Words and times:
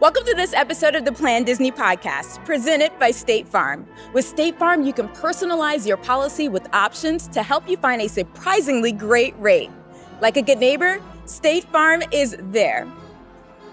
Welcome 0.00 0.24
to 0.26 0.34
this 0.34 0.52
episode 0.52 0.94
of 0.94 1.04
the 1.04 1.10
Plan 1.10 1.42
Disney 1.42 1.72
podcast, 1.72 2.44
presented 2.44 2.96
by 3.00 3.10
State 3.10 3.48
Farm. 3.48 3.84
With 4.12 4.24
State 4.24 4.56
Farm, 4.56 4.84
you 4.84 4.92
can 4.92 5.08
personalize 5.08 5.88
your 5.88 5.96
policy 5.96 6.48
with 6.48 6.72
options 6.72 7.26
to 7.26 7.42
help 7.42 7.68
you 7.68 7.76
find 7.78 8.00
a 8.00 8.08
surprisingly 8.08 8.92
great 8.92 9.34
rate. 9.40 9.70
Like 10.20 10.36
a 10.36 10.42
good 10.42 10.58
neighbor, 10.58 11.02
State 11.24 11.64
Farm 11.64 12.04
is 12.12 12.36
there. 12.38 12.86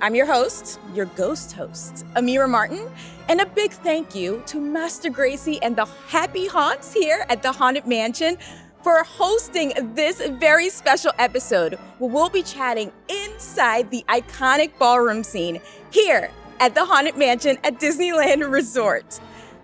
I'm 0.02 0.16
your 0.16 0.26
host, 0.26 0.80
your 0.96 1.06
ghost 1.06 1.52
host, 1.52 2.04
Amira 2.16 2.50
Martin, 2.50 2.90
and 3.30 3.40
a 3.40 3.46
big 3.46 3.72
thank 3.72 4.16
you 4.16 4.42
to 4.48 4.60
Master 4.60 5.12
Gracey 5.12 5.60
and 5.62 5.76
the 5.76 5.86
Happy 6.08 6.48
Haunts 6.48 6.92
here 6.92 7.28
at 7.30 7.44
the 7.44 7.52
Haunted 7.52 7.86
Mansion 7.86 8.40
for 8.86 9.04
hosting 9.04 9.74
this 9.96 10.22
very 10.34 10.70
special 10.70 11.12
episode 11.18 11.74
where 11.98 12.08
we'll 12.08 12.30
be 12.30 12.44
chatting 12.44 12.92
inside 13.10 13.90
the 13.90 14.06
iconic 14.10 14.78
ballroom 14.78 15.24
scene 15.24 15.60
here 15.90 16.30
at 16.60 16.76
the 16.76 16.86
Haunted 16.86 17.18
Mansion 17.18 17.58
at 17.64 17.80
Disneyland 17.80 18.48
Resort. 18.48 19.20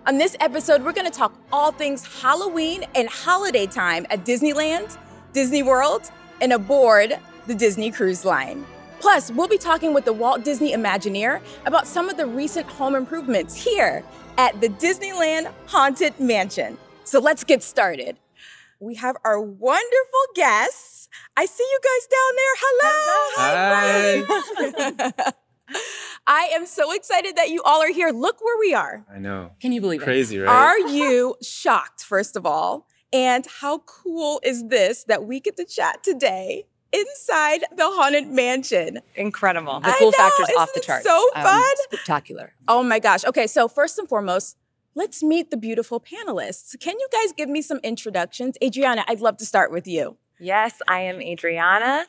On 0.08 0.18
this 0.18 0.36
episode, 0.40 0.82
we're 0.82 0.92
going 0.92 1.08
to 1.08 1.16
talk 1.16 1.32
all 1.52 1.70
things 1.70 2.04
Halloween 2.20 2.84
and 2.96 3.08
holiday 3.08 3.64
time 3.64 4.08
at 4.10 4.24
Disneyland, 4.24 4.98
Disney 5.32 5.62
World, 5.62 6.10
and 6.40 6.52
aboard 6.52 7.16
the 7.46 7.54
Disney 7.54 7.92
Cruise 7.92 8.24
Line. 8.24 8.66
Plus, 8.98 9.30
we'll 9.30 9.46
be 9.46 9.56
talking 9.56 9.94
with 9.94 10.04
the 10.04 10.12
Walt 10.12 10.42
Disney 10.42 10.72
Imagineer 10.72 11.40
about 11.64 11.86
some 11.86 12.08
of 12.08 12.16
the 12.16 12.26
recent 12.26 12.66
home 12.66 12.96
improvements 12.96 13.54
here 13.54 14.02
at 14.36 14.60
the 14.60 14.68
Disneyland 14.68 15.48
Haunted 15.66 16.18
Mansion. 16.18 16.76
So 17.04 17.20
let's 17.20 17.44
get 17.44 17.62
started 17.62 18.16
we 18.82 18.96
have 18.96 19.16
our 19.24 19.40
wonderful 19.40 20.20
guests. 20.34 21.08
I 21.36 21.46
see 21.46 21.62
you 21.62 21.78
guys 21.84 22.06
down 22.10 22.34
there. 22.36 22.54
Hello. 24.24 24.24
Hi. 25.14 25.32
I 26.26 26.50
am 26.52 26.66
so 26.66 26.92
excited 26.92 27.36
that 27.36 27.48
you 27.50 27.62
all 27.62 27.80
are 27.80 27.92
here. 27.92 28.10
Look 28.10 28.40
where 28.44 28.58
we 28.58 28.74
are. 28.74 29.04
I 29.12 29.18
know. 29.18 29.52
Can 29.60 29.72
you 29.72 29.80
believe 29.80 30.02
Crazy, 30.02 30.36
it? 30.38 30.42
right? 30.42 30.50
Are 30.52 30.78
you 30.80 31.36
shocked, 31.42 32.02
first 32.02 32.36
of 32.36 32.44
all? 32.44 32.86
And 33.12 33.46
how 33.60 33.78
cool 33.86 34.40
is 34.42 34.66
this 34.68 35.04
that 35.04 35.24
we 35.24 35.38
get 35.40 35.56
to 35.58 35.64
chat 35.64 36.02
today 36.02 36.64
inside 36.92 37.60
the 37.76 37.84
haunted 37.86 38.28
mansion? 38.28 39.00
Incredible. 39.14 39.80
The 39.80 39.94
cool 39.98 40.10
know, 40.10 40.18
factors 40.18 40.48
isn't 40.48 40.60
off 40.60 40.72
the 40.74 40.80
it 40.80 40.86
charts. 40.86 41.04
so 41.06 41.28
Um, 41.36 41.42
fun? 41.42 41.62
spectacular. 41.84 42.54
Oh 42.68 42.82
my 42.82 42.98
gosh. 42.98 43.24
Okay, 43.24 43.46
so 43.46 43.68
first 43.68 43.98
and 43.98 44.08
foremost, 44.08 44.56
let's 44.94 45.22
meet 45.22 45.50
the 45.50 45.56
beautiful 45.56 46.00
panelists. 46.00 46.78
Can 46.80 46.98
you 46.98 47.08
guys 47.12 47.32
give 47.32 47.48
me 47.48 47.62
some 47.62 47.78
introductions? 47.82 48.56
Adriana, 48.62 49.04
I'd 49.08 49.20
love 49.20 49.36
to 49.38 49.46
start 49.46 49.72
with 49.72 49.86
you. 49.86 50.16
Yes, 50.38 50.80
I 50.88 51.00
am 51.00 51.20
Adriana. 51.20 52.06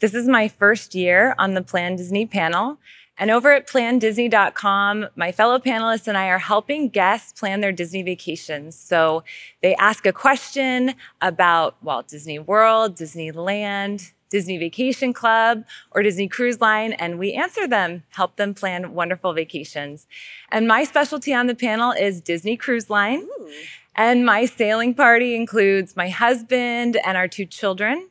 This 0.00 0.14
is 0.14 0.28
my 0.28 0.48
first 0.48 0.94
year 0.94 1.34
on 1.38 1.54
the 1.54 1.62
Plan 1.62 1.96
Disney 1.96 2.26
panel. 2.26 2.78
And 3.18 3.30
over 3.30 3.52
at 3.52 3.66
plandisney.com, 3.66 5.06
my 5.16 5.32
fellow 5.32 5.58
panelists 5.58 6.06
and 6.06 6.18
I 6.18 6.26
are 6.26 6.38
helping 6.38 6.90
guests 6.90 7.38
plan 7.38 7.62
their 7.62 7.72
Disney 7.72 8.02
vacations. 8.02 8.76
So 8.78 9.24
they 9.62 9.74
ask 9.76 10.04
a 10.04 10.12
question 10.12 10.94
about 11.22 11.82
Walt 11.82 12.08
Disney 12.08 12.38
World, 12.38 12.94
Disneyland, 12.94 14.12
Disney 14.30 14.58
Vacation 14.58 15.12
Club, 15.12 15.64
or 15.92 16.02
Disney 16.02 16.28
Cruise 16.28 16.60
Line, 16.60 16.92
and 16.92 17.18
we 17.18 17.32
answer 17.32 17.66
them, 17.66 18.02
help 18.10 18.36
them 18.36 18.54
plan 18.54 18.92
wonderful 18.92 19.32
vacations. 19.32 20.06
And 20.50 20.66
my 20.66 20.84
specialty 20.84 21.32
on 21.34 21.46
the 21.46 21.54
panel 21.54 21.92
is 21.92 22.20
Disney 22.20 22.56
Cruise 22.56 22.90
Line. 22.90 23.20
Ooh. 23.20 23.50
And 23.94 24.26
my 24.26 24.44
sailing 24.44 24.94
party 24.94 25.34
includes 25.34 25.96
my 25.96 26.08
husband 26.08 26.98
and 27.04 27.16
our 27.16 27.28
two 27.28 27.46
children. 27.46 28.08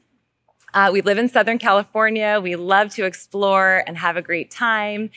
Uh, 0.74 0.90
we 0.92 1.02
live 1.02 1.18
in 1.18 1.30
Southern 1.30 1.58
California. 1.60 2.40
We 2.42 2.56
love 2.56 2.90
to 2.96 3.06
explore 3.06 3.84
and 3.88 3.98
have 3.98 4.18
a 4.18 4.22
great 4.22 4.52
time. 4.52 5.12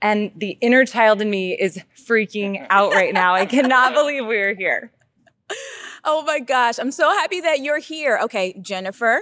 And 0.00 0.30
the 0.36 0.56
inner 0.60 0.84
child 0.84 1.20
in 1.20 1.30
me 1.30 1.52
is 1.52 1.78
freaking 1.96 2.66
out 2.70 2.92
right 2.92 3.12
now. 3.12 3.34
I 3.34 3.44
cannot 3.44 3.94
believe 3.94 4.24
we're 4.24 4.54
here. 4.54 4.92
Oh 6.04 6.22
my 6.22 6.40
gosh, 6.40 6.78
I'm 6.78 6.90
so 6.90 7.10
happy 7.10 7.40
that 7.40 7.60
you're 7.60 7.78
here. 7.78 8.18
Okay, 8.24 8.54
Jennifer. 8.60 9.20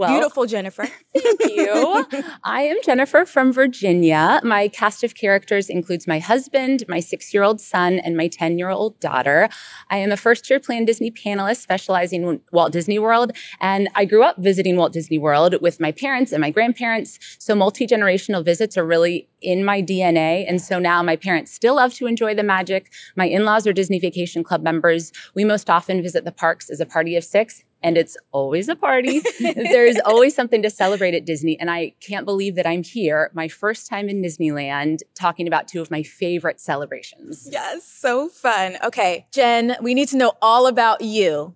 Well, 0.00 0.14
Beautiful 0.14 0.46
Jennifer. 0.46 0.86
Thank 1.14 1.40
you. 1.44 2.06
I 2.42 2.62
am 2.62 2.78
Jennifer 2.82 3.26
from 3.26 3.52
Virginia. 3.52 4.40
My 4.42 4.66
cast 4.66 5.04
of 5.04 5.14
characters 5.14 5.68
includes 5.68 6.06
my 6.06 6.18
husband, 6.18 6.84
my 6.88 7.00
six 7.00 7.34
year 7.34 7.42
old 7.42 7.60
son, 7.60 7.98
and 7.98 8.16
my 8.16 8.26
10 8.26 8.58
year 8.58 8.70
old 8.70 8.98
daughter. 8.98 9.50
I 9.90 9.98
am 9.98 10.10
a 10.10 10.16
first 10.16 10.48
year 10.48 10.58
Plan 10.58 10.86
Disney 10.86 11.10
panelist 11.10 11.58
specializing 11.58 12.22
in 12.22 12.40
Walt 12.50 12.72
Disney 12.72 12.98
World. 12.98 13.32
And 13.60 13.90
I 13.94 14.06
grew 14.06 14.22
up 14.22 14.38
visiting 14.38 14.78
Walt 14.78 14.94
Disney 14.94 15.18
World 15.18 15.56
with 15.60 15.80
my 15.80 15.92
parents 15.92 16.32
and 16.32 16.40
my 16.40 16.50
grandparents. 16.50 17.18
So 17.38 17.54
multi 17.54 17.86
generational 17.86 18.42
visits 18.42 18.78
are 18.78 18.86
really 18.86 19.28
in 19.42 19.66
my 19.66 19.82
DNA. 19.82 20.46
And 20.48 20.62
so 20.62 20.78
now 20.78 21.02
my 21.02 21.16
parents 21.16 21.52
still 21.52 21.76
love 21.76 21.92
to 21.96 22.06
enjoy 22.06 22.34
the 22.34 22.42
magic. 22.42 22.90
My 23.16 23.26
in 23.26 23.44
laws 23.44 23.66
are 23.66 23.74
Disney 23.74 23.98
Vacation 23.98 24.44
Club 24.44 24.62
members. 24.62 25.12
We 25.34 25.44
most 25.44 25.68
often 25.68 26.02
visit 26.02 26.24
the 26.24 26.32
parks 26.32 26.70
as 26.70 26.80
a 26.80 26.86
party 26.86 27.16
of 27.16 27.24
six 27.24 27.64
and 27.82 27.96
it's 27.96 28.16
always 28.32 28.68
a 28.68 28.76
party. 28.76 29.20
There's 29.40 29.98
always 30.04 30.34
something 30.34 30.62
to 30.62 30.70
celebrate 30.70 31.14
at 31.14 31.24
Disney. 31.24 31.58
And 31.58 31.70
I 31.70 31.94
can't 32.00 32.24
believe 32.24 32.54
that 32.56 32.66
I'm 32.66 32.82
here, 32.82 33.30
my 33.34 33.48
first 33.48 33.88
time 33.88 34.08
in 34.08 34.22
Disneyland, 34.22 35.00
talking 35.14 35.46
about 35.46 35.68
two 35.68 35.80
of 35.80 35.90
my 35.90 36.02
favorite 36.02 36.60
celebrations. 36.60 37.48
yes, 37.50 37.84
so 37.84 38.28
fun. 38.28 38.76
Okay, 38.84 39.26
Jen, 39.32 39.76
we 39.80 39.94
need 39.94 40.08
to 40.08 40.16
know 40.16 40.32
all 40.42 40.66
about 40.66 41.00
you. 41.00 41.54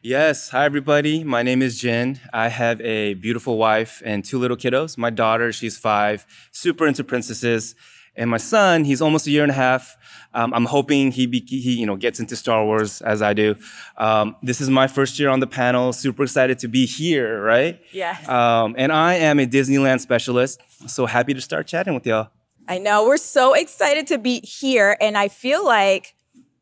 Yes. 0.00 0.50
Hi, 0.50 0.64
everybody. 0.64 1.24
My 1.24 1.42
name 1.42 1.60
is 1.60 1.76
Jen. 1.76 2.20
I 2.32 2.48
have 2.48 2.80
a 2.82 3.14
beautiful 3.14 3.58
wife 3.58 4.00
and 4.04 4.24
two 4.24 4.38
little 4.38 4.56
kiddos. 4.56 4.96
My 4.96 5.10
daughter, 5.10 5.52
she's 5.52 5.76
five, 5.76 6.24
super 6.52 6.86
into 6.86 7.02
princesses. 7.02 7.74
And 8.18 8.28
my 8.28 8.36
son, 8.36 8.84
he's 8.84 9.00
almost 9.00 9.26
a 9.26 9.30
year 9.30 9.44
and 9.44 9.50
a 9.50 9.54
half. 9.54 9.96
Um, 10.34 10.52
I'm 10.52 10.66
hoping 10.66 11.12
he, 11.12 11.26
be, 11.26 11.40
he, 11.40 11.78
you 11.78 11.86
know, 11.86 11.96
gets 11.96 12.20
into 12.20 12.36
Star 12.36 12.64
Wars 12.64 13.00
as 13.00 13.22
I 13.22 13.32
do. 13.32 13.54
Um, 13.96 14.36
this 14.42 14.60
is 14.60 14.68
my 14.68 14.86
first 14.88 15.18
year 15.18 15.30
on 15.30 15.40
the 15.40 15.46
panel. 15.46 15.92
Super 15.92 16.24
excited 16.24 16.58
to 16.58 16.68
be 16.68 16.84
here, 16.84 17.40
right? 17.42 17.80
Yes. 17.92 18.28
Um, 18.28 18.74
and 18.76 18.92
I 18.92 19.14
am 19.14 19.38
a 19.38 19.46
Disneyland 19.46 20.00
specialist. 20.00 20.60
So 20.86 21.06
happy 21.06 21.32
to 21.32 21.40
start 21.40 21.66
chatting 21.66 21.94
with 21.94 22.06
y'all. 22.06 22.28
I 22.68 22.76
know 22.76 23.06
we're 23.06 23.16
so 23.16 23.54
excited 23.54 24.06
to 24.08 24.18
be 24.18 24.40
here, 24.40 24.98
and 25.00 25.16
I 25.16 25.28
feel 25.28 25.64
like 25.64 26.14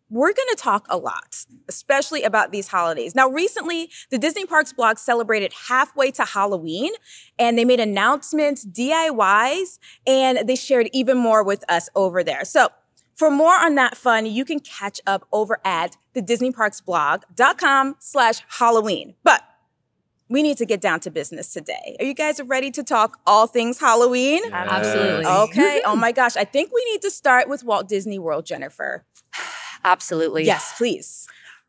we're 0.08 0.32
going 0.32 0.48
to 0.50 0.56
talk 0.56 0.86
a 0.88 0.96
lot, 0.96 1.44
especially 1.68 2.22
about 2.22 2.52
these 2.52 2.68
holidays. 2.68 3.14
Now, 3.14 3.28
recently, 3.28 3.90
the 4.10 4.18
Disney 4.18 4.46
Parks 4.46 4.72
blog 4.72 4.98
celebrated 4.98 5.52
halfway 5.68 6.10
to 6.12 6.24
Halloween, 6.24 6.92
and 7.38 7.58
they 7.58 7.64
made 7.64 7.80
announcements, 7.80 8.64
DIYs, 8.64 9.78
and 10.06 10.48
they 10.48 10.56
shared 10.56 10.88
even 10.92 11.16
more 11.16 11.42
with 11.42 11.64
us 11.68 11.88
over 11.94 12.22
there. 12.22 12.44
So, 12.44 12.68
for 13.16 13.30
more 13.30 13.54
on 13.54 13.76
that 13.76 13.96
fun, 13.96 14.26
you 14.26 14.44
can 14.44 14.60
catch 14.60 15.00
up 15.06 15.26
over 15.32 15.58
at 15.64 15.96
the 16.12 16.20
disneyparksblog.com 16.20 17.96
slash 17.98 18.42
Halloween. 18.58 19.14
But 19.24 19.42
we 20.28 20.42
need 20.42 20.58
to 20.58 20.66
get 20.66 20.80
down 20.80 21.00
to 21.00 21.10
business 21.10 21.52
today. 21.52 21.96
Are 21.98 22.04
you 22.04 22.14
guys 22.14 22.40
ready 22.42 22.70
to 22.72 22.82
talk 22.82 23.18
all 23.26 23.46
things 23.46 23.78
Halloween? 23.80 24.42
Absolutely. 24.52 25.24
Okay. 25.24 25.82
Oh 25.86 25.96
my 25.96 26.12
gosh. 26.12 26.36
I 26.36 26.44
think 26.44 26.70
we 26.74 26.84
need 26.92 27.00
to 27.02 27.10
start 27.10 27.48
with 27.48 27.64
Walt 27.64 27.88
Disney 27.88 28.18
World, 28.18 28.44
Jennifer. 28.44 29.04
Absolutely. 29.86 30.44
Yes, 30.44 30.74
please. 30.76 31.28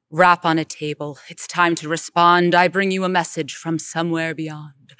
Rap 0.09 0.43
on 0.43 0.57
a 0.57 0.65
table. 0.65 1.19
It's 1.29 1.45
time 1.45 1.75
to 1.75 1.87
respond. 1.87 2.55
I 2.55 2.67
bring 2.67 2.91
you 2.91 3.03
a 3.03 3.09
message 3.09 3.55
from 3.55 3.77
somewhere 3.77 4.33
beyond. 4.33 4.95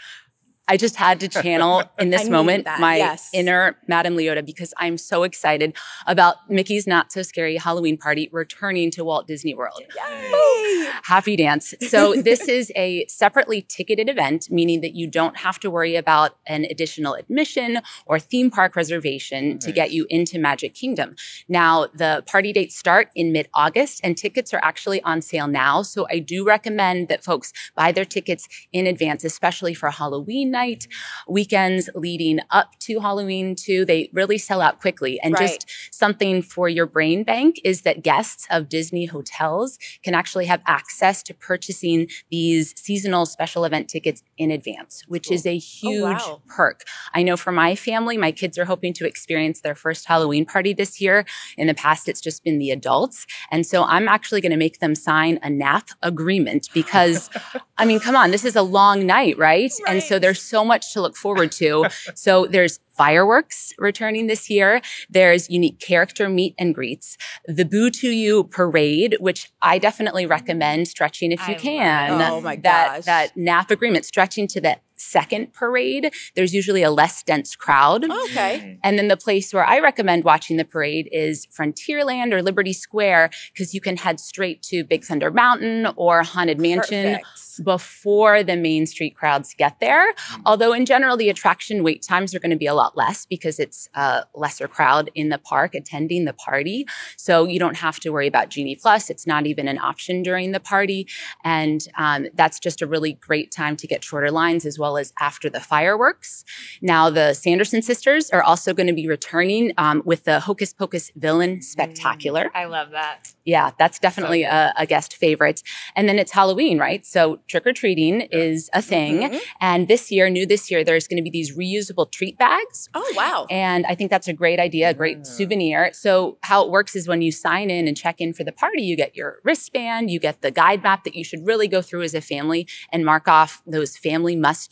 I 0.68 0.78
just 0.78 0.96
had 0.98 1.20
to 1.22 1.28
channel 1.28 1.84
in 2.00 2.10
this 2.10 2.30
moment 2.30 2.66
that, 2.66 2.80
my 2.80 2.98
yes. 2.98 3.30
inner 3.34 3.78
Madame 3.88 4.16
Leota 4.16 4.46
because 4.46 4.74
I'm 4.78 4.98
so 4.98 5.24
excited 5.24 5.76
about 6.06 6.50
Mickey's 6.50 6.86
Not 6.86 7.12
So 7.12 7.22
Scary 7.22 7.58
Halloween 7.58 7.98
Party 7.98 8.30
returning 8.32 8.92
to 8.92 9.04
Walt 9.04 9.28
Disney 9.28 9.54
World. 9.54 9.82
Yay. 9.96 10.90
Happy 11.04 11.36
dance. 11.36 11.74
So 11.88 12.14
this 12.22 12.48
is 12.48 12.72
a 12.76 13.06
separately 13.08 13.62
ticketed 13.62 14.10
event, 14.10 14.50
meaning 14.52 14.82
that 14.82 14.94
you 14.94 15.10
don't 15.10 15.38
have 15.38 15.60
to 15.60 15.72
worry 15.72 15.96
about 15.96 16.38
an 16.46 16.66
additional 16.66 17.14
admission 17.14 17.80
or 18.06 18.20
theme 18.20 18.52
park 18.52 18.76
reservation 18.76 19.60
to 19.60 19.72
get 19.72 19.92
you 19.92 20.06
into 20.10 20.38
Magic 20.38 20.74
Kingdom. 20.74 21.16
Now, 21.48 21.88
the 21.94 22.24
party 22.28 22.52
dates 22.52 22.76
start 22.76 23.10
in 23.16 23.32
mid-August 23.32 24.02
and 24.04 24.18
tickets 24.18 24.54
are 24.54 24.60
actually 24.64 25.02
on 25.04 25.22
sale 25.22 25.48
now. 25.48 25.82
So 25.82 26.08
I 26.10 26.20
do 26.20 26.46
recommend 26.46 27.08
that 27.08 27.24
folks 27.24 27.54
buy 27.76 27.92
their 27.92 28.06
tickets 28.06 28.48
in 28.74 28.86
advance, 28.86 29.24
especially 29.24 29.74
for 29.74 29.90
Halloween 29.92 30.52
night, 30.58 30.88
weekends 31.28 31.90
leading 31.94 32.40
up 32.60 32.70
to 32.80 33.00
Halloween 33.00 33.56
too. 33.56 33.80
They 33.86 34.10
really 34.20 34.40
sell 34.50 34.62
out 34.62 34.76
quickly. 34.84 35.14
And 35.24 35.34
Right. 35.34 35.44
just 35.44 35.62
something 35.92 36.36
for 36.42 36.66
your 36.78 36.88
brain 36.96 37.20
bank 37.24 37.52
is 37.64 37.78
that 37.82 37.98
guests 38.12 38.48
of 38.50 38.70
Disney 38.78 39.06
hotels 39.06 39.78
can 40.06 40.14
actually 40.22 40.48
have 40.54 40.62
access 40.66 41.18
to 41.28 41.34
purchasing 41.34 42.00
these 42.36 42.74
seasonal 42.86 43.26
special 43.26 43.66
event 43.70 43.86
tickets 43.90 44.20
in 44.38 44.50
advance, 44.52 45.04
which 45.08 45.28
is 45.32 45.46
a 45.46 45.58
oh, 45.58 45.60
huge 45.82 46.24
wow. 46.28 46.42
perk. 46.56 46.80
I 47.14 47.22
know 47.28 47.38
for 47.38 47.52
my 47.52 47.76
family, 47.76 48.18
my 48.18 48.32
kids 48.32 48.58
are 48.58 48.66
hoping 48.66 48.94
to 49.00 49.06
experience 49.06 49.62
their 49.62 49.76
first 49.76 50.08
Halloween 50.08 50.46
party 50.46 50.74
this 50.74 50.94
year. 51.04 51.26
In 51.58 51.68
the 51.68 51.74
past, 51.74 52.08
it's 52.08 52.22
just 52.28 52.44
been 52.44 52.58
the 52.60 52.72
adults. 52.72 53.26
And 53.52 53.66
so 53.66 53.84
I'm 53.84 54.08
actually 54.08 54.42
going 54.42 54.58
to 54.58 54.64
make 54.68 54.80
them 54.80 54.96
sign 54.96 55.40
a 55.44 55.50
NAP 55.50 55.88
agreement 56.02 56.70
because, 56.74 57.30
I 57.78 57.86
mean, 57.86 58.00
come 58.00 58.16
on, 58.16 58.32
this 58.32 58.46
is 58.46 58.56
a 58.56 58.62
long 58.80 59.06
night, 59.06 59.38
right? 59.38 59.72
And 59.88 60.02
so 60.02 60.16
Right. 60.16 60.22
They're 60.48 60.60
so 60.60 60.66
much 60.66 60.94
to 60.94 61.02
look 61.02 61.16
forward 61.16 61.52
to. 61.54 61.86
so 62.16 62.46
there's 62.46 62.80
fireworks 62.90 63.74
returning 63.78 64.28
this 64.28 64.50
year. 64.50 64.82
There's 65.10 65.50
unique 65.50 65.80
character 65.80 66.30
meet 66.30 66.56
and 66.58 66.74
greets. 66.74 67.18
The 67.46 67.66
Boo 67.66 67.90
to 67.92 68.10
You 68.10 68.46
parade, 68.46 69.18
which 69.20 69.52
I 69.62 69.78
definitely 69.78 70.26
recommend 70.26 70.88
stretching 70.88 71.32
if 71.32 71.48
you 71.48 71.54
I 71.54 71.58
can. 71.58 72.18
love. 72.18 72.34
Oh 72.34 72.42
my 72.42 72.56
that, 72.58 72.98
gosh. 72.98 73.06
That 73.06 73.38
NAP 73.38 73.72
agreement 73.72 74.06
stretching 74.06 74.48
to 74.48 74.62
the 74.62 74.78
second 74.98 75.54
parade. 75.54 76.12
There's 76.36 76.54
usually 76.54 76.84
a 76.84 76.92
less 76.92 77.24
dense 77.24 77.56
crowd. 77.56 78.10
Okay. 78.10 78.80
And 78.84 78.98
then 78.98 79.08
the 79.08 79.18
place 79.18 79.54
where 79.54 79.66
I 79.66 79.80
recommend 79.80 80.24
watching 80.24 80.58
the 80.58 80.66
parade 80.66 81.08
is 81.12 81.48
Frontierland 81.48 82.34
or 82.34 82.42
Liberty 82.42 82.74
Square 82.74 83.30
because 83.54 83.74
you 83.74 83.82
can 83.82 83.98
head 83.98 84.20
straight 84.20 84.62
to 84.64 84.84
Big 84.84 85.04
Thunder 85.04 85.32
Mountain 85.32 85.88
or 85.96 86.24
Haunted 86.24 86.60
Mansion 86.60 87.16
Perfect. 87.16 87.64
before 87.64 88.44
the 88.44 88.56
main 88.56 88.86
street 88.86 89.16
crowds 89.16 89.54
get 89.58 89.80
there. 89.80 90.14
Although 90.46 90.74
in 90.74 90.86
general, 90.86 91.16
the 91.16 91.30
attraction 91.30 91.84
wait 91.84 92.02
times 92.02 92.34
are 92.34 92.40
going 92.40 92.52
to 92.52 92.58
be 92.58 92.66
a 92.66 92.74
lot 92.74 92.98
less 92.98 93.26
because 93.26 93.60
it's 93.60 93.90
a 93.94 94.26
lesser 94.36 94.68
crowd 94.68 95.10
in 95.16 95.30
the 95.30 95.38
park 95.38 95.76
attending 95.76 96.26
the 96.26 96.34
party. 96.34 96.86
So 97.18 97.46
you 97.46 97.60
don't 97.60 97.78
have 97.78 98.00
to 98.02 98.10
worry 98.10 98.28
about 98.28 98.50
Genie 98.50 98.76
Plus. 98.76 99.10
It's 99.10 99.28
not 99.28 99.46
even 99.46 99.68
an 99.68 99.78
option 99.78 100.24
during 100.24 100.52
the 100.52 100.60
party. 100.60 101.08
And 101.44 101.82
um, 101.98 102.28
that's 102.34 102.60
just 102.60 102.82
a 102.82 102.88
really 102.88 103.14
great 103.14 103.52
time 103.52 103.76
to 103.78 103.88
get 103.88 104.04
shorter 104.04 104.32
lines 104.32 104.66
as 104.66 104.80
well 104.80 104.87
as 104.96 105.12
after 105.20 105.50
the 105.50 105.60
fireworks. 105.60 106.46
Now, 106.82 107.10
the 107.10 107.34
Sanderson 107.34 107.82
sisters 107.82 108.30
are 108.30 108.42
also 108.42 108.74
going 108.74 108.88
to 108.88 108.94
be 108.94 109.08
returning 109.08 109.74
um, 109.78 110.02
with 110.06 110.24
the 110.24 110.40
Hocus 110.40 110.74
Pocus 110.74 111.12
Villain 111.16 111.62
Spectacular. 111.62 112.50
I 112.56 112.66
love 112.66 112.92
that. 112.92 113.34
Yeah, 113.44 113.72
that's 113.80 114.00
definitely 114.00 114.44
a, 114.44 114.74
a 114.78 114.86
guest 114.86 115.16
favorite. 115.16 115.64
And 115.96 116.08
then 116.08 116.20
it's 116.20 116.32
Halloween, 116.32 116.78
right? 116.80 117.06
So 117.06 117.40
trick 117.48 117.66
or 117.66 117.74
treating 117.74 118.22
is 118.22 118.70
a 118.74 118.82
thing. 118.82 119.22
Mhm. 119.22 119.40
And 119.62 119.88
this 119.88 120.12
year, 120.12 120.30
new 120.30 120.46
this 120.46 120.70
year, 120.70 120.84
there's 120.84 121.08
going 121.08 121.18
to 121.18 121.24
be 121.24 121.30
these 121.30 121.56
reusable 121.56 122.12
treat 122.12 122.38
bags. 122.38 122.90
Oh 122.94 123.14
wow. 123.16 123.48
And 123.50 123.86
I 123.86 123.96
think 123.96 124.10
that's 124.10 124.28
a 124.28 124.34
great 124.34 124.60
idea, 124.60 124.90
a 124.90 124.94
great 124.94 125.26
souvenir. 125.26 125.92
So, 125.94 126.38
how 126.44 126.64
it 126.66 126.70
works 126.70 126.96
is 126.96 127.08
when 127.08 127.22
you 127.22 127.32
sign 127.32 127.70
in 127.70 127.88
and 127.88 127.96
check 127.96 128.20
in 128.20 128.34
for 128.34 128.44
the 128.44 128.52
party, 128.52 128.84
you 128.84 128.96
get 128.98 129.16
your 129.16 129.38
wristband, 129.44 130.12
you 130.12 130.20
get 130.20 130.42
the 130.42 130.52
guide 130.52 130.84
map 130.84 131.04
that 131.06 131.16
you 131.16 131.24
should 131.24 131.46
really 131.46 131.68
go 131.68 131.82
through 131.82 132.04
as 132.04 132.14
a 132.14 132.22
family 132.22 132.68
and 132.92 133.06
mark 133.06 133.28
off 133.28 133.62
those 133.66 133.96
family 133.98 134.36
must 134.36 134.70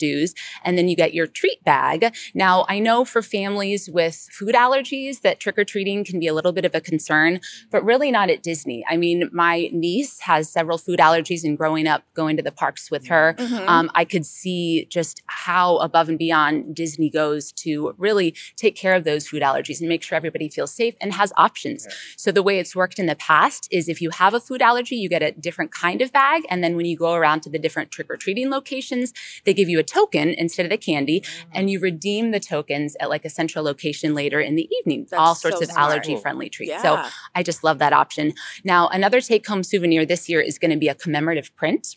And 0.64 0.76
then 0.76 0.88
you 0.88 0.96
get 0.96 1.14
your 1.14 1.26
treat 1.26 1.62
bag. 1.64 2.14
Now, 2.34 2.64
I 2.68 2.78
know 2.78 3.04
for 3.04 3.22
families 3.22 3.88
with 3.90 4.28
food 4.32 4.54
allergies 4.54 5.20
that 5.22 5.40
trick 5.40 5.58
or 5.58 5.64
treating 5.64 6.04
can 6.04 6.18
be 6.20 6.26
a 6.26 6.34
little 6.34 6.52
bit 6.52 6.64
of 6.64 6.74
a 6.74 6.80
concern, 6.80 7.40
but 7.70 7.84
really 7.84 8.10
not 8.10 8.30
at 8.30 8.42
Disney. 8.42 8.84
I 8.88 8.96
mean, 8.96 9.28
my 9.32 9.68
niece 9.72 10.20
has 10.20 10.50
several 10.50 10.78
food 10.78 10.98
allergies, 10.98 11.44
and 11.44 11.56
growing 11.56 11.86
up 11.86 12.02
going 12.14 12.36
to 12.36 12.42
the 12.42 12.52
parks 12.52 12.90
with 12.90 13.06
her, 13.08 13.34
Mhm. 13.38 13.66
um, 13.68 13.90
I 13.94 14.04
could 14.04 14.26
see 14.26 14.86
just 14.90 15.22
how 15.26 15.76
above 15.78 16.08
and 16.08 16.18
beyond 16.18 16.74
Disney 16.74 17.10
goes 17.10 17.52
to 17.64 17.94
really 17.98 18.34
take 18.56 18.76
care 18.76 18.94
of 18.94 19.04
those 19.04 19.28
food 19.28 19.42
allergies 19.42 19.80
and 19.80 19.88
make 19.88 20.02
sure 20.02 20.16
everybody 20.16 20.48
feels 20.48 20.72
safe 20.74 20.94
and 21.00 21.12
has 21.14 21.32
options. 21.36 21.86
So 22.16 22.30
the 22.32 22.42
way 22.42 22.58
it's 22.58 22.74
worked 22.76 22.98
in 22.98 23.06
the 23.06 23.16
past 23.16 23.68
is 23.70 23.88
if 23.88 24.00
you 24.00 24.10
have 24.10 24.34
a 24.34 24.40
food 24.40 24.62
allergy, 24.62 24.96
you 24.96 25.08
get 25.08 25.22
a 25.22 25.32
different 25.32 25.72
kind 25.72 26.00
of 26.02 26.12
bag. 26.12 26.42
And 26.50 26.62
then 26.62 26.76
when 26.76 26.86
you 26.86 26.96
go 26.96 27.12
around 27.14 27.40
to 27.42 27.50
the 27.50 27.58
different 27.58 27.90
trick 27.90 28.08
or 28.10 28.16
treating 28.16 28.50
locations, 28.50 29.12
they 29.44 29.54
give 29.54 29.68
you 29.68 29.78
a 29.78 29.82
token 29.96 30.34
instead 30.36 30.66
of 30.66 30.70
the 30.70 30.76
candy 30.78 31.20
mm-hmm. 31.20 31.50
and 31.52 31.70
you 31.70 31.80
redeem 31.80 32.30
the 32.30 32.40
tokens 32.40 32.96
at 33.00 33.08
like 33.08 33.24
a 33.24 33.30
central 33.30 33.64
location 33.64 34.14
later 34.14 34.40
in 34.40 34.56
the 34.56 34.68
evening. 34.78 35.06
That's 35.10 35.20
all 35.20 35.34
sorts 35.34 35.58
so 35.58 35.64
of 35.64 35.70
allergy 35.76 36.16
friendly 36.16 36.48
treats. 36.48 36.70
Yeah. 36.70 36.82
So 36.82 37.10
I 37.34 37.42
just 37.42 37.64
love 37.64 37.78
that 37.78 37.92
option. 37.92 38.32
Now, 38.64 38.88
another 38.88 39.20
take 39.20 39.46
home 39.46 39.62
souvenir 39.62 40.04
this 40.04 40.28
year 40.28 40.40
is 40.40 40.58
going 40.58 40.70
to 40.70 40.76
be 40.76 40.88
a 40.88 40.94
commemorative 40.94 41.54
print. 41.56 41.96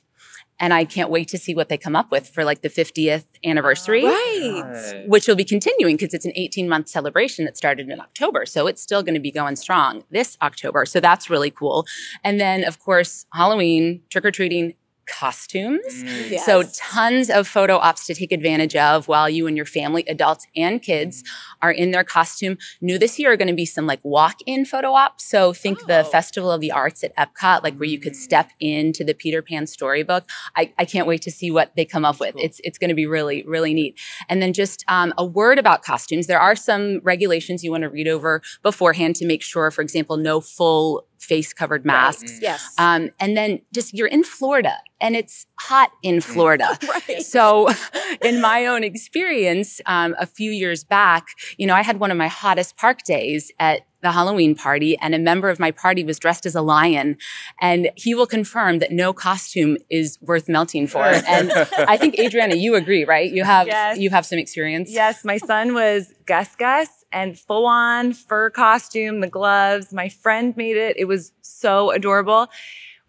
And 0.61 0.73
I 0.73 0.83
can't 0.83 1.09
wait 1.09 1.29
to 1.29 1.37
see 1.37 1.55
what 1.55 1.69
they 1.69 1.77
come 1.77 1.95
up 1.95 2.11
with 2.11 2.27
for 2.27 2.43
like 2.43 2.61
the 2.61 2.69
50th 2.69 3.23
anniversary, 3.45 4.03
right. 4.03 5.05
which 5.07 5.25
will 5.25 5.37
be 5.37 5.45
continuing 5.45 5.95
because 5.95 6.13
it's 6.13 6.25
an 6.25 6.33
18 6.35 6.67
month 6.67 6.89
celebration 6.89 7.45
that 7.45 7.55
started 7.55 7.89
in 7.89 7.99
October. 8.01 8.45
So 8.45 8.67
it's 8.67 8.81
still 8.81 9.01
going 9.01 9.13
to 9.13 9.21
be 9.21 9.31
going 9.31 9.55
strong 9.55 10.03
this 10.11 10.37
October. 10.41 10.85
So 10.85 10.99
that's 10.99 11.29
really 11.29 11.49
cool. 11.49 11.85
And 12.25 12.41
then, 12.41 12.65
of 12.65 12.77
course, 12.79 13.25
Halloween, 13.33 14.01
trick 14.09 14.25
or 14.25 14.31
treating, 14.31 14.73
costumes. 15.09 16.03
Yes. 16.29 16.45
So 16.45 16.63
tons 16.75 17.29
of 17.29 17.47
photo 17.47 17.77
ops 17.77 18.05
to 18.07 18.13
take 18.13 18.31
advantage 18.31 18.75
of 18.75 19.07
while 19.07 19.29
you 19.29 19.47
and 19.47 19.57
your 19.57 19.65
family, 19.65 20.03
adults 20.07 20.45
and 20.55 20.81
kids, 20.81 21.23
are 21.61 21.71
in 21.71 21.91
their 21.91 22.03
costume. 22.03 22.57
New 22.81 22.97
this 22.97 23.17
year 23.19 23.31
are 23.33 23.37
going 23.37 23.47
to 23.47 23.53
be 23.53 23.65
some 23.65 23.85
like 23.87 23.99
walk-in 24.03 24.65
photo 24.65 24.91
ops. 24.91 25.25
So 25.25 25.53
think 25.53 25.85
the 25.87 25.99
Oh. 25.99 26.03
Festival 26.03 26.51
of 26.51 26.61
the 26.61 26.71
Arts 26.71 27.03
at 27.03 27.15
Epcot, 27.17 27.63
like 27.63 27.75
where 27.75 27.87
you 27.89 27.99
could 27.99 28.15
step 28.15 28.51
into 28.59 29.03
the 29.03 29.13
Peter 29.13 29.41
Pan 29.41 29.67
storybook. 29.67 30.23
I, 30.55 30.73
I 30.77 30.85
can't 30.85 31.07
wait 31.07 31.21
to 31.23 31.31
see 31.31 31.51
what 31.51 31.75
they 31.75 31.85
come 31.85 32.05
up 32.05 32.19
with. 32.19 32.35
It's 32.37 32.61
it's 32.63 32.77
going 32.77 32.89
to 32.89 32.95
be 32.95 33.05
really 33.05 33.43
really 33.43 33.73
neat. 33.73 33.99
And 34.29 34.41
then 34.41 34.53
just 34.53 34.85
um, 34.87 35.13
a 35.17 35.25
word 35.25 35.59
about 35.59 35.83
costumes. 35.83 36.27
There 36.27 36.39
are 36.39 36.55
some 36.55 36.99
regulations 37.03 37.63
you 37.63 37.71
want 37.71 37.83
to 37.83 37.89
read 37.89 38.07
over 38.07 38.41
beforehand 38.63 39.15
to 39.17 39.25
make 39.25 39.41
sure, 39.41 39.71
for 39.71 39.81
example, 39.81 40.17
no 40.17 40.39
full 40.41 41.05
face 41.19 41.53
covered 41.53 41.85
masks. 41.85 42.39
Yes. 42.41 42.73
Um, 42.77 43.09
and 43.19 43.35
then 43.35 43.61
just 43.73 43.93
you're 43.93 44.07
in 44.07 44.23
Florida 44.23 44.77
and 45.01 45.15
it's 45.15 45.45
hot 45.59 45.91
in 46.03 46.21
Florida. 46.21 46.77
right. 46.87 47.21
So, 47.21 47.69
in 48.21 48.41
my 48.41 48.65
own 48.65 48.83
experience, 48.83 49.81
um, 49.85 50.15
a 50.19 50.25
few 50.25 50.51
years 50.51 50.83
back, 50.83 51.27
you 51.57 51.67
know, 51.67 51.75
I 51.75 51.83
had 51.83 51.99
one 51.99 52.11
of 52.11 52.17
my 52.17 52.27
hottest 52.27 52.77
park 52.77 53.03
days 53.03 53.51
at 53.59 53.81
the 54.01 54.11
Halloween 54.13 54.55
party, 54.55 54.97
and 54.99 55.13
a 55.13 55.19
member 55.19 55.49
of 55.49 55.59
my 55.59 55.71
party 55.71 56.03
was 56.05 56.19
dressed 56.19 56.45
as 56.45 56.55
a 56.55 56.61
lion. 56.61 57.17
And 57.59 57.89
he 57.95 58.15
will 58.15 58.27
confirm 58.27 58.79
that 58.79 58.91
no 58.91 59.11
costume 59.11 59.77
is 59.89 60.17
worth 60.21 60.47
melting 60.47 60.87
for. 60.87 61.03
And 61.03 61.51
I 61.77 61.97
think 61.97 62.17
Adriana, 62.17 62.55
you 62.55 62.75
agree, 62.75 63.03
right? 63.03 63.29
You 63.29 63.43
have 63.43 63.67
Yes. 63.67 63.97
you 63.97 64.09
have 64.09 64.25
some 64.25 64.39
experience. 64.39 64.89
Yes, 64.91 65.25
my 65.25 65.37
son 65.37 65.73
was 65.73 66.13
Gus 66.25 66.55
Gus 66.55 67.03
and 67.11 67.37
full 67.37 67.65
on 67.65 68.13
fur 68.13 68.49
costume, 68.49 69.19
the 69.19 69.27
gloves. 69.27 69.91
My 69.91 70.07
friend 70.07 70.55
made 70.55 70.77
it. 70.77 70.95
It 70.97 71.05
was 71.05 71.33
so 71.41 71.91
adorable. 71.91 72.47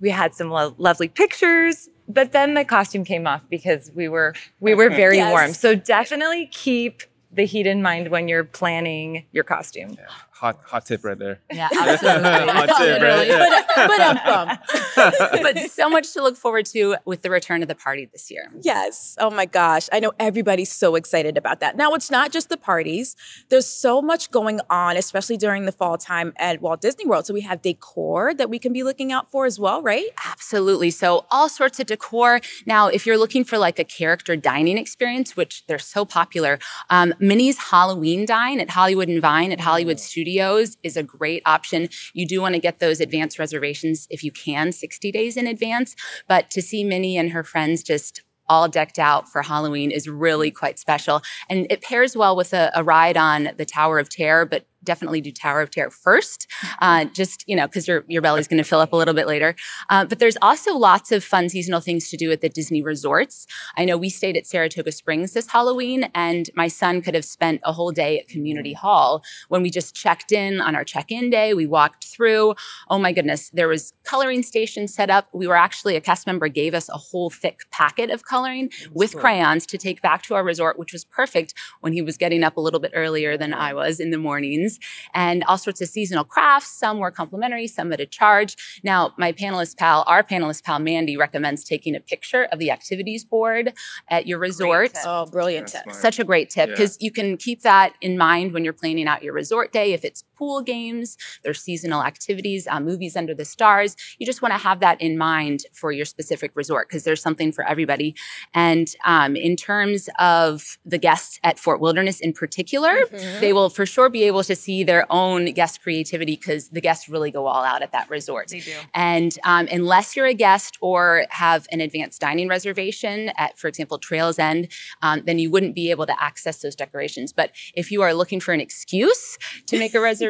We 0.00 0.10
had 0.10 0.34
some 0.34 0.50
lo- 0.50 0.74
lovely 0.78 1.08
pictures, 1.08 1.88
but 2.08 2.32
then 2.32 2.54
the 2.54 2.64
costume 2.64 3.04
came 3.04 3.26
off 3.26 3.42
because 3.50 3.90
we 3.94 4.08
were 4.08 4.34
we 4.60 4.74
were 4.74 4.88
very 4.90 5.16
Yes. 5.24 5.30
warm. 5.32 5.52
So 5.54 5.74
definitely 5.74 6.46
keep 6.46 7.02
the 7.32 7.44
heat 7.44 7.66
in 7.66 7.82
mind 7.82 8.08
when 8.10 8.26
you're 8.28 8.44
planning 8.44 9.24
your 9.32 9.44
costume. 9.44 9.96
Hot, 10.40 10.58
hot 10.64 10.86
tip 10.86 11.04
right 11.04 11.18
there. 11.18 11.38
Yeah, 11.52 11.68
absolutely. 11.70 12.22
Hot 12.50 12.78
tip, 12.78 13.02
right? 13.02 13.28
Yeah. 13.28 13.62
But, 13.76 13.88
but 13.88 14.26
um, 14.26 14.58
but 15.42 15.70
so 15.70 15.90
much 15.90 16.14
to 16.14 16.22
look 16.22 16.34
forward 16.34 16.64
to 16.66 16.96
with 17.04 17.20
the 17.20 17.28
return 17.28 17.60
of 17.60 17.68
the 17.68 17.74
party 17.74 18.08
this 18.10 18.30
year. 18.30 18.50
Yes. 18.62 19.16
Oh 19.20 19.28
my 19.28 19.44
gosh. 19.44 19.90
I 19.92 20.00
know 20.00 20.12
everybody's 20.18 20.72
so 20.72 20.94
excited 20.94 21.36
about 21.36 21.60
that. 21.60 21.76
Now, 21.76 21.92
it's 21.92 22.10
not 22.10 22.32
just 22.32 22.48
the 22.48 22.56
parties. 22.56 23.16
There's 23.50 23.66
so 23.66 24.00
much 24.00 24.30
going 24.30 24.60
on, 24.70 24.96
especially 24.96 25.36
during 25.36 25.66
the 25.66 25.72
fall 25.72 25.98
time 25.98 26.32
at 26.38 26.62
Walt 26.62 26.80
Disney 26.80 27.04
World. 27.04 27.26
So 27.26 27.34
we 27.34 27.42
have 27.42 27.60
decor 27.60 28.32
that 28.32 28.48
we 28.48 28.58
can 28.58 28.72
be 28.72 28.82
looking 28.82 29.12
out 29.12 29.30
for 29.30 29.44
as 29.44 29.60
well, 29.60 29.82
right? 29.82 30.06
Absolutely. 30.26 30.90
So 30.90 31.26
all 31.30 31.50
sorts 31.50 31.78
of 31.80 31.86
decor. 31.86 32.40
Now, 32.64 32.88
if 32.88 33.04
you're 33.04 33.18
looking 33.18 33.44
for 33.44 33.58
like 33.58 33.78
a 33.78 33.84
character 33.84 34.36
dining 34.36 34.78
experience, 34.78 35.36
which 35.36 35.66
they're 35.66 35.78
so 35.78 36.06
popular, 36.06 36.58
um, 36.88 37.12
Minnie's 37.18 37.58
Halloween 37.58 38.24
Dine 38.24 38.58
at 38.58 38.70
Hollywood 38.70 39.08
and 39.08 39.20
Vine 39.20 39.52
at 39.52 39.60
Hollywood 39.60 40.00
Studios 40.00 40.29
is 40.38 40.96
a 40.96 41.02
great 41.02 41.42
option. 41.46 41.88
You 42.12 42.26
do 42.26 42.40
want 42.40 42.54
to 42.54 42.60
get 42.60 42.78
those 42.78 43.00
advance 43.00 43.38
reservations 43.38 44.06
if 44.10 44.22
you 44.22 44.30
can, 44.30 44.72
60 44.72 45.12
days 45.12 45.36
in 45.36 45.46
advance. 45.46 45.96
But 46.28 46.50
to 46.50 46.62
see 46.62 46.84
Minnie 46.84 47.16
and 47.16 47.30
her 47.30 47.44
friends 47.44 47.82
just 47.82 48.22
all 48.48 48.68
decked 48.68 48.98
out 48.98 49.28
for 49.28 49.42
Halloween 49.42 49.90
is 49.92 50.08
really 50.08 50.50
quite 50.50 50.78
special. 50.78 51.22
And 51.48 51.66
it 51.70 51.82
pairs 51.82 52.16
well 52.16 52.34
with 52.34 52.52
a, 52.52 52.70
a 52.74 52.82
ride 52.82 53.16
on 53.16 53.50
the 53.56 53.64
Tower 53.64 53.98
of 54.00 54.08
Terror, 54.08 54.44
but 54.44 54.66
definitely 54.84 55.20
do 55.20 55.30
Tower 55.32 55.60
of 55.60 55.70
Terror 55.70 55.90
first, 55.90 56.46
uh, 56.80 57.04
just, 57.06 57.44
you 57.46 57.56
know, 57.56 57.66
because 57.66 57.86
your, 57.86 58.04
your 58.08 58.22
belly's 58.22 58.48
going 58.48 58.62
to 58.62 58.68
fill 58.68 58.80
up 58.80 58.92
a 58.92 58.96
little 58.96 59.14
bit 59.14 59.26
later. 59.26 59.54
Uh, 59.88 60.04
but 60.04 60.18
there's 60.18 60.36
also 60.42 60.76
lots 60.76 61.12
of 61.12 61.22
fun 61.22 61.48
seasonal 61.48 61.80
things 61.80 62.08
to 62.10 62.16
do 62.16 62.30
at 62.30 62.40
the 62.40 62.48
Disney 62.48 62.82
resorts. 62.82 63.46
I 63.76 63.84
know 63.84 63.96
we 63.96 64.10
stayed 64.10 64.36
at 64.36 64.46
Saratoga 64.46 64.92
Springs 64.92 65.32
this 65.32 65.48
Halloween, 65.50 66.10
and 66.14 66.50
my 66.54 66.68
son 66.68 67.02
could 67.02 67.14
have 67.14 67.24
spent 67.24 67.60
a 67.64 67.72
whole 67.72 67.92
day 67.92 68.18
at 68.18 68.28
Community 68.28 68.72
Hall 68.72 69.22
when 69.48 69.62
we 69.62 69.70
just 69.70 69.94
checked 69.94 70.32
in 70.32 70.60
on 70.60 70.74
our 70.74 70.84
check-in 70.84 71.30
day. 71.30 71.54
We 71.54 71.66
walked 71.66 72.04
through. 72.06 72.54
Oh 72.88 72.98
my 72.98 73.12
goodness, 73.12 73.50
there 73.50 73.68
was 73.68 73.92
coloring 74.04 74.42
stations 74.42 74.94
set 74.94 75.10
up. 75.10 75.28
We 75.32 75.46
were 75.46 75.56
actually 75.56 75.96
a 75.96 76.00
cast 76.00 76.26
member 76.26 76.48
gave 76.48 76.74
us 76.74 76.88
a 76.88 76.98
whole 76.98 77.30
thick 77.30 77.60
packet 77.70 78.10
of 78.10 78.24
coloring 78.24 78.70
with 78.92 79.16
crayons 79.16 79.66
to 79.66 79.78
take 79.78 80.02
back 80.02 80.22
to 80.22 80.34
our 80.34 80.44
resort, 80.44 80.78
which 80.78 80.92
was 80.92 81.04
perfect 81.04 81.54
when 81.80 81.92
he 81.92 82.02
was 82.02 82.16
getting 82.16 82.42
up 82.42 82.56
a 82.56 82.60
little 82.60 82.80
bit 82.80 82.92
earlier 82.94 83.36
than 83.36 83.52
I 83.52 83.72
was 83.74 84.00
in 84.00 84.10
the 84.10 84.18
mornings 84.18 84.69
and 85.14 85.42
all 85.44 85.58
sorts 85.58 85.80
of 85.80 85.88
seasonal 85.88 86.24
crafts. 86.24 86.70
Some 86.70 86.98
were 86.98 87.10
complimentary, 87.10 87.66
some 87.66 87.92
at 87.92 88.00
a 88.00 88.06
charge. 88.06 88.56
Now, 88.84 89.12
my 89.16 89.32
panelist 89.32 89.76
pal, 89.78 90.04
our 90.06 90.22
panelist 90.22 90.62
pal 90.64 90.78
Mandy 90.78 91.16
recommends 91.16 91.64
taking 91.64 91.96
a 91.96 92.00
picture 92.00 92.44
of 92.52 92.58
the 92.58 92.70
activities 92.70 93.24
board 93.24 93.72
at 94.08 94.26
your 94.26 94.38
resort. 94.38 94.94
tip. 94.94 95.02
Oh, 95.06 95.26
brilliant 95.26 95.66
That's 95.66 95.72
tip. 95.72 95.82
smart. 95.84 95.96
Such 96.02 96.18
a 96.18 96.24
great 96.24 96.50
tip 96.50 96.68
Yeah. 96.68 96.74
because 96.74 96.96
you 97.00 97.10
can 97.10 97.36
keep 97.36 97.62
that 97.62 97.94
in 98.00 98.16
mind 98.18 98.52
when 98.52 98.64
you're 98.64 98.72
planning 98.72 99.08
out 99.08 99.22
your 99.22 99.32
resort 99.32 99.72
day. 99.72 99.92
If 99.92 100.04
it's 100.04 100.24
pool 100.40 100.62
games, 100.62 101.18
there's 101.44 101.60
seasonal 101.60 102.02
activities, 102.02 102.66
uh, 102.66 102.80
movies 102.80 103.14
under 103.14 103.34
the 103.34 103.44
stars. 103.44 103.94
You 104.18 104.24
just 104.24 104.40
want 104.40 104.54
to 104.54 104.58
have 104.58 104.80
that 104.80 104.98
in 104.98 105.18
mind 105.18 105.64
for 105.74 105.92
your 105.92 106.06
specific 106.06 106.52
resort 106.54 106.88
because 106.88 107.04
there's 107.04 107.20
something 107.20 107.52
for 107.52 107.62
everybody. 107.68 108.14
And 108.54 108.88
um, 109.04 109.36
in 109.36 109.54
terms 109.54 110.08
of 110.18 110.78
the 110.82 110.96
guests 110.96 111.38
at 111.44 111.58
Fort 111.58 111.78
Wilderness 111.78 112.20
in 112.20 112.32
particular, 112.32 112.92
mm-hmm. 113.04 113.40
they 113.40 113.52
will 113.52 113.68
for 113.68 113.84
sure 113.84 114.08
be 114.08 114.22
able 114.22 114.42
to 114.44 114.56
see 114.56 114.82
their 114.82 115.04
own 115.10 115.52
guest 115.52 115.82
creativity 115.82 116.36
because 116.36 116.70
the 116.70 116.80
guests 116.80 117.06
really 117.06 117.30
go 117.30 117.46
all 117.46 117.62
out 117.62 117.82
at 117.82 117.92
that 117.92 118.08
resort. 118.08 118.48
They 118.48 118.60
do. 118.60 118.76
And 118.94 119.36
um, 119.44 119.68
unless 119.70 120.16
you're 120.16 120.24
a 120.24 120.32
guest 120.32 120.78
or 120.80 121.26
have 121.28 121.66
an 121.70 121.82
advanced 121.82 122.18
dining 122.18 122.48
reservation 122.48 123.30
at, 123.36 123.58
for 123.58 123.68
example, 123.68 123.98
Trails 123.98 124.38
End, 124.38 124.68
um, 125.02 125.20
then 125.26 125.38
you 125.38 125.50
wouldn't 125.50 125.74
be 125.74 125.90
able 125.90 126.06
to 126.06 126.22
access 126.22 126.62
those 126.62 126.74
decorations. 126.74 127.30
But 127.30 127.50
if 127.74 127.92
you 127.92 128.00
are 128.00 128.14
looking 128.14 128.40
for 128.40 128.54
an 128.54 128.60
excuse 128.62 129.36
to 129.66 129.78
make 129.78 129.94
a 129.94 130.00
reservation 130.00 130.29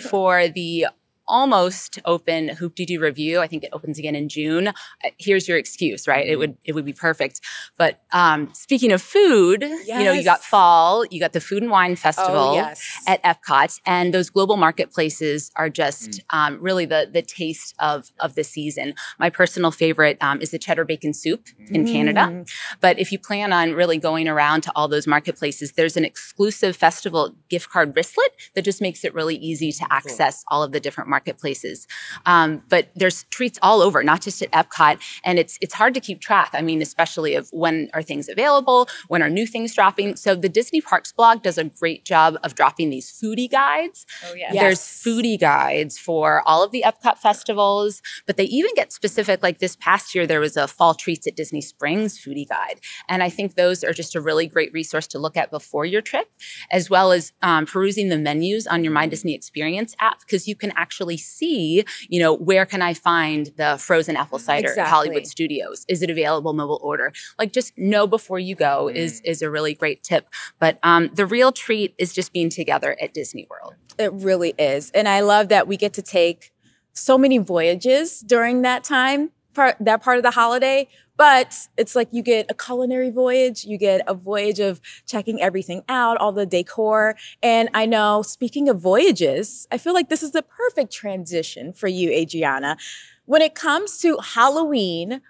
for 0.00 0.48
the 0.48 0.86
almost 1.30 1.98
open 2.04 2.48
Hoop-Dee-Doo 2.48 3.00
Revue. 3.00 3.38
I 3.38 3.46
think 3.46 3.64
it 3.64 3.70
opens 3.72 3.98
again 3.98 4.14
in 4.14 4.28
June. 4.28 4.68
Uh, 4.68 4.72
here's 5.16 5.48
your 5.48 5.56
excuse, 5.56 6.06
right? 6.08 6.26
It 6.26 6.32
mm-hmm. 6.32 6.40
would 6.40 6.56
it 6.64 6.74
would 6.74 6.84
be 6.84 6.92
perfect. 6.92 7.40
But 7.78 8.02
um, 8.12 8.52
speaking 8.52 8.92
of 8.92 9.00
food, 9.00 9.62
yes. 9.62 9.86
you 9.88 10.04
know, 10.04 10.12
you 10.12 10.24
got 10.24 10.42
fall, 10.42 11.06
you 11.06 11.20
got 11.20 11.32
the 11.32 11.40
Food 11.40 11.62
and 11.62 11.70
Wine 11.70 11.96
Festival 11.96 12.50
oh, 12.50 12.54
yes. 12.54 13.02
at 13.06 13.22
Epcot, 13.22 13.80
and 13.86 14.12
those 14.12 14.28
global 14.28 14.56
marketplaces 14.56 15.52
are 15.54 15.70
just 15.70 16.10
mm. 16.10 16.20
um, 16.30 16.60
really 16.60 16.84
the 16.84 17.08
the 17.10 17.22
taste 17.22 17.74
of 17.78 18.10
of 18.18 18.34
the 18.34 18.44
season. 18.44 18.94
My 19.18 19.30
personal 19.30 19.70
favorite 19.70 20.18
um, 20.20 20.40
is 20.40 20.50
the 20.50 20.58
cheddar 20.58 20.84
bacon 20.84 21.14
soup 21.14 21.46
mm. 21.46 21.70
in 21.70 21.86
Canada. 21.86 22.20
Mm. 22.20 22.50
But 22.80 22.98
if 22.98 23.12
you 23.12 23.18
plan 23.18 23.52
on 23.52 23.72
really 23.72 23.98
going 23.98 24.26
around 24.28 24.62
to 24.62 24.72
all 24.74 24.88
those 24.88 25.06
marketplaces, 25.06 25.72
there's 25.72 25.96
an 25.96 26.04
exclusive 26.04 26.76
festival 26.76 27.36
gift 27.48 27.70
card 27.70 27.94
wristlet 27.94 28.34
that 28.54 28.62
just 28.62 28.80
makes 28.80 29.04
it 29.04 29.14
really 29.14 29.36
easy 29.36 29.70
to 29.70 29.86
access 29.90 30.44
all 30.48 30.62
of 30.62 30.72
the 30.72 30.80
different 30.80 31.08
markets 31.08 31.19
marketplaces. 31.20 31.86
Um, 32.24 32.62
but 32.68 32.88
there's 32.96 33.24
treats 33.24 33.58
all 33.60 33.82
over, 33.82 34.02
not 34.02 34.22
just 34.22 34.42
at 34.42 34.50
Epcot, 34.52 34.98
and 35.24 35.38
it's 35.38 35.58
it's 35.60 35.74
hard 35.74 35.92
to 35.94 36.00
keep 36.00 36.20
track. 36.20 36.50
I 36.54 36.62
mean, 36.62 36.80
especially 36.80 37.34
of 37.34 37.48
when 37.52 37.90
are 37.92 38.02
things 38.02 38.28
available, 38.28 38.88
when 39.08 39.22
are 39.22 39.28
new 39.28 39.46
things 39.46 39.74
dropping. 39.74 40.16
So 40.16 40.34
the 40.34 40.48
Disney 40.48 40.80
Parks 40.80 41.12
blog 41.12 41.42
does 41.42 41.58
a 41.58 41.64
great 41.64 42.04
job 42.04 42.38
of 42.42 42.54
dropping 42.54 42.90
these 42.90 43.10
foodie 43.10 43.50
guides. 43.50 44.06
Oh 44.26 44.34
yes. 44.34 44.54
There's 44.54 44.80
foodie 44.80 45.38
guides 45.38 45.98
for 45.98 46.42
all 46.46 46.64
of 46.64 46.70
the 46.70 46.84
Epcot 46.86 47.18
festivals, 47.18 48.00
but 48.26 48.36
they 48.36 48.44
even 48.44 48.70
get 48.74 48.92
specific. 48.92 49.42
Like 49.42 49.58
this 49.58 49.76
past 49.76 50.14
year, 50.14 50.26
there 50.26 50.40
was 50.40 50.56
a 50.56 50.66
fall 50.66 50.94
treats 50.94 51.26
at 51.26 51.36
Disney 51.36 51.60
Springs 51.60 52.18
foodie 52.18 52.48
guide, 52.48 52.80
and 53.08 53.22
I 53.22 53.28
think 53.28 53.54
those 53.54 53.84
are 53.84 53.92
just 53.92 54.14
a 54.14 54.20
really 54.20 54.46
great 54.46 54.72
resource 54.72 55.06
to 55.08 55.18
look 55.18 55.36
at 55.36 55.50
before 55.50 55.84
your 55.84 56.00
trip, 56.00 56.28
as 56.70 56.88
well 56.88 57.12
as 57.12 57.32
um, 57.42 57.66
perusing 57.66 58.08
the 58.08 58.18
menus 58.18 58.66
on 58.66 58.84
your 58.84 58.92
My 58.92 59.06
Disney 59.06 59.34
Experience 59.34 59.94
app 60.00 60.20
because 60.20 60.46
you 60.48 60.56
can 60.56 60.72
actually 60.76 60.99
actually 61.00 61.16
see, 61.16 61.84
you 62.08 62.20
know, 62.20 62.34
where 62.34 62.66
can 62.66 62.82
I 62.82 62.92
find 62.92 63.46
the 63.56 63.78
frozen 63.78 64.16
apple 64.16 64.38
cider 64.38 64.68
exactly. 64.68 64.82
at 64.82 64.88
Hollywood 64.88 65.26
Studios? 65.26 65.86
Is 65.88 66.02
it 66.02 66.10
available 66.10 66.52
mobile 66.52 66.80
order? 66.82 67.12
Like 67.38 67.52
just 67.52 67.72
know 67.78 68.06
before 68.06 68.38
you 68.38 68.54
go 68.54 68.90
mm. 68.92 68.94
is 68.94 69.22
is 69.22 69.40
a 69.40 69.50
really 69.50 69.74
great 69.74 70.02
tip. 70.02 70.28
But 70.58 70.78
um, 70.82 71.08
the 71.14 71.24
real 71.24 71.52
treat 71.52 71.94
is 71.96 72.12
just 72.12 72.32
being 72.32 72.50
together 72.50 72.96
at 73.00 73.14
Disney 73.14 73.46
World. 73.48 73.74
It 73.98 74.12
really 74.12 74.54
is, 74.58 74.90
and 74.90 75.08
I 75.08 75.20
love 75.20 75.48
that 75.48 75.66
we 75.66 75.76
get 75.76 75.94
to 75.94 76.02
take 76.02 76.52
so 76.92 77.16
many 77.16 77.38
voyages 77.38 78.20
during 78.20 78.62
that 78.62 78.84
time 78.84 79.30
part 79.54 79.76
that 79.80 80.02
part 80.02 80.16
of 80.16 80.22
the 80.22 80.30
holiday 80.30 80.88
but 81.20 81.68
it's 81.76 81.94
like 81.94 82.08
you 82.12 82.22
get 82.22 82.46
a 82.48 82.54
culinary 82.54 83.10
voyage, 83.10 83.66
you 83.66 83.76
get 83.76 84.00
a 84.06 84.14
voyage 84.14 84.58
of 84.58 84.80
checking 85.06 85.38
everything 85.38 85.82
out, 85.86 86.16
all 86.16 86.32
the 86.32 86.46
decor. 86.46 87.14
And 87.42 87.68
I 87.74 87.84
know, 87.84 88.22
speaking 88.22 88.70
of 88.70 88.80
voyages, 88.80 89.68
I 89.70 89.76
feel 89.76 89.92
like 89.92 90.08
this 90.08 90.22
is 90.22 90.30
the 90.30 90.40
perfect 90.40 90.90
transition 90.90 91.74
for 91.74 91.88
you, 91.88 92.10
Adriana. 92.10 92.78
When 93.26 93.42
it 93.42 93.54
comes 93.54 93.98
to 93.98 94.16
Halloween, 94.16 95.20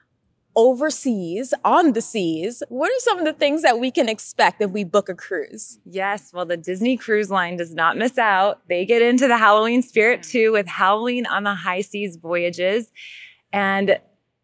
overseas 0.55 1.55
on 1.65 1.93
the 1.93 2.00
seas 2.00 2.61
what 2.69 2.91
are 2.91 2.99
some 2.99 3.21
of 3.21 3.25
the 3.25 3.33
things 3.33 3.62
that 3.62 3.79
we 3.79 3.89
can 3.89 4.09
expect 4.09 4.61
if 4.61 4.69
we 4.73 4.83
book 4.83 5.09
a 5.09 5.15
cruise 5.15 5.79
yes 5.85 6.33
well 6.35 6.45
the 6.45 6.57
disney 6.57 6.97
cruise 6.97 7.31
line 7.31 7.57
does 7.57 7.73
not 7.73 7.97
miss 7.97 8.19
out 8.19 8.61
they 8.69 8.85
get 8.85 9.00
into 9.00 9.29
the 9.29 9.39
halloween 9.39 9.81
spirit 9.81 10.25
too 10.25 10.50
with 10.50 10.67
halloween 10.67 11.25
on 11.25 11.45
the 11.45 11.55
high 11.55 11.81
seas 11.81 12.17
voyages 12.17 12.91
and 13.53 14.00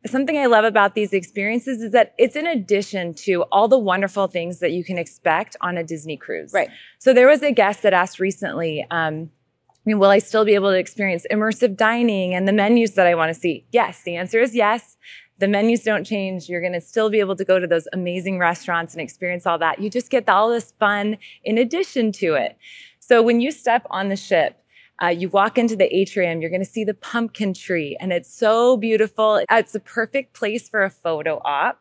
something 0.07 0.37
I 0.37 0.47
love 0.47 0.65
about 0.65 0.95
these 0.95 1.13
experiences 1.13 1.83
is 1.83 1.93
that 1.93 2.15
it's 2.19 2.37
in 2.37 2.47
addition 2.47 3.15
to 3.15 3.43
all 3.53 3.69
the 3.69 3.79
wonderful 3.79 4.27
things 4.27 4.61
that 4.61 4.73
you 4.73 4.85
can 4.85 4.99
expect 4.99 5.57
on 5.61 5.77
a 5.77 5.85
Disney 5.85 6.17
cruise. 6.17 6.53
Right. 6.53 6.69
So 6.99 7.13
there 7.13 7.29
was 7.29 7.43
a 7.43 7.53
guest 7.53 7.83
that 7.83 7.93
asked 7.93 8.21
recently, 8.21 8.87
um, 8.91 9.31
I 9.71 9.83
mean, 9.85 9.99
will 9.99 10.11
I 10.11 10.19
still 10.19 10.45
be 10.45 10.55
able 10.55 10.71
to 10.71 10.79
experience 10.79 11.27
immersive 11.31 11.77
dining 11.77 12.35
and 12.35 12.49
the 12.49 12.53
menus 12.53 12.95
that 12.95 13.07
I 13.07 13.15
want 13.15 13.33
to 13.33 13.41
see? 13.41 13.65
Yes. 13.73 14.03
The 14.03 14.17
answer 14.17 14.41
is 14.41 14.55
yes. 14.55 14.97
The 15.39 15.47
menus 15.47 15.83
don't 15.83 16.05
change. 16.05 16.49
You're 16.49 16.63
going 16.63 16.73
to 16.73 16.81
still 16.81 17.11
be 17.11 17.21
able 17.21 17.37
to 17.37 17.45
go 17.45 17.61
to 17.61 17.67
those 17.67 17.87
amazing 17.93 18.39
restaurants 18.39 18.95
and 18.95 19.03
experience 19.03 19.47
all 19.47 19.59
that. 19.59 19.79
You 19.81 19.91
just 19.91 20.11
get 20.11 20.29
all 20.29 20.51
this 20.51 20.73
fun 20.81 21.19
in 21.45 21.59
addition 21.59 22.11
to 22.13 22.35
it. 22.35 22.57
So 22.99 23.23
when 23.23 23.41
you 23.41 23.53
step 23.53 23.87
on 23.91 24.09
the 24.09 24.17
ship, 24.17 24.61
uh, 25.03 25.09
you 25.09 25.29
walk 25.29 25.59
into 25.59 25.77
the 25.77 25.95
atrium, 25.95 26.41
you're 26.41 26.51
going 26.51 26.65
to 26.65 26.71
see 26.71 26.85
the 26.85 26.95
pumpkin 26.95 27.53
tree, 27.53 27.97
and 28.01 28.13
it's 28.13 28.33
so 28.33 28.77
beautiful. 28.77 29.43
It's 29.51 29.75
a 29.75 29.81
perfect 29.81 30.35
place 30.35 30.69
for 30.69 30.83
a 30.83 30.91
photo 30.91 31.41
op. 31.45 31.81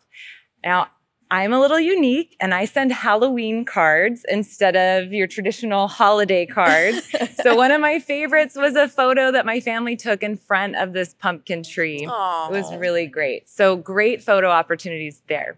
Now, 0.64 0.88
I'm 1.32 1.54
a 1.54 1.60
little 1.60 1.80
unique 1.80 2.36
and 2.40 2.54
I 2.54 2.66
send 2.66 2.92
Halloween 2.92 3.66
cards 3.66 4.26
instead 4.30 4.76
of 4.76 5.12
your 5.12 5.26
traditional 5.26 5.88
holiday 5.88 6.46
cards. 6.46 7.12
so 7.44 7.56
one 7.56 7.72
of 7.72 7.82
my 7.82 8.00
favorites 8.00 8.56
was 8.56 8.76
a 8.76 8.88
photo 8.88 9.32
that 9.32 9.46
my 9.46 9.60
family 9.60 9.96
took 9.96 10.22
in 10.22 10.38
front 10.38 10.76
of 10.76 10.94
this 10.94 11.16
pumpkin 11.16 11.64
tree. 11.64 12.06
Aww. 12.06 12.50
It 12.50 12.52
was 12.52 12.74
really 12.76 13.08
great. 13.08 13.50
So 13.50 13.76
great 13.76 14.22
photo 14.22 14.50
opportunities 14.50 15.24
there. 15.28 15.58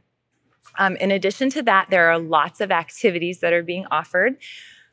Um, 0.79 0.95
in 0.97 1.11
addition 1.11 1.49
to 1.51 1.63
that, 1.63 1.87
there 1.89 2.09
are 2.09 2.19
lots 2.19 2.61
of 2.61 2.71
activities 2.71 3.39
that 3.41 3.51
are 3.51 3.63
being 3.63 3.85
offered. 3.91 4.37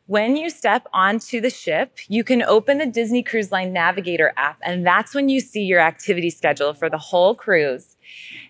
When 0.06 0.36
you 0.36 0.50
step 0.50 0.86
onto 0.92 1.40
the 1.40 1.48
ship, 1.48 1.96
you 2.08 2.24
can 2.24 2.42
open 2.42 2.76
the 2.76 2.84
Disney 2.84 3.22
Cruise 3.22 3.50
Line 3.50 3.72
Navigator 3.72 4.34
app, 4.36 4.58
and 4.62 4.86
that's 4.86 5.14
when 5.14 5.30
you 5.30 5.40
see 5.40 5.62
your 5.62 5.80
activity 5.80 6.28
schedule 6.28 6.74
for 6.74 6.90
the 6.90 6.98
whole 6.98 7.34
cruise. 7.34 7.96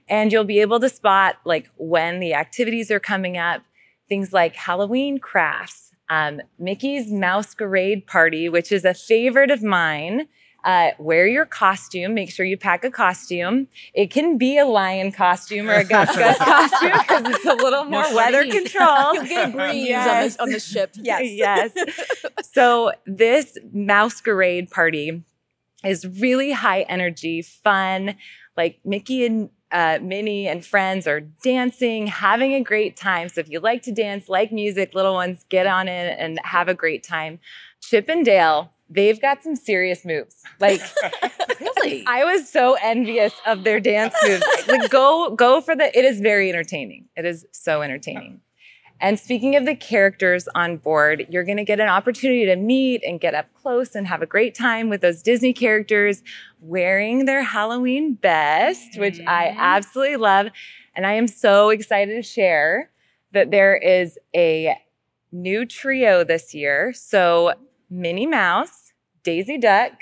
And 0.08 0.32
you'll 0.32 0.42
be 0.42 0.60
able 0.60 0.80
to 0.80 0.88
spot 0.88 1.36
like 1.44 1.70
when 1.76 2.18
the 2.18 2.34
activities 2.34 2.90
are 2.90 2.98
coming 2.98 3.38
up, 3.38 3.62
things 4.08 4.32
like 4.32 4.56
Halloween 4.56 5.18
crafts, 5.18 5.92
um, 6.08 6.40
Mickey's 6.58 7.12
Masquerade 7.12 8.04
Party, 8.08 8.48
which 8.48 8.72
is 8.72 8.84
a 8.84 8.92
favorite 8.92 9.52
of 9.52 9.62
mine. 9.62 10.26
Uh, 10.64 10.92
wear 10.98 11.26
your 11.26 11.44
costume. 11.44 12.14
Make 12.14 12.30
sure 12.30 12.46
you 12.46 12.56
pack 12.56 12.84
a 12.84 12.90
costume. 12.90 13.68
It 13.92 14.10
can 14.10 14.38
be 14.38 14.56
a 14.56 14.64
lion 14.64 15.12
costume 15.12 15.68
or 15.68 15.74
a 15.74 15.84
Gus 15.94 16.16
Gus 16.16 16.38
costume 16.38 16.92
because 17.00 17.34
it's 17.34 17.44
a 17.44 17.54
little 17.54 17.84
more 17.84 18.02
no 18.02 18.16
weather 18.16 18.50
control. 18.50 19.14
You'll 19.14 19.24
get 19.24 19.48
a 19.50 19.52
breeze 19.52 19.88
yes. 19.88 20.36
on, 20.38 20.48
the, 20.48 20.50
on 20.50 20.52
the 20.54 20.60
ship. 20.60 20.94
Yes. 20.94 21.22
yes. 21.24 21.72
So 22.52 22.92
this 23.04 23.58
masquerade 23.72 24.70
party 24.70 25.22
is 25.84 26.06
really 26.20 26.52
high 26.52 26.82
energy, 26.82 27.42
fun. 27.42 28.16
Like 28.56 28.80
Mickey 28.84 29.26
and 29.26 29.50
uh, 29.70 29.98
Minnie 30.00 30.46
and 30.46 30.64
friends 30.64 31.06
are 31.06 31.20
dancing, 31.20 32.06
having 32.06 32.54
a 32.54 32.62
great 32.62 32.96
time. 32.96 33.28
So 33.28 33.40
if 33.40 33.50
you 33.50 33.60
like 33.60 33.82
to 33.82 33.92
dance, 33.92 34.28
like 34.28 34.52
music, 34.52 34.94
little 34.94 35.14
ones, 35.14 35.44
get 35.50 35.66
on 35.66 35.88
in 35.88 36.06
and 36.10 36.38
have 36.44 36.68
a 36.68 36.74
great 36.74 37.02
time. 37.02 37.40
Chip 37.80 38.08
and 38.08 38.24
Dale 38.24 38.73
they've 38.88 39.20
got 39.20 39.42
some 39.42 39.56
serious 39.56 40.04
moves. 40.04 40.42
Like 40.60 40.80
really, 41.60 42.04
I 42.06 42.24
was 42.24 42.48
so 42.48 42.76
envious 42.82 43.34
of 43.46 43.64
their 43.64 43.80
dance 43.80 44.14
moves. 44.26 44.44
Like 44.68 44.90
go 44.90 45.34
go 45.34 45.60
for 45.60 45.74
the. 45.74 45.96
It 45.96 46.04
is 46.04 46.20
very 46.20 46.48
entertaining. 46.50 47.06
It 47.16 47.24
is 47.24 47.46
so 47.52 47.82
entertaining. 47.82 48.40
And 49.00 49.18
speaking 49.18 49.56
of 49.56 49.66
the 49.66 49.74
characters 49.74 50.48
on 50.54 50.76
board, 50.76 51.26
you're 51.28 51.44
going 51.44 51.56
to 51.56 51.64
get 51.64 51.80
an 51.80 51.88
opportunity 51.88 52.46
to 52.46 52.56
meet 52.56 53.02
and 53.04 53.20
get 53.20 53.34
up 53.34 53.52
close 53.54 53.94
and 53.94 54.06
have 54.06 54.22
a 54.22 54.26
great 54.26 54.54
time 54.54 54.88
with 54.88 55.00
those 55.00 55.20
Disney 55.20 55.52
characters 55.52 56.22
wearing 56.60 57.24
their 57.24 57.42
Halloween 57.42 58.14
best, 58.14 58.98
which 58.98 59.20
I 59.26 59.48
mm-hmm. 59.48 59.60
absolutely 59.60 60.16
love. 60.16 60.46
And 60.94 61.06
I 61.06 61.14
am 61.14 61.26
so 61.26 61.70
excited 61.70 62.14
to 62.14 62.22
share 62.22 62.90
that 63.32 63.50
there 63.50 63.76
is 63.76 64.16
a 64.34 64.76
new 65.32 65.66
trio 65.66 66.22
this 66.24 66.54
year. 66.54 66.92
So 66.94 67.54
Minnie 67.90 68.26
Mouse, 68.26 68.92
Daisy 69.22 69.58
Duck, 69.58 69.92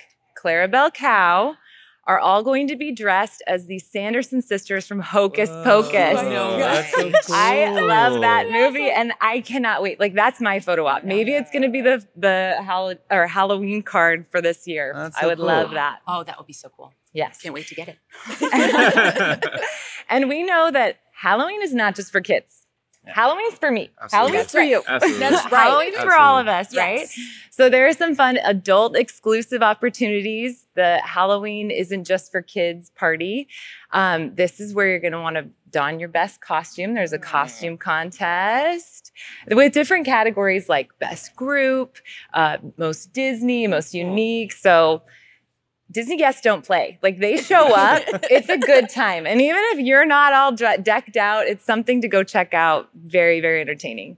Clarabelle 0.42 0.92
Cow 0.92 1.56
are 2.04 2.18
all 2.18 2.42
going 2.42 2.66
to 2.66 2.76
be 2.76 2.90
dressed 2.90 3.42
as 3.46 3.66
the 3.66 3.78
Sanderson 3.78 4.42
sisters 4.42 4.86
from 4.86 4.98
Hocus 5.00 5.48
oh, 5.50 5.62
Pocus. 5.62 6.18
I 6.18 6.28
know. 6.28 6.58
That's 6.58 6.90
so 6.90 7.02
cool. 7.26 7.34
I 7.34 7.68
love 7.68 8.20
that 8.22 8.50
movie 8.50 8.90
and 8.90 9.12
I 9.20 9.40
cannot 9.40 9.82
wait. 9.82 10.00
Like 10.00 10.14
that's 10.14 10.40
my 10.40 10.58
photo 10.58 10.86
op. 10.86 11.04
Maybe 11.04 11.32
it's 11.32 11.50
going 11.50 11.62
to 11.62 11.68
be 11.68 11.80
the 11.80 12.04
the 12.16 12.56
Hall- 12.64 12.94
or 13.10 13.26
Halloween 13.28 13.82
card 13.82 14.26
for 14.30 14.40
this 14.40 14.66
year. 14.66 14.92
That's 14.94 15.16
I 15.16 15.26
would 15.26 15.38
cool. 15.38 15.46
love 15.46 15.70
that. 15.72 16.00
Oh, 16.08 16.24
that 16.24 16.38
would 16.38 16.46
be 16.46 16.52
so 16.52 16.68
cool. 16.76 16.92
Yes. 17.12 17.40
Can't 17.40 17.54
wait 17.54 17.68
to 17.68 17.74
get 17.74 17.88
it. 17.88 19.44
and 20.08 20.28
we 20.28 20.42
know 20.42 20.70
that 20.70 20.98
Halloween 21.12 21.62
is 21.62 21.74
not 21.74 21.94
just 21.94 22.10
for 22.10 22.20
kids. 22.20 22.66
Halloween's 23.06 23.54
for 23.54 23.70
me. 23.70 23.90
Absolutely. 24.00 24.16
Halloween's 24.16 24.42
That's 24.42 24.52
for 24.52 24.58
right. 24.58 24.70
you. 24.70 24.82
Absolutely. 24.86 25.18
That's 25.18 25.52
right. 25.52 25.62
Halloween's 25.62 25.96
for 25.96 26.14
all 26.14 26.38
of 26.38 26.46
Absolutely. 26.46 27.02
us, 27.02 27.18
right? 27.18 27.26
So 27.50 27.68
there 27.68 27.88
are 27.88 27.92
some 27.92 28.14
fun 28.14 28.38
adult 28.44 28.96
exclusive 28.96 29.62
opportunities. 29.62 30.66
The 30.74 31.00
Halloween 31.04 31.70
isn't 31.70 32.04
just 32.04 32.30
for 32.30 32.42
kids 32.42 32.90
party. 32.90 33.48
Um, 33.90 34.34
this 34.36 34.60
is 34.60 34.72
where 34.72 34.88
you're 34.88 35.00
going 35.00 35.12
to 35.12 35.20
want 35.20 35.36
to 35.36 35.46
don 35.70 35.98
your 35.98 36.08
best 36.08 36.40
costume. 36.40 36.94
There's 36.94 37.12
a 37.12 37.18
costume 37.18 37.76
contest 37.76 39.10
with 39.50 39.72
different 39.72 40.06
categories 40.06 40.68
like 40.68 40.96
best 41.00 41.34
group, 41.34 41.96
uh, 42.34 42.58
most 42.76 43.12
Disney, 43.12 43.66
most 43.66 43.94
unique. 43.94 44.52
So 44.52 45.02
Disney 45.92 46.16
guests 46.16 46.40
don't 46.40 46.64
play. 46.64 46.98
Like 47.02 47.18
they 47.18 47.36
show 47.36 47.74
up, 47.74 48.02
it's 48.30 48.48
a 48.48 48.58
good 48.58 48.88
time. 48.88 49.26
And 49.26 49.40
even 49.40 49.62
if 49.72 49.78
you're 49.78 50.06
not 50.06 50.32
all 50.32 50.52
decked 50.52 51.16
out, 51.16 51.46
it's 51.46 51.64
something 51.64 52.00
to 52.00 52.08
go 52.08 52.24
check 52.24 52.54
out. 52.54 52.88
Very, 52.94 53.40
very 53.40 53.60
entertaining. 53.60 54.16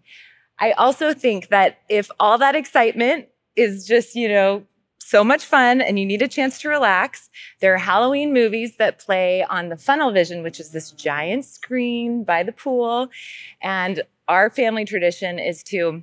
I 0.59 0.73
also 0.73 1.12
think 1.12 1.49
that 1.49 1.78
if 1.88 2.11
all 2.21 2.38
that 2.38 2.54
excitement 2.54 3.26
is 3.57 3.87
just, 3.87 4.14
you 4.14 4.28
know, 4.28 4.64
so 4.99 5.23
much 5.23 5.45
fun 5.45 5.81
and 5.81 5.99
you 5.99 6.07
need 6.07 6.23
a 6.23 6.28
chance 6.28 6.59
to 6.61 6.69
relax, 6.69 7.28
there 7.61 7.75
are 7.75 7.78
Halloween 7.78 8.33
movies 8.33 8.76
that 8.76 8.99
play 8.99 9.45
on 9.45 9.69
the 9.69 9.76
Funnel 9.76 10.12
Vision, 10.12 10.43
which 10.43 10.59
is 10.59 10.71
this 10.71 10.93
giant 10.93 11.45
screen 11.45 12.25
by 12.25 12.43
the 12.43 12.52
pool. 12.52 13.09
And 13.61 14.02
our 14.28 14.49
family 14.49 14.85
tradition 14.85 15.38
is 15.38 15.62
to 15.64 16.02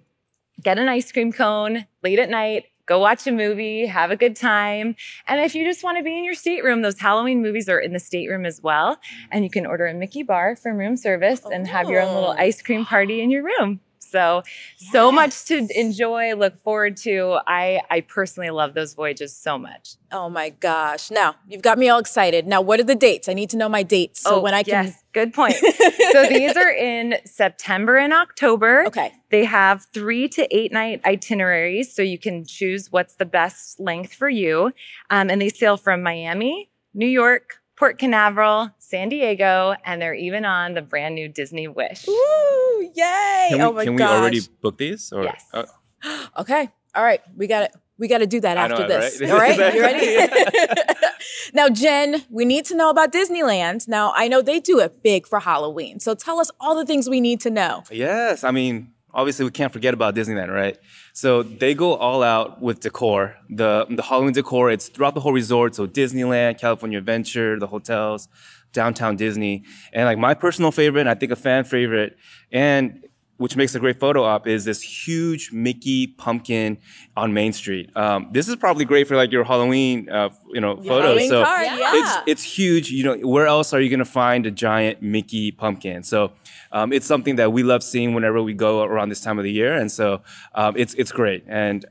get 0.62 0.78
an 0.78 0.88
ice 0.88 1.12
cream 1.12 1.32
cone 1.32 1.88
late 2.04 2.20
at 2.20 2.30
night, 2.30 2.66
go 2.86 3.00
watch 3.00 3.26
a 3.28 3.32
movie, 3.32 3.86
have 3.86 4.12
a 4.12 4.16
good 4.16 4.36
time. 4.36 4.96
And 5.28 5.42
if 5.42 5.56
you 5.56 5.66
just 5.66 5.84
want 5.84 5.98
to 5.98 6.04
be 6.04 6.18
in 6.18 6.24
your 6.24 6.34
stateroom, 6.34 6.82
those 6.82 7.00
Halloween 7.00 7.42
movies 7.42 7.70
are 7.70 7.80
in 7.80 7.94
the 7.94 8.00
stateroom 8.00 8.46
as 8.46 8.62
well. 8.62 8.98
And 9.32 9.44
you 9.44 9.50
can 9.50 9.66
order 9.66 9.86
a 9.88 9.94
Mickey 9.94 10.24
bar 10.24 10.56
from 10.56 10.78
room 10.78 10.98
service 10.98 11.42
and 11.52 11.68
have 11.68 11.90
your 11.90 12.02
own 12.02 12.14
little 12.14 12.30
Oh. 12.32 12.36
ice 12.38 12.62
cream 12.62 12.86
party 12.86 13.22
in 13.22 13.30
your 13.32 13.44
room. 13.44 13.80
So, 14.12 14.44
so 14.92 15.12
much 15.12 15.46
to 15.46 15.68
enjoy, 15.74 16.36
look 16.36 16.62
forward 16.62 16.98
to. 16.98 17.40
I, 17.48 17.82
I 17.90 18.02
personally 18.02 18.50
love 18.50 18.74
those 18.74 18.94
voyages 18.94 19.36
so 19.36 19.58
much. 19.58 19.96
Oh 20.12 20.30
my 20.30 20.50
gosh. 20.50 21.10
Now, 21.10 21.36
you've 21.48 21.62
got 21.62 21.78
me 21.78 21.88
all 21.88 22.00
excited. 22.00 22.46
Now, 22.46 22.60
what 22.62 22.80
are 22.82 22.84
the 22.84 22.96
dates? 22.96 23.30
I 23.30 23.34
need 23.34 23.50
to 23.52 23.58
know 23.58 23.70
my 23.70 23.84
dates 23.84 24.22
so 24.22 24.42
when 24.42 24.54
I 24.54 24.64
can. 24.64 24.86
Oh, 24.86 24.88
yes, 24.88 25.04
good 25.14 25.34
point. 25.34 25.56
so 25.56 26.26
these 26.30 26.58
are 26.58 26.72
in 26.72 27.16
September 27.26 27.98
and 27.98 28.12
October. 28.12 28.86
Okay. 28.88 29.14
They 29.30 29.46
have 29.46 29.88
three 29.94 30.28
to 30.30 30.56
eight 30.56 30.74
night 30.74 31.02
itineraries, 31.06 31.94
so 31.96 32.02
you 32.02 32.18
can 32.20 32.44
choose 32.46 32.92
what's 32.92 33.16
the 33.16 33.26
best 33.26 33.80
length 33.80 34.14
for 34.14 34.28
you. 34.28 34.74
Um, 35.10 35.30
and 35.30 35.42
they 35.42 35.50
sail 35.50 35.78
from 35.78 36.04
Miami, 36.04 36.70
New 36.94 37.08
York, 37.08 37.61
Port 37.82 37.98
Canaveral, 37.98 38.70
San 38.78 39.10
Diego, 39.10 39.74
and 39.84 40.00
they're 40.00 40.14
even 40.14 40.46
on 40.46 40.76
the 40.76 40.84
brand 40.84 41.16
new 41.16 41.28
Disney 41.28 41.68
Wish. 41.68 42.08
Ooh, 42.08 42.92
yay. 42.94 43.48
Can 43.50 43.58
we, 43.58 43.64
oh 43.64 43.72
my 43.74 43.84
can 43.86 43.96
we 43.96 44.04
already 44.04 44.42
book 44.62 44.78
these? 44.78 45.12
Or, 45.12 45.24
Yes. 45.24 45.44
oh, 45.52 45.66
Okay. 46.42 46.70
All 46.94 47.04
right. 47.04 47.22
We 47.36 47.48
got 47.48 47.72
to 47.72 47.80
we 47.98 48.08
got 48.08 48.20
to 48.20 48.28
do 48.28 48.40
that 48.42 48.56
I 48.56 48.66
after 48.66 48.84
know, 48.84 48.88
this. 48.88 49.20
right? 49.20 49.32
All 49.32 49.38
right? 49.40 49.74
You 49.74 49.82
ready? 49.82 50.74
now, 51.56 51.70
Jen, 51.70 52.24
we 52.30 52.46
need 52.46 52.66
to 52.66 52.76
know 52.76 52.92
about 52.92 53.12
Disneyland. 53.12 53.88
Now, 53.88 54.14
I 54.16 54.28
know 54.28 54.44
they 54.44 54.60
do 54.60 54.78
it 54.80 55.02
big 55.02 55.26
for 55.26 55.40
Halloween. 55.40 56.00
So 56.00 56.14
tell 56.14 56.40
us 56.40 56.52
all 56.60 56.76
the 56.76 56.86
things 56.86 57.10
we 57.10 57.20
need 57.20 57.42
to 57.42 57.50
know. 57.50 57.82
Yes, 57.90 58.44
I 58.44 58.52
mean, 58.52 58.92
obviously 59.14 59.46
we 59.46 59.52
can't 59.52 59.72
forget 59.74 59.94
about 59.94 60.16
Disneyland, 60.16 60.54
right? 60.54 60.78
So 61.14 61.44
they 61.44 61.74
go 61.74 61.96
all 61.96 62.24
out 62.24 62.62
with 62.62 62.80
decor. 62.80 63.36
The 63.50 63.86
the 63.90 64.04
Halloween 64.04 64.34
decor, 64.34 64.72
it's 64.72 64.90
throughout 64.90 65.14
the 65.14 65.22
whole 65.22 65.34
resort. 65.34 65.76
So 65.76 65.88
Disneyland, 65.88 66.60
California 66.60 66.98
Adventure, 66.98 67.60
the 67.60 67.68
hotels, 67.68 68.28
downtown 68.74 69.16
Disney. 69.16 69.64
And 69.94 70.06
like 70.06 70.18
my 70.18 70.34
personal 70.34 70.72
favorite, 70.72 71.08
I 71.08 71.16
think 71.16 71.32
a 71.32 71.36
fan 71.36 71.64
favorite, 71.64 72.18
and 72.52 73.04
which 73.42 73.56
makes 73.56 73.74
a 73.74 73.80
great 73.80 74.00
photo 74.00 74.24
op 74.24 74.46
is 74.46 74.66
this 74.66 74.84
huge 74.84 75.52
Mickey 75.52 76.06
pumpkin 76.06 76.78
on 77.18 77.34
Main 77.34 77.54
Street. 77.54 77.90
Um, 77.98 78.30
this 78.32 78.48
is 78.48 78.56
probably 78.56 78.86
great 78.86 79.08
for 79.08 79.16
like 79.16 79.32
your 79.32 79.44
Halloween, 79.44 80.08
uh, 80.12 80.30
you 80.54 80.62
know, 80.62 80.76
photos. 80.76 81.02
Halloween 81.02 81.30
So 81.30 81.44
card, 81.44 81.66
yeah. 81.66 81.92
it's 81.96 82.18
it's 82.28 82.44
huge. 82.44 82.92
You 82.92 83.04
know, 83.04 83.28
where 83.28 83.48
else 83.48 83.74
are 83.74 83.82
you 83.82 83.90
gonna 83.90 84.06
find 84.06 84.46
a 84.46 84.52
giant 84.52 85.02
Mickey 85.02 85.52
pumpkin? 85.52 86.04
So 86.04 86.34
um, 86.72 86.94
it's 86.94 87.08
something 87.08 87.38
that 87.38 87.52
we 87.52 87.64
love 87.64 87.82
seeing 87.82 88.14
whenever 88.14 88.44
we 88.44 88.54
go 88.54 88.84
around 88.84 89.10
this 89.10 89.22
time 89.22 89.40
of 89.40 89.44
the 89.44 89.52
year, 89.52 89.74
and 89.74 89.92
so 89.92 90.22
um, 90.54 90.76
it's 90.78 90.94
it's 90.94 91.12
great. 91.12 91.44
And 91.48 91.84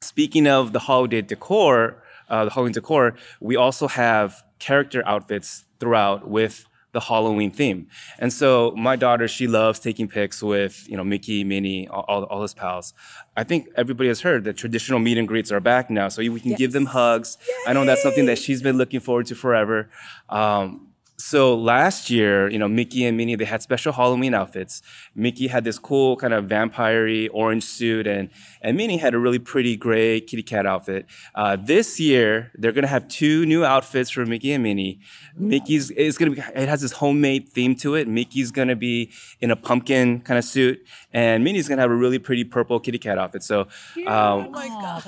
speaking 0.00 0.48
of 0.48 0.72
the 0.72 0.80
holiday 0.80 1.22
decor, 1.22 2.02
uh, 2.28 2.46
the 2.46 2.50
Halloween 2.50 2.72
decor, 2.72 3.14
we 3.40 3.54
also 3.54 3.86
have 3.86 4.42
character 4.58 5.04
outfits 5.06 5.64
throughout 5.78 6.28
with 6.28 6.66
the 6.92 7.00
Halloween 7.00 7.50
theme. 7.50 7.88
And 8.18 8.32
so 8.32 8.72
my 8.76 8.96
daughter, 8.96 9.26
she 9.26 9.46
loves 9.46 9.78
taking 9.78 10.08
pics 10.08 10.42
with, 10.42 10.86
you 10.88 10.96
know, 10.96 11.04
Mickey, 11.04 11.42
Minnie, 11.42 11.88
all, 11.88 12.24
all, 12.24 12.42
his 12.42 12.54
pals. 12.54 12.92
I 13.36 13.44
think 13.44 13.68
everybody 13.76 14.08
has 14.08 14.20
heard 14.20 14.44
that 14.44 14.56
traditional 14.56 14.98
meet 14.98 15.16
and 15.16 15.26
greets 15.26 15.50
are 15.50 15.60
back 15.60 15.88
now. 15.90 16.08
So 16.08 16.20
we 16.20 16.40
can 16.40 16.54
give 16.54 16.72
them 16.72 16.86
hugs. 16.86 17.38
I 17.66 17.72
know 17.72 17.84
that's 17.84 18.02
something 18.02 18.26
that 18.26 18.38
she's 18.38 18.62
been 18.62 18.76
looking 18.76 19.00
forward 19.00 19.26
to 19.26 19.34
forever. 19.34 19.90
Um, 20.28 20.91
so 21.16 21.54
last 21.54 22.10
year, 22.10 22.48
you 22.50 22.58
know, 22.58 22.68
Mickey 22.68 23.04
and 23.04 23.16
Minnie, 23.16 23.36
they 23.36 23.44
had 23.44 23.62
special 23.62 23.92
Halloween 23.92 24.34
outfits. 24.34 24.82
Mickey 25.14 25.46
had 25.46 25.62
this 25.64 25.78
cool 25.78 26.16
kind 26.16 26.34
of 26.34 26.46
vampire 26.46 27.28
orange 27.32 27.64
suit, 27.64 28.06
and, 28.06 28.28
and 28.60 28.76
Minnie 28.76 28.96
had 28.96 29.14
a 29.14 29.18
really 29.18 29.38
pretty 29.38 29.76
gray 29.76 30.20
kitty 30.20 30.42
cat 30.42 30.66
outfit. 30.66 31.06
Uh, 31.34 31.56
this 31.56 32.00
year, 32.00 32.50
they're 32.54 32.72
gonna 32.72 32.86
have 32.86 33.08
two 33.08 33.46
new 33.46 33.64
outfits 33.64 34.10
for 34.10 34.26
Mickey 34.26 34.52
and 34.52 34.62
Minnie. 34.62 35.00
Mickey's 35.36 35.90
is 35.92 36.18
gonna 36.18 36.32
be, 36.32 36.38
it 36.38 36.68
has 36.68 36.80
this 36.80 36.92
homemade 36.92 37.48
theme 37.48 37.76
to 37.76 37.94
it. 37.94 38.08
Mickey's 38.08 38.50
gonna 38.50 38.76
be 38.76 39.10
in 39.40 39.50
a 39.50 39.56
pumpkin 39.56 40.20
kind 40.20 40.38
of 40.38 40.44
suit, 40.44 40.84
and 41.12 41.44
Minnie's 41.44 41.68
gonna 41.68 41.82
have 41.82 41.90
a 41.90 41.96
really 41.96 42.18
pretty 42.18 42.44
purple 42.44 42.80
kitty 42.80 42.98
cat 42.98 43.18
outfit. 43.18 43.42
So, 43.42 43.68
um, 44.06 44.50
my 44.50 44.68
gosh. 44.68 45.06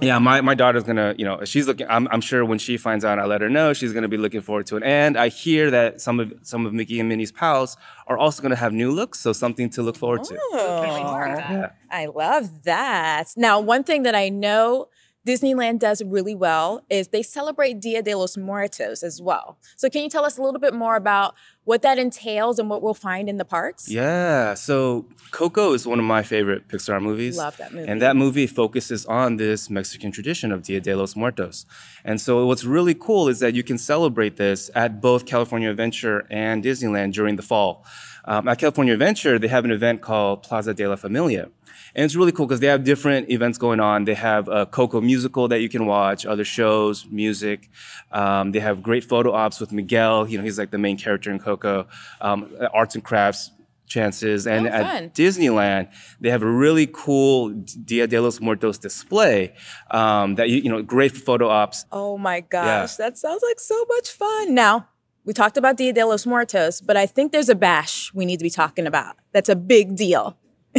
yeah, 0.00 0.18
my, 0.18 0.40
my 0.40 0.54
daughter's 0.54 0.84
gonna, 0.84 1.14
you 1.18 1.24
know, 1.24 1.44
she's 1.44 1.66
looking. 1.66 1.86
I'm, 1.88 2.08
I'm 2.10 2.20
sure 2.20 2.44
when 2.44 2.58
she 2.58 2.76
finds 2.76 3.04
out, 3.04 3.18
I 3.18 3.26
let 3.26 3.40
her 3.40 3.50
know 3.50 3.72
she's 3.72 3.92
gonna 3.92 4.08
be 4.08 4.16
looking 4.16 4.40
forward 4.40 4.66
to 4.66 4.76
it. 4.76 4.82
And 4.82 5.16
I 5.16 5.28
hear 5.28 5.49
that 5.70 6.00
some 6.00 6.20
of 6.20 6.32
some 6.42 6.66
of 6.66 6.72
Mickey 6.72 7.00
and 7.00 7.08
Minnie's 7.08 7.32
pals 7.32 7.76
are 8.06 8.16
also 8.18 8.42
gonna 8.42 8.56
have 8.56 8.72
new 8.72 8.92
looks, 8.92 9.20
so 9.20 9.32
something 9.32 9.70
to 9.70 9.82
look 9.82 9.96
forward 9.96 10.24
to. 10.24 10.38
Oh. 10.52 10.82
Yeah. 10.82 11.70
I 11.90 12.06
love 12.06 12.62
that. 12.64 13.32
Now, 13.36 13.58
one 13.60 13.84
thing 13.84 14.04
that 14.04 14.14
I 14.14 14.28
know 14.28 14.88
Disneyland 15.26 15.80
does 15.80 16.02
really 16.02 16.34
well 16.34 16.84
is 16.88 17.08
they 17.08 17.22
celebrate 17.22 17.80
Dia 17.80 18.02
de 18.02 18.14
los 18.14 18.36
Muertos 18.36 19.02
as 19.02 19.20
well. 19.20 19.58
So, 19.76 19.90
can 19.90 20.02
you 20.02 20.08
tell 20.08 20.24
us 20.24 20.38
a 20.38 20.42
little 20.42 20.60
bit 20.60 20.74
more 20.74 20.96
about 20.96 21.34
what 21.70 21.82
that 21.82 22.00
entails 22.00 22.58
and 22.58 22.68
what 22.68 22.82
we'll 22.82 23.02
find 23.10 23.28
in 23.28 23.36
the 23.36 23.44
parks? 23.44 23.88
Yeah, 23.88 24.54
so 24.54 25.06
Coco 25.30 25.72
is 25.72 25.86
one 25.86 26.00
of 26.00 26.04
my 26.04 26.24
favorite 26.24 26.66
Pixar 26.66 27.00
movies. 27.00 27.38
Love 27.38 27.56
that 27.58 27.72
movie. 27.72 27.88
And 27.88 28.02
that 28.02 28.16
movie 28.16 28.48
focuses 28.48 29.06
on 29.06 29.36
this 29.36 29.70
Mexican 29.70 30.10
tradition 30.10 30.50
of 30.50 30.64
Dia 30.64 30.80
de 30.80 30.96
los 30.96 31.14
Muertos. 31.14 31.66
And 32.04 32.20
so 32.20 32.44
what's 32.44 32.64
really 32.64 32.94
cool 32.94 33.28
is 33.28 33.38
that 33.38 33.54
you 33.54 33.62
can 33.62 33.78
celebrate 33.78 34.36
this 34.36 34.68
at 34.74 35.00
both 35.00 35.26
California 35.26 35.70
Adventure 35.70 36.26
and 36.28 36.64
Disneyland 36.64 37.12
during 37.12 37.36
the 37.36 37.46
fall. 37.52 37.84
Um, 38.24 38.48
at 38.48 38.58
California 38.58 38.92
Adventure, 38.92 39.38
they 39.38 39.48
have 39.48 39.64
an 39.64 39.70
event 39.70 40.00
called 40.00 40.42
Plaza 40.42 40.74
de 40.74 40.88
la 40.88 40.96
Familia. 40.96 41.50
And 41.94 42.04
it's 42.04 42.14
really 42.14 42.32
cool 42.32 42.46
because 42.46 42.60
they 42.60 42.68
have 42.68 42.84
different 42.84 43.30
events 43.30 43.58
going 43.58 43.80
on. 43.80 44.04
They 44.04 44.14
have 44.14 44.48
a 44.48 44.66
Coco 44.66 45.00
musical 45.00 45.48
that 45.48 45.60
you 45.60 45.68
can 45.68 45.86
watch, 45.86 46.24
other 46.24 46.44
shows, 46.44 47.06
music. 47.06 47.68
Um, 48.12 48.52
they 48.52 48.60
have 48.60 48.82
great 48.82 49.04
photo 49.04 49.32
ops 49.32 49.60
with 49.60 49.72
Miguel. 49.72 50.28
You 50.28 50.38
know, 50.38 50.44
he's 50.44 50.58
like 50.58 50.70
the 50.70 50.78
main 50.78 50.96
character 50.96 51.30
in 51.32 51.38
Coco. 51.38 51.59
Um, 51.64 52.54
arts 52.72 52.94
and 52.94 53.04
crafts 53.04 53.50
chances. 53.90 54.46
And 54.46 54.66
Oh, 54.66 54.70
at 54.70 55.14
Disneyland, 55.14 55.88
they 56.20 56.30
have 56.30 56.42
a 56.42 56.50
really 56.50 56.88
cool 56.90 57.50
Dia 57.50 58.06
de 58.06 58.20
los 58.20 58.40
Muertos 58.40 58.78
display 58.78 59.52
um, 59.90 60.36
that, 60.36 60.48
you, 60.48 60.58
you 60.58 60.70
know, 60.70 60.80
great 60.82 61.16
photo 61.16 61.48
ops. 61.48 61.84
Oh 61.92 62.16
my 62.16 62.40
gosh, 62.40 62.96
that 62.96 63.18
sounds 63.18 63.42
like 63.46 63.60
so 63.60 63.84
much 63.88 64.10
fun. 64.12 64.54
Now, 64.54 64.88
we 65.24 65.34
talked 65.34 65.56
about 65.58 65.76
Dia 65.76 65.92
de 65.92 66.06
los 66.06 66.24
Muertos, 66.24 66.80
but 66.80 66.96
I 66.96 67.06
think 67.06 67.32
there's 67.32 67.48
a 67.50 67.54
bash 67.54 68.12
we 68.14 68.24
need 68.24 68.38
to 68.38 68.44
be 68.44 68.50
talking 68.50 68.86
about. 68.86 69.16
That's 69.32 69.48
a 69.48 69.56
big 69.56 69.96
deal. 69.96 70.38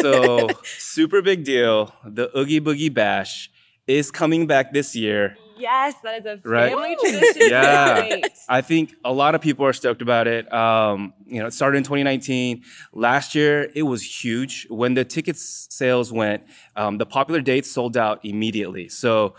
So, 0.00 0.48
super 0.78 1.20
big 1.22 1.44
deal. 1.44 1.92
The 2.04 2.30
Oogie 2.36 2.60
Boogie 2.60 2.92
Bash 2.92 3.50
is 3.86 4.10
coming 4.10 4.46
back 4.46 4.72
this 4.72 4.94
year. 4.96 5.36
Yes, 5.58 5.94
that 6.02 6.18
is 6.18 6.26
a 6.26 6.40
Right. 6.44 6.70
family 6.72 6.96
tradition. 7.00 7.50
Yeah. 7.50 8.08
Great. 8.08 8.24
I 8.48 8.60
think 8.60 8.94
a 9.04 9.12
lot 9.12 9.34
of 9.34 9.40
people 9.40 9.64
are 9.66 9.72
stoked 9.72 10.02
about 10.02 10.26
it. 10.26 10.52
Um, 10.52 11.14
you 11.26 11.40
know, 11.40 11.46
it 11.46 11.52
started 11.52 11.78
in 11.78 11.84
2019. 11.84 12.62
Last 12.92 13.34
year, 13.34 13.70
it 13.74 13.82
was 13.82 14.24
huge. 14.24 14.66
When 14.68 14.94
the 14.94 15.04
ticket 15.04 15.36
sales 15.38 16.12
went, 16.12 16.42
um, 16.76 16.98
the 16.98 17.06
popular 17.06 17.40
dates 17.40 17.70
sold 17.70 17.96
out 17.96 18.20
immediately. 18.24 18.88
So, 18.88 19.34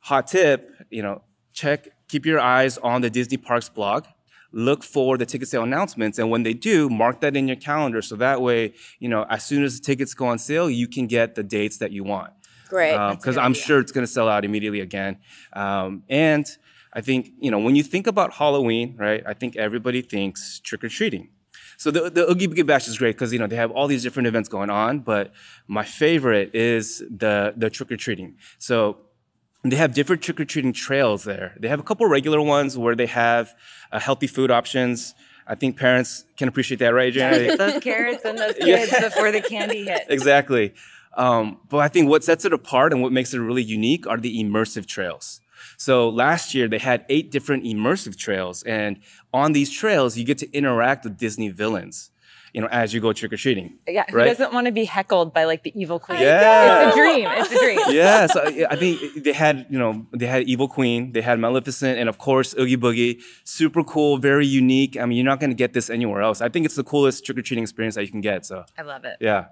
hot 0.00 0.26
tip, 0.28 0.70
you 0.90 1.02
know, 1.02 1.22
check, 1.52 1.88
keep 2.08 2.26
your 2.26 2.38
eyes 2.40 2.78
on 2.78 3.00
the 3.00 3.10
Disney 3.10 3.36
Parks 3.36 3.68
blog. 3.68 4.04
Look 4.52 4.84
for 4.84 5.18
the 5.18 5.26
ticket 5.26 5.48
sale 5.48 5.64
announcements, 5.64 6.18
and 6.18 6.30
when 6.30 6.42
they 6.42 6.54
do, 6.54 6.88
mark 6.88 7.20
that 7.20 7.36
in 7.36 7.46
your 7.46 7.56
calendar 7.56 8.00
so 8.00 8.16
that 8.16 8.40
way, 8.40 8.72
you 9.00 9.08
know, 9.08 9.26
as 9.28 9.44
soon 9.44 9.64
as 9.64 9.78
the 9.78 9.84
tickets 9.84 10.14
go 10.14 10.26
on 10.28 10.38
sale, 10.38 10.70
you 10.70 10.88
can 10.88 11.06
get 11.06 11.34
the 11.34 11.42
dates 11.42 11.76
that 11.78 11.90
you 11.92 12.04
want 12.04 12.32
Great. 12.68 12.96
because 13.12 13.36
I'm 13.36 13.54
sure 13.54 13.78
it's 13.78 13.92
going 13.92 14.06
to 14.06 14.12
sell 14.12 14.28
out 14.28 14.44
immediately 14.44 14.80
again. 14.80 15.18
Um, 15.52 16.02
and 16.08 16.46
I 16.92 17.00
think 17.00 17.30
you 17.38 17.50
know 17.50 17.58
when 17.58 17.76
you 17.76 17.82
think 17.82 18.06
about 18.06 18.34
Halloween, 18.34 18.96
right? 18.98 19.22
I 19.26 19.34
think 19.34 19.56
everybody 19.56 20.02
thinks 20.02 20.60
trick 20.60 20.82
or 20.82 20.88
treating. 20.88 21.28
So 21.78 21.90
the, 21.90 22.08
the 22.08 22.30
Oogie 22.30 22.48
Boogie 22.48 22.66
Bash 22.66 22.88
is 22.88 22.96
great 22.96 23.16
because 23.16 23.32
you 23.32 23.38
know 23.38 23.46
they 23.46 23.56
have 23.56 23.70
all 23.70 23.86
these 23.86 24.02
different 24.02 24.26
events 24.26 24.48
going 24.48 24.70
on, 24.70 25.00
but 25.00 25.32
my 25.68 25.84
favorite 25.84 26.54
is 26.54 27.00
the 27.10 27.52
the 27.56 27.68
trick 27.70 27.92
or 27.92 27.96
treating. 27.96 28.36
So 28.58 28.98
they 29.62 29.76
have 29.76 29.94
different 29.94 30.22
trick 30.22 30.40
or 30.40 30.44
treating 30.44 30.72
trails 30.72 31.24
there. 31.24 31.54
They 31.58 31.68
have 31.68 31.80
a 31.80 31.82
couple 31.82 32.06
regular 32.06 32.40
ones 32.40 32.78
where 32.78 32.94
they 32.94 33.06
have 33.06 33.54
uh, 33.92 33.98
healthy 33.98 34.26
food 34.26 34.50
options. 34.50 35.14
I 35.46 35.54
think 35.54 35.76
parents 35.76 36.24
can 36.36 36.48
appreciate 36.48 36.78
that, 36.78 36.88
right, 36.88 37.12
Jen? 37.12 37.56
those 37.56 37.82
carrots 37.82 38.24
and 38.24 38.38
those 38.38 38.54
kids 38.60 38.90
yeah. 38.92 39.00
before 39.00 39.30
the 39.30 39.40
candy 39.40 39.84
hit. 39.84 40.06
Exactly. 40.08 40.74
Um, 41.16 41.58
but 41.68 41.78
I 41.78 41.88
think 41.88 42.08
what 42.08 42.22
sets 42.22 42.44
it 42.44 42.52
apart 42.52 42.92
and 42.92 43.02
what 43.02 43.10
makes 43.10 43.34
it 43.34 43.38
really 43.38 43.62
unique 43.62 44.06
are 44.06 44.18
the 44.18 44.42
immersive 44.42 44.86
trails. 44.86 45.40
So 45.78 46.08
last 46.08 46.54
year 46.54 46.68
they 46.68 46.78
had 46.78 47.04
eight 47.08 47.30
different 47.30 47.64
immersive 47.64 48.16
trails, 48.16 48.62
and 48.62 49.00
on 49.32 49.52
these 49.52 49.70
trails 49.70 50.16
you 50.16 50.24
get 50.24 50.38
to 50.38 50.50
interact 50.52 51.04
with 51.04 51.18
Disney 51.18 51.48
villains 51.48 52.10
you 52.56 52.62
know, 52.62 52.68
as 52.68 52.94
you 52.94 53.00
go 53.02 53.12
trick 53.12 53.30
or 53.34 53.36
treating. 53.36 53.78
Yeah, 53.86 54.06
who 54.08 54.16
right? 54.16 54.24
doesn't 54.24 54.50
want 54.50 54.66
to 54.66 54.72
be 54.72 54.86
heckled 54.86 55.34
by 55.34 55.44
like 55.44 55.62
the 55.62 55.78
evil 55.78 55.98
queen? 55.98 56.22
Yeah, 56.22 56.88
it's 56.88 56.96
a 56.96 56.98
dream. 56.98 57.28
It's 57.30 57.52
a 57.52 57.58
dream. 57.58 57.80
yeah, 57.90 58.26
so 58.26 58.42
I 58.70 58.76
think 58.76 59.24
they 59.24 59.34
had, 59.34 59.66
you 59.68 59.78
know, 59.78 60.06
they 60.16 60.26
had 60.26 60.44
Evil 60.44 60.66
Queen, 60.66 61.12
they 61.12 61.20
had 61.20 61.38
Maleficent, 61.38 61.98
and 61.98 62.08
of 62.08 62.16
course 62.16 62.54
Oogie 62.58 62.78
Boogie. 62.78 63.20
Super 63.44 63.84
cool, 63.84 64.16
very 64.16 64.46
unique. 64.46 64.96
I 64.96 65.04
mean, 65.04 65.16
you're 65.18 65.26
not 65.26 65.38
going 65.38 65.50
to 65.50 65.56
get 65.56 65.74
this 65.74 65.90
anywhere 65.90 66.22
else. 66.22 66.40
I 66.40 66.48
think 66.48 66.64
it's 66.64 66.76
the 66.76 66.84
coolest 66.84 67.26
trick 67.26 67.36
or 67.36 67.42
treating 67.42 67.62
experience 67.62 67.96
that 67.96 68.04
you 68.06 68.10
can 68.10 68.22
get. 68.22 68.46
So 68.46 68.64
I 68.78 68.82
love 68.82 69.04
it. 69.04 69.18
Yeah. 69.20 69.48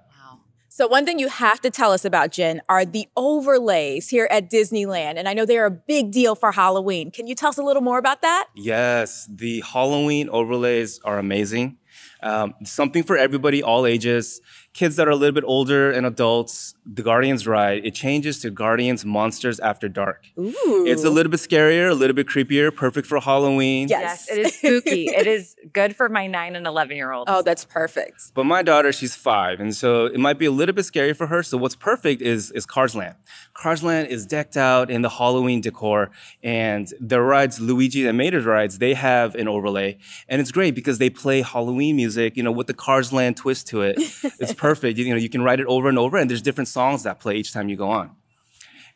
So, 0.76 0.88
one 0.88 1.06
thing 1.06 1.20
you 1.20 1.28
have 1.28 1.60
to 1.60 1.70
tell 1.70 1.92
us 1.92 2.04
about, 2.04 2.32
Jen, 2.32 2.60
are 2.68 2.84
the 2.84 3.06
overlays 3.16 4.08
here 4.08 4.26
at 4.28 4.50
Disneyland. 4.50 5.18
And 5.18 5.28
I 5.28 5.32
know 5.32 5.46
they're 5.46 5.66
a 5.66 5.70
big 5.70 6.10
deal 6.10 6.34
for 6.34 6.50
Halloween. 6.50 7.12
Can 7.12 7.28
you 7.28 7.36
tell 7.36 7.50
us 7.50 7.58
a 7.58 7.62
little 7.62 7.80
more 7.80 7.96
about 7.96 8.22
that? 8.22 8.48
Yes, 8.56 9.28
the 9.32 9.60
Halloween 9.60 10.28
overlays 10.30 10.98
are 11.04 11.20
amazing. 11.20 11.78
Um, 12.24 12.54
something 12.64 13.04
for 13.04 13.16
everybody, 13.16 13.62
all 13.62 13.86
ages. 13.86 14.40
Kids 14.74 14.96
that 14.96 15.06
are 15.06 15.12
a 15.12 15.16
little 15.16 15.32
bit 15.32 15.44
older 15.46 15.92
and 15.92 16.04
adults, 16.04 16.74
the 16.84 17.02
Guardians 17.02 17.46
ride, 17.46 17.86
it 17.86 17.94
changes 17.94 18.40
to 18.40 18.50
Guardians 18.50 19.04
Monsters 19.04 19.60
After 19.60 19.88
Dark. 19.88 20.26
Ooh. 20.36 20.84
It's 20.84 21.04
a 21.04 21.10
little 21.10 21.30
bit 21.30 21.38
scarier, 21.38 21.90
a 21.90 21.94
little 21.94 22.14
bit 22.14 22.26
creepier, 22.26 22.74
perfect 22.74 23.06
for 23.06 23.20
Halloween. 23.20 23.86
Yes, 23.86 24.26
yes 24.28 24.36
it 24.36 24.46
is 24.46 24.54
spooky. 24.56 25.04
it 25.08 25.28
is 25.28 25.54
good 25.72 25.94
for 25.94 26.08
my 26.08 26.26
nine 26.26 26.56
and 26.56 26.66
11 26.66 26.96
year 26.96 27.12
olds. 27.12 27.30
Oh, 27.32 27.40
that's 27.40 27.64
perfect. 27.64 28.34
But 28.34 28.46
my 28.46 28.62
daughter, 28.62 28.92
she's 28.92 29.14
five, 29.14 29.60
and 29.60 29.74
so 29.74 30.06
it 30.06 30.18
might 30.18 30.38
be 30.38 30.46
a 30.46 30.50
little 30.50 30.74
bit 30.74 30.84
scary 30.84 31.14
for 31.14 31.28
her. 31.28 31.44
So 31.44 31.56
what's 31.56 31.76
perfect 31.76 32.20
is, 32.20 32.50
is 32.50 32.66
Cars 32.66 32.96
Land. 32.96 33.14
Cars 33.54 33.84
Land 33.84 34.08
is 34.08 34.26
decked 34.26 34.56
out 34.56 34.90
in 34.90 35.02
the 35.02 35.08
Halloween 35.08 35.60
decor, 35.60 36.10
and 36.42 36.92
the 37.00 37.20
rides, 37.20 37.60
Luigi 37.60 38.06
and 38.08 38.18
Mater's 38.18 38.44
rides, 38.44 38.78
they 38.78 38.94
have 38.94 39.36
an 39.36 39.46
overlay. 39.46 39.98
And 40.28 40.40
it's 40.40 40.50
great 40.50 40.74
because 40.74 40.98
they 40.98 41.10
play 41.10 41.42
Halloween 41.42 41.94
music, 41.94 42.36
you 42.36 42.42
know, 42.42 42.50
with 42.50 42.66
the 42.66 42.74
Cars 42.74 43.12
Land 43.12 43.36
twist 43.36 43.68
to 43.68 43.82
it. 43.82 43.96
it's 44.40 44.52
perfect. 44.64 44.98
You 44.98 45.10
know, 45.10 45.16
you 45.16 45.28
can 45.28 45.42
write 45.42 45.60
it 45.60 45.66
over 45.66 45.90
and 45.90 45.98
over, 45.98 46.16
and 46.16 46.30
there's 46.30 46.40
different 46.40 46.68
songs 46.68 47.02
that 47.02 47.20
play 47.20 47.36
each 47.36 47.52
time 47.52 47.68
you 47.68 47.76
go 47.76 47.90
on. 47.90 48.12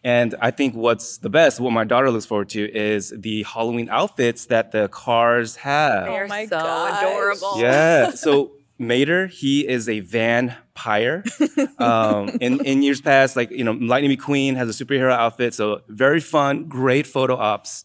And 0.03 0.35
I 0.41 0.51
think 0.51 0.75
what's 0.75 1.19
the 1.19 1.29
best, 1.29 1.61
what 1.61 1.73
my 1.73 1.85
daughter 1.85 2.11
looks 2.11 2.25
forward 2.25 2.49
to, 2.51 2.63
is 2.75 3.13
the 3.15 3.43
Halloween 3.43 3.91
outfits 3.91 4.47
that 4.47 4.73
the 4.73 4.89
cars 4.89 5.57
have. 5.57 6.07
They're 6.07 6.25
oh 6.25 6.29
my 6.29 6.47
so 6.47 6.59
gosh. 6.59 7.03
adorable. 7.03 7.61
Yeah. 7.61 8.13
So 8.13 8.53
Mater, 8.79 9.27
he 9.27 9.69
is 9.69 9.91
a 9.91 10.01
vampire. 10.01 11.23
um, 11.79 12.31
in 12.41 12.65
in 12.65 12.83
years 12.83 13.03
past, 13.03 13.37
like 13.37 13.51
you 13.51 13.65
know, 13.65 13.73
Lightning 13.73 14.17
McQueen 14.17 14.57
has 14.57 14.69
a 14.71 14.85
superhero 14.85 15.13
outfit, 15.13 15.53
so 15.53 15.83
very 15.89 16.21
fun, 16.21 16.65
great 16.69 17.07
photo 17.07 17.37
ops. 17.37 17.85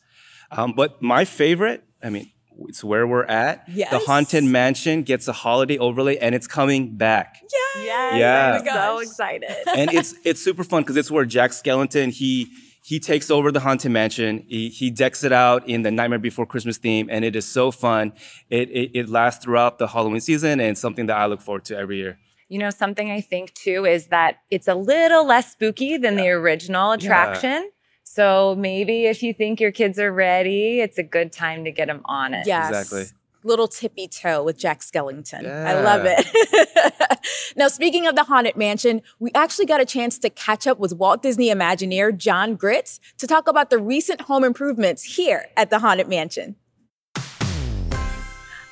Um, 0.52 0.72
but 0.72 1.02
my 1.02 1.26
favorite, 1.26 1.84
I 2.02 2.12
mean, 2.12 2.32
it's 2.68 2.84
where 2.84 3.08
we're 3.08 3.26
at. 3.26 3.64
Yes. 3.68 3.92
The 3.92 4.00
Haunted 4.00 4.44
Mansion 4.44 5.04
gets 5.04 5.28
a 5.28 5.34
holiday 5.34 5.78
overlay 5.78 6.18
and 6.18 6.34
it's 6.36 6.48
coming 6.48 6.96
back. 6.96 7.38
Yes. 7.52 7.86
Yes, 7.86 8.14
oh 8.14 8.18
Yeah. 8.18 8.60
I'm 8.60 8.66
so 8.66 9.00
excited. 9.00 9.52
and 9.76 9.94
it's 9.94 10.16
it's 10.24 10.42
super 10.42 10.64
fun 10.64 10.84
because 10.84 10.98
it's 10.98 11.12
where 11.12 11.26
Jack 11.26 11.52
Skellington 11.52 12.12
he 12.12 12.50
he 12.84 13.00
takes 13.00 13.32
over 13.32 13.52
the 13.52 13.62
Haunted 13.62 13.92
Mansion. 13.92 14.44
He, 14.48 14.68
he 14.68 14.92
decks 14.92 15.24
it 15.24 15.32
out 15.32 15.68
in 15.70 15.84
the 15.84 15.92
Nightmare 15.92 16.20
Before 16.20 16.46
Christmas 16.46 16.78
theme, 16.78 17.08
and 17.10 17.24
it 17.24 17.34
is 17.34 17.46
so 17.46 17.72
fun. 17.72 18.12
It, 18.50 18.70
it 18.72 18.92
it 18.94 19.10
lasts 19.10 19.44
throughout 19.44 19.80
the 19.80 19.88
Halloween 19.88 20.20
season, 20.20 20.60
and 20.60 20.72
it's 20.72 20.82
something 20.82 21.06
that 21.06 21.18
I 21.18 21.26
look 21.28 21.42
forward 21.42 21.64
to 21.66 21.78
every 21.78 21.98
year. 21.98 22.20
You 22.50 22.60
know, 22.60 22.70
something 22.70 23.10
I 23.10 23.22
think 23.22 23.54
too 23.54 23.86
is 23.86 24.08
that 24.08 24.40
it's 24.52 24.68
a 24.68 24.76
little 24.76 25.26
less 25.26 25.54
spooky 25.54 25.98
than 25.98 26.18
the 26.18 26.30
original 26.30 26.92
attraction. 26.92 27.70
So 28.14 28.54
maybe 28.56 29.08
if 29.08 29.24
you 29.24 29.34
think 29.34 29.60
your 29.60 29.72
kids 29.72 29.98
are 29.98 30.14
ready, 30.14 30.82
it's 30.82 31.00
a 31.00 31.04
good 31.04 31.32
time 31.32 31.64
to 31.64 31.72
get 31.72 31.88
them 31.88 32.04
on 32.06 32.36
it. 32.36 32.46
Yes. 32.46 32.70
Exactly. 32.70 33.06
Little 33.44 33.68
tippy 33.68 34.08
toe 34.08 34.44
with 34.44 34.56
Jack 34.56 34.82
Skellington. 34.82 35.50
I 35.52 35.82
love 35.82 36.04
it. 36.06 37.28
now, 37.58 37.68
speaking 37.70 38.06
of 38.06 38.16
the 38.16 38.26
Haunted 38.26 38.56
Mansion, 38.56 39.02
we 39.20 39.32
actually 39.34 39.66
got 39.66 39.82
a 39.82 39.86
chance 39.86 40.20
to 40.20 40.30
catch 40.30 40.68
up 40.68 40.78
with 40.78 40.94
Walt 40.94 41.24
Disney 41.24 41.48
Imagineer 41.48 42.16
John 42.16 42.56
Gritz 42.56 43.00
to 43.18 43.26
talk 43.26 43.48
about 43.48 43.72
the 43.72 43.80
recent 43.80 44.22
home 44.22 44.44
improvements 44.44 45.16
here 45.16 45.48
at 45.58 45.72
the 45.72 45.80
Haunted 45.80 46.08
Mansion. 46.08 46.56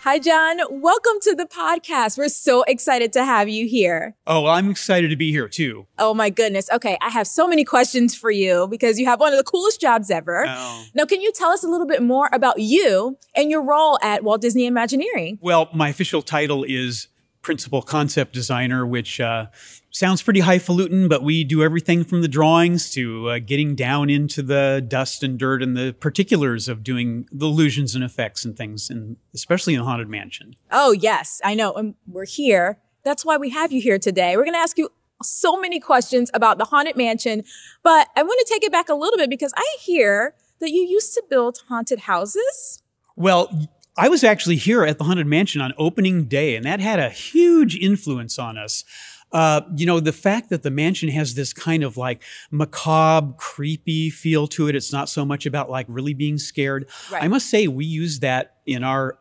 Hi, 0.03 0.17
John. 0.17 0.57
Welcome 0.71 1.19
to 1.21 1.35
the 1.35 1.45
podcast. 1.45 2.17
We're 2.17 2.27
so 2.27 2.63
excited 2.63 3.13
to 3.13 3.23
have 3.23 3.47
you 3.47 3.67
here. 3.67 4.15
Oh, 4.25 4.41
well, 4.41 4.53
I'm 4.53 4.71
excited 4.71 5.11
to 5.11 5.15
be 5.15 5.29
here 5.29 5.47
too. 5.47 5.85
Oh, 5.99 6.15
my 6.15 6.31
goodness. 6.31 6.71
Okay, 6.71 6.97
I 7.03 7.09
have 7.09 7.27
so 7.27 7.47
many 7.47 7.63
questions 7.63 8.15
for 8.15 8.31
you 8.31 8.67
because 8.67 8.99
you 8.99 9.05
have 9.05 9.19
one 9.19 9.31
of 9.31 9.37
the 9.37 9.43
coolest 9.43 9.79
jobs 9.79 10.09
ever. 10.09 10.45
Oh. 10.47 10.85
Now, 10.95 11.05
can 11.05 11.21
you 11.21 11.31
tell 11.31 11.51
us 11.51 11.63
a 11.63 11.67
little 11.67 11.85
bit 11.85 12.01
more 12.01 12.29
about 12.33 12.57
you 12.57 13.19
and 13.35 13.51
your 13.51 13.61
role 13.61 13.99
at 14.01 14.23
Walt 14.23 14.41
Disney 14.41 14.65
Imagineering? 14.65 15.37
Well, 15.39 15.69
my 15.71 15.89
official 15.89 16.23
title 16.23 16.63
is 16.63 17.07
Principal 17.43 17.83
Concept 17.83 18.33
Designer, 18.33 18.87
which 18.87 19.19
uh, 19.19 19.49
sounds 19.91 20.21
pretty 20.23 20.39
highfalutin, 20.39 21.08
but 21.08 21.21
we 21.21 21.43
do 21.43 21.62
everything 21.62 22.04
from 22.04 22.21
the 22.21 22.27
drawings 22.27 22.89
to 22.91 23.30
uh, 23.30 23.39
getting 23.39 23.75
down 23.75 24.10
into 24.10 24.41
the 24.41 24.84
dust 24.86 25.21
and 25.21 25.38
dirt 25.38 25.62
and 25.62 25.75
the 25.77 25.93
particulars 25.99 26.67
of 26.67 26.84
doing 26.84 27.27
the 27.32 27.45
illusions 27.45 27.93
and 27.93 28.04
effects 28.04 28.45
and 28.45 28.58
things, 28.58 28.89
and 28.89 29.17
especially 29.34 29.73
in 29.73 29.82
the 29.82 29.86
Haunted 29.86 30.10
Mansion. 30.10 30.56
Oh, 30.71 30.91
yes, 30.93 31.41
I 31.43 31.54
know. 31.54 31.73
And 31.73 31.95
we're 32.08 32.25
here. 32.25 32.80
That's 33.04 33.25
why 33.25 33.38
we 33.38 33.49
have 33.49 33.71
you 33.71 33.82
here 33.82 33.99
today. 33.99 34.38
We're 34.38 34.43
going 34.43 34.54
to 34.54 34.60
ask 34.60 34.77
you 34.77 34.89
so 35.23 35.60
many 35.60 35.80
questions 35.80 36.32
about 36.34 36.58
the 36.58 36.65
Haunted 36.65 36.95
Mansion, 36.95 37.43
but 37.84 38.08
I 38.15 38.23
want 38.23 38.39
to 38.45 38.51
take 38.51 38.63
it 38.63 38.71
back 38.71 38.89
a 38.89 38.95
little 38.95 39.17
bit 39.17 39.30
because 39.30 39.54
I 39.56 39.77
hear 39.80 40.36
that 40.60 40.71
you 40.71 40.82
used 40.82 41.13
to 41.13 41.23
build 41.30 41.60
haunted 41.67 42.01
houses. 42.01 42.82
Well, 43.15 43.69
I 43.97 44.08
was 44.08 44.23
actually 44.23 44.56
here 44.56 44.84
at 44.84 44.97
the 44.97 45.04
Haunted 45.04 45.27
Mansion 45.27 45.62
on 45.62 45.73
opening 45.77 46.25
day, 46.25 46.56
and 46.56 46.65
that 46.65 46.80
had 46.80 46.99
a 46.99 47.10
huge 47.10 47.75
influence 47.75 48.39
on 48.39 48.58
us. 48.58 48.84
Uh, 49.32 49.62
you 49.76 49.86
know, 49.86 50.00
the 50.00 50.12
fact 50.12 50.50
that 50.50 50.62
the 50.63 50.72
mansion 50.72 51.10
has 51.10 51.36
this 51.36 51.54
kind 51.54 51.84
of 51.84 51.96
like 51.98 52.22
macabre, 52.52 53.34
creepy 53.38 54.10
feel 54.10 54.48
to 54.48 54.67
it. 54.67 54.76
It's 54.76 54.91
not 54.91 55.08
so 55.10 55.24
much 55.24 55.46
about 55.46 55.70
like 55.70 55.86
really 55.89 56.13
being 56.13 56.38
scared. 56.38 56.89
Right. 57.12 57.24
I 57.24 57.28
must 57.28 57.50
say, 57.50 57.67
we 57.67 57.86
used 57.86 58.22
that 58.22 58.58
in 58.65 58.84
our 58.84 59.17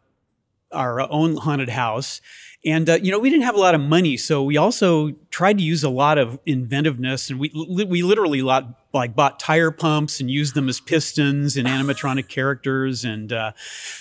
our 0.72 1.00
own 1.10 1.36
haunted 1.36 1.68
house. 1.68 2.20
And 2.64 2.90
uh, 2.90 2.98
you 3.02 3.10
know, 3.10 3.18
we 3.18 3.30
didn't 3.30 3.44
have 3.44 3.54
a 3.54 3.60
lot 3.60 3.74
of 3.74 3.80
money, 3.80 4.18
so 4.18 4.42
we 4.42 4.58
also 4.58 5.12
tried 5.30 5.56
to 5.56 5.64
use 5.64 5.82
a 5.82 5.88
lot 5.88 6.18
of 6.18 6.38
inventiveness, 6.44 7.30
and 7.30 7.40
we 7.40 7.50
we 7.54 8.02
literally 8.02 8.42
lot, 8.42 8.78
like 8.92 9.16
bought 9.16 9.40
tire 9.40 9.70
pumps 9.70 10.20
and 10.20 10.30
used 10.30 10.54
them 10.54 10.68
as 10.68 10.78
pistons 10.78 11.56
and 11.56 11.66
animatronic 11.66 12.28
characters, 12.28 13.02
and 13.02 13.32
uh, 13.32 13.52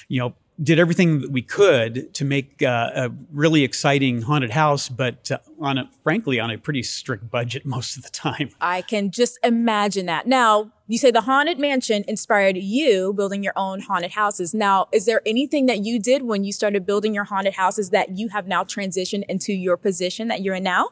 you 0.09 0.19
know, 0.19 0.35
did 0.61 0.79
everything 0.79 1.21
that 1.21 1.31
we 1.31 1.41
could 1.41 2.13
to 2.13 2.25
make 2.25 2.61
uh, 2.61 2.91
a 2.93 3.11
really 3.31 3.63
exciting 3.63 4.23
haunted 4.23 4.51
house, 4.51 4.89
but 4.89 5.31
uh, 5.31 5.37
on 5.59 5.77
a 5.77 5.89
frankly 6.03 6.39
on 6.39 6.51
a 6.51 6.57
pretty 6.57 6.83
strict 6.83 7.29
budget 7.29 7.65
most 7.65 7.97
of 7.97 8.03
the 8.03 8.09
time. 8.09 8.49
I 8.59 8.81
can 8.81 9.11
just 9.11 9.39
imagine 9.43 10.05
that. 10.07 10.27
Now, 10.27 10.71
you 10.87 10.97
say 10.97 11.11
the 11.11 11.21
Haunted 11.21 11.59
Mansion 11.59 12.03
inspired 12.07 12.57
you 12.57 13.13
building 13.13 13.43
your 13.43 13.53
own 13.55 13.81
haunted 13.81 14.11
houses. 14.11 14.55
Now, 14.55 14.87
is 14.91 15.05
there 15.05 15.21
anything 15.25 15.67
that 15.67 15.85
you 15.85 15.99
did 15.99 16.23
when 16.23 16.43
you 16.43 16.51
started 16.51 16.85
building 16.85 17.13
your 17.13 17.25
haunted 17.25 17.53
houses 17.53 17.91
that 17.91 18.17
you 18.17 18.29
have 18.29 18.47
now 18.47 18.63
transitioned 18.63 19.23
into 19.29 19.53
your 19.53 19.77
position 19.77 20.29
that 20.29 20.41
you're 20.41 20.55
in 20.55 20.63
now? 20.63 20.89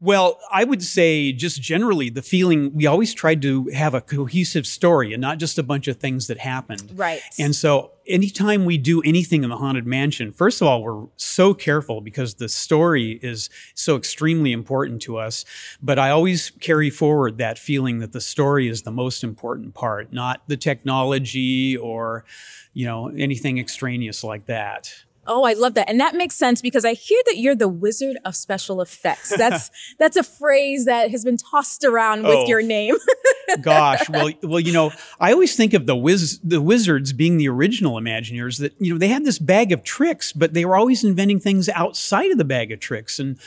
Well, 0.00 0.38
I 0.52 0.62
would 0.62 0.82
say 0.82 1.32
just 1.32 1.60
generally 1.60 2.08
the 2.08 2.22
feeling 2.22 2.72
we 2.72 2.86
always 2.86 3.12
tried 3.12 3.42
to 3.42 3.66
have 3.74 3.94
a 3.94 4.00
cohesive 4.00 4.64
story 4.64 5.12
and 5.12 5.20
not 5.20 5.38
just 5.38 5.58
a 5.58 5.62
bunch 5.64 5.88
of 5.88 5.96
things 5.96 6.28
that 6.28 6.38
happened. 6.38 6.92
Right. 6.94 7.20
And 7.36 7.54
so 7.54 7.90
anytime 8.06 8.64
we 8.64 8.78
do 8.78 9.02
anything 9.02 9.42
in 9.42 9.50
the 9.50 9.56
haunted 9.56 9.86
mansion, 9.86 10.30
first 10.30 10.60
of 10.60 10.68
all, 10.68 10.84
we're 10.84 11.06
so 11.16 11.52
careful 11.52 12.00
because 12.00 12.34
the 12.34 12.48
story 12.48 13.18
is 13.22 13.50
so 13.74 13.96
extremely 13.96 14.52
important 14.52 15.02
to 15.02 15.16
us. 15.16 15.44
But 15.82 15.98
I 15.98 16.10
always 16.10 16.50
carry 16.60 16.90
forward 16.90 17.38
that 17.38 17.58
feeling 17.58 17.98
that 17.98 18.12
the 18.12 18.20
story 18.20 18.68
is 18.68 18.82
the 18.82 18.92
most 18.92 19.24
important 19.24 19.74
part, 19.74 20.12
not 20.12 20.42
the 20.46 20.56
technology 20.56 21.76
or, 21.76 22.24
you 22.72 22.86
know, 22.86 23.08
anything 23.08 23.58
extraneous 23.58 24.22
like 24.22 24.46
that. 24.46 24.94
Oh, 25.28 25.44
I 25.44 25.52
love 25.52 25.74
that. 25.74 25.88
And 25.88 26.00
that 26.00 26.14
makes 26.16 26.34
sense 26.34 26.60
because 26.62 26.84
I 26.84 26.94
hear 26.94 27.20
that 27.26 27.36
you're 27.36 27.54
the 27.54 27.68
wizard 27.68 28.16
of 28.24 28.34
special 28.34 28.80
effects. 28.80 29.36
That's 29.36 29.70
that's 29.98 30.16
a 30.16 30.22
phrase 30.24 30.86
that 30.86 31.10
has 31.10 31.24
been 31.24 31.36
tossed 31.36 31.84
around 31.84 32.22
with 32.24 32.34
Oh. 32.38 32.46
your 32.48 32.62
name. 32.62 32.96
Gosh, 33.62 34.08
well, 34.10 34.30
well, 34.42 34.60
you 34.60 34.72
know, 34.72 34.90
I 35.20 35.32
always 35.32 35.54
think 35.56 35.72
of 35.74 35.86
the 35.86 35.96
wiz- 35.96 36.38
the 36.42 36.60
wizards 36.60 37.12
being 37.12 37.36
the 37.38 37.48
original 37.48 37.94
Imagineers. 37.96 38.58
That 38.58 38.74
you 38.78 38.92
know 38.92 38.98
they 38.98 39.08
had 39.08 39.24
this 39.24 39.38
bag 39.38 39.70
of 39.72 39.82
tricks, 39.82 40.32
but 40.32 40.54
they 40.54 40.64
were 40.64 40.76
always 40.76 41.04
inventing 41.04 41.40
things 41.40 41.68
outside 41.70 42.30
of 42.30 42.38
the 42.38 42.44
bag 42.44 42.72
of 42.72 42.80
tricks 42.80 43.18
and 43.18 43.38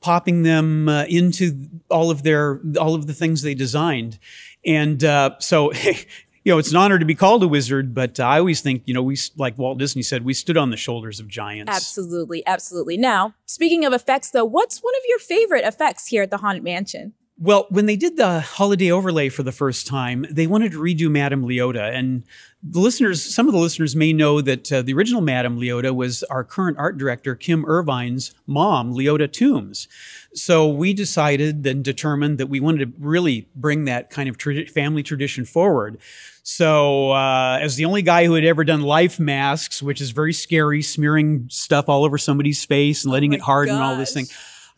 popping 0.00 0.44
them 0.44 0.88
uh, 0.88 1.04
into 1.04 1.68
all 1.90 2.10
of 2.10 2.22
their 2.22 2.60
all 2.78 2.94
of 2.94 3.06
the 3.06 3.12
things 3.14 3.42
they 3.42 3.54
designed. 3.54 4.18
And 4.64 5.02
uh, 5.04 5.36
so, 5.40 5.72
you 6.44 6.52
know, 6.52 6.58
it's 6.58 6.70
an 6.70 6.76
honor 6.76 6.98
to 6.98 7.04
be 7.04 7.14
called 7.14 7.42
a 7.42 7.48
wizard. 7.48 7.94
But 7.94 8.18
I 8.18 8.38
always 8.38 8.60
think, 8.60 8.82
you 8.86 8.94
know, 8.94 9.02
we 9.02 9.16
like 9.36 9.58
Walt 9.58 9.78
Disney 9.78 10.02
said, 10.02 10.24
we 10.24 10.34
stood 10.34 10.56
on 10.56 10.70
the 10.70 10.76
shoulders 10.76 11.20
of 11.20 11.28
giants. 11.28 11.72
absolutely, 11.72 12.46
absolutely. 12.46 12.96
Now, 12.96 13.34
speaking 13.46 13.84
of 13.84 13.92
effects 13.92 14.30
though, 14.30 14.44
what's 14.44 14.80
one 14.80 14.94
of 14.94 15.02
your 15.08 15.18
favorite 15.18 15.64
effects 15.64 16.06
here 16.06 16.22
at 16.22 16.30
the 16.30 16.38
Haunted 16.38 16.64
Mansion? 16.64 17.14
Well, 17.42 17.66
when 17.70 17.86
they 17.86 17.96
did 17.96 18.18
the 18.18 18.40
holiday 18.40 18.92
overlay 18.92 19.30
for 19.30 19.42
the 19.42 19.50
first 19.50 19.86
time, 19.86 20.26
they 20.30 20.46
wanted 20.46 20.72
to 20.72 20.78
redo 20.78 21.10
Madame 21.10 21.42
Leota. 21.42 21.90
And 21.90 22.22
the 22.62 22.80
listeners, 22.80 23.22
some 23.22 23.46
of 23.46 23.54
the 23.54 23.58
listeners 23.58 23.96
may 23.96 24.12
know 24.12 24.42
that 24.42 24.70
uh, 24.70 24.82
the 24.82 24.92
original 24.92 25.22
Madame 25.22 25.58
Leota 25.58 25.94
was 25.94 26.22
our 26.24 26.44
current 26.44 26.76
art 26.78 26.98
director, 26.98 27.34
Kim 27.34 27.64
Irvine's 27.64 28.34
mom, 28.46 28.92
Leota 28.92 29.32
Toombs. 29.32 29.88
So 30.34 30.68
we 30.68 30.92
decided 30.92 31.66
and 31.66 31.82
determined 31.82 32.36
that 32.36 32.48
we 32.48 32.60
wanted 32.60 32.80
to 32.80 32.92
really 32.98 33.48
bring 33.56 33.86
that 33.86 34.10
kind 34.10 34.28
of 34.28 34.36
tradi- 34.36 34.68
family 34.68 35.02
tradition 35.02 35.46
forward. 35.46 35.98
So, 36.42 37.12
uh, 37.12 37.58
as 37.60 37.76
the 37.76 37.86
only 37.86 38.02
guy 38.02 38.26
who 38.26 38.34
had 38.34 38.44
ever 38.44 38.64
done 38.64 38.82
life 38.82 39.18
masks, 39.18 39.82
which 39.82 40.00
is 40.00 40.10
very 40.10 40.32
scary, 40.32 40.82
smearing 40.82 41.46
stuff 41.50 41.88
all 41.88 42.04
over 42.04 42.18
somebody's 42.18 42.64
face 42.64 43.04
and 43.04 43.12
letting 43.12 43.30
my 43.30 43.36
it 43.36 43.42
harden 43.42 43.74
and 43.74 43.82
all 43.82 43.96
this 43.96 44.12
thing, 44.12 44.26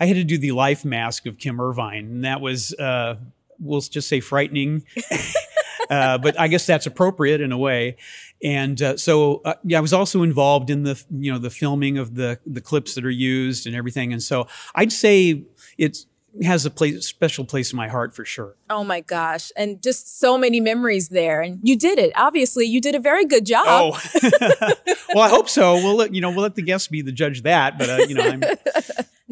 I 0.03 0.07
had 0.07 0.17
to 0.17 0.25
do 0.25 0.37
the 0.37 0.51
life 0.51 0.85
mask 0.85 1.27
of 1.27 1.38
Kim 1.38 1.61
Irvine, 1.61 2.07
and 2.07 2.25
that 2.25 2.41
was, 2.41 2.75
uh, 2.75 3.19
we'll 3.61 3.83
just 3.83 4.09
say, 4.09 4.19
frightening. 4.19 4.85
uh, 5.91 6.19
but 6.19 6.41
I 6.41 6.49
guess 6.49 6.67
that's 6.67 6.87
appropriate 6.87 7.41
in 7.41 7.53
a 7.53 7.57
way. 7.57 7.99
And 8.43 8.83
uh, 8.83 8.97
so, 8.97 9.43
uh, 9.45 9.55
yeah, 9.62 9.79
I 9.79 9.81
was 9.81 9.93
also 9.93 10.25
involved 10.25 10.71
in 10.71 10.83
the, 10.83 11.01
you 11.09 11.33
know, 11.33 11.38
the 11.38 11.51
filming 11.51 11.99
of 11.99 12.17
the 12.17 12.41
the 12.45 12.61
clips 12.61 12.97
that 12.97 13.05
are 13.05 13.11
used 13.11 13.65
and 13.65 13.77
everything. 13.77 14.12
And 14.12 14.21
so, 14.21 14.49
I'd 14.75 14.91
say 14.91 15.45
it's 15.79 16.07
has 16.43 16.65
a 16.65 16.71
place, 16.71 17.07
special 17.07 17.45
place 17.45 17.73
in 17.73 17.77
my 17.77 17.88
heart 17.88 18.15
for 18.15 18.25
sure. 18.25 18.57
Oh 18.71 18.85
my 18.85 19.01
gosh. 19.01 19.53
And 19.55 19.83
just 19.83 20.19
so 20.19 20.38
many 20.38 20.61
memories 20.61 21.11
there. 21.11 21.43
And 21.43 21.61
you 21.62 21.77
did 21.77 21.99
it. 21.99 22.12
Obviously, 22.17 22.65
you 22.65 22.81
did 22.81 22.95
a 22.95 22.99
very 22.99 23.25
good 23.27 23.45
job. 23.45 23.67
Oh, 23.67 24.01
well, 25.15 25.25
I 25.25 25.29
hope 25.29 25.49
so. 25.49 25.75
We'll 25.75 25.97
let 25.97 26.15
you 26.15 26.21
know. 26.21 26.31
We'll 26.31 26.43
let 26.43 26.55
the 26.55 26.62
guests 26.62 26.88
be 26.88 27.03
the 27.03 27.12
judge 27.12 27.43
that. 27.43 27.79
But 27.79 27.91
uh, 27.91 27.97
you 28.09 28.15
know, 28.15 28.25
I'm, 28.25 28.43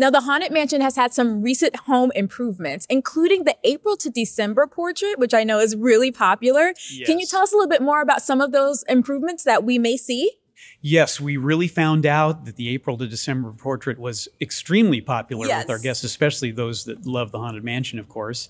Now, 0.01 0.09
the 0.09 0.23
Haunted 0.23 0.51
Mansion 0.51 0.81
has 0.81 0.97
had 0.97 1.13
some 1.13 1.43
recent 1.43 1.77
home 1.77 2.11
improvements, 2.15 2.87
including 2.89 3.45
the 3.45 3.55
April 3.65 3.99
to 3.99 4.09
December 4.09 4.67
portrait, 4.67 5.19
which 5.19 5.35
I 5.35 5.45
know 5.45 5.59
is 5.59 5.77
really 5.77 6.11
popular. 6.11 6.73
Can 7.05 7.21
you 7.21 7.27
tell 7.27 7.43
us 7.43 7.53
a 7.53 7.55
little 7.55 7.69
bit 7.69 7.83
more 7.83 8.01
about 8.01 8.23
some 8.23 8.41
of 8.41 8.51
those 8.51 8.83
improvements 8.85 9.45
that 9.45 9.63
we 9.63 9.79
may 9.79 9.99
see? 9.99 10.33
Yes, 10.81 11.21
we 11.21 11.37
really 11.37 11.69
found 11.69 12.07
out 12.07 12.47
that 12.47 12.57
the 12.57 12.71
April 12.71 12.97
to 12.97 13.07
December 13.07 13.53
portrait 13.53 13.99
was 13.99 14.27
extremely 14.41 15.03
popular 15.03 15.47
with 15.47 15.69
our 15.69 15.79
guests, 15.79 16.03
especially 16.03 16.51
those 16.51 16.87
that 16.87 17.05
love 17.05 17.31
the 17.31 17.39
Haunted 17.39 17.63
Mansion, 17.63 17.99
of 17.99 18.09
course. 18.09 18.49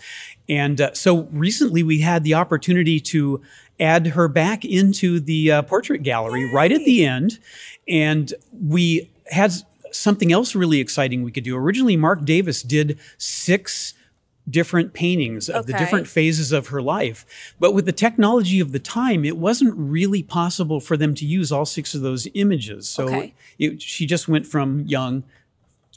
And 0.49 0.81
uh, 0.81 0.95
so 0.95 1.23
recently 1.33 1.83
we 1.83 2.01
had 2.01 2.23
the 2.23 2.35
opportunity 2.35 3.01
to 3.01 3.43
add 3.81 4.07
her 4.09 4.29
back 4.29 4.65
into 4.65 5.19
the 5.19 5.51
uh, 5.51 5.63
portrait 5.63 6.05
gallery 6.05 6.49
right 6.55 6.71
at 6.71 6.85
the 6.85 7.05
end. 7.05 7.41
And 7.89 8.33
we 8.53 9.11
had 9.31 9.53
something 9.92 10.33
else 10.33 10.55
really 10.55 10.81
exciting 10.81 11.22
we 11.22 11.31
could 11.33 11.44
do. 11.44 11.57
Originally, 11.57 11.96
Marc 11.96 12.24
Davis 12.24 12.62
did 12.62 12.98
six 13.18 13.94
different 14.48 14.92
paintings 14.94 15.48
of 15.48 15.66
the 15.66 15.72
different 15.74 16.09
phases 16.09 16.50
of 16.50 16.68
her 16.68 16.83
life. 16.83 17.55
But 17.61 17.72
with 17.72 17.87
the 17.87 17.92
technology 17.92 18.59
of 18.59 18.72
the 18.72 18.79
time, 18.81 19.24
it 19.24 19.37
wasn't 19.37 19.74
really 19.76 20.22
possible 20.22 20.81
for 20.81 20.96
them 20.96 21.14
to 21.16 21.24
use 21.26 21.53
all 21.53 21.64
six 21.66 21.94
of 21.94 22.00
those 22.00 22.26
images. 22.35 22.88
So 22.88 23.07
Okay. 23.07 23.35
it, 23.59 23.81
she 23.83 24.07
just 24.07 24.26
went 24.29 24.46
from 24.46 24.81
young 24.87 25.22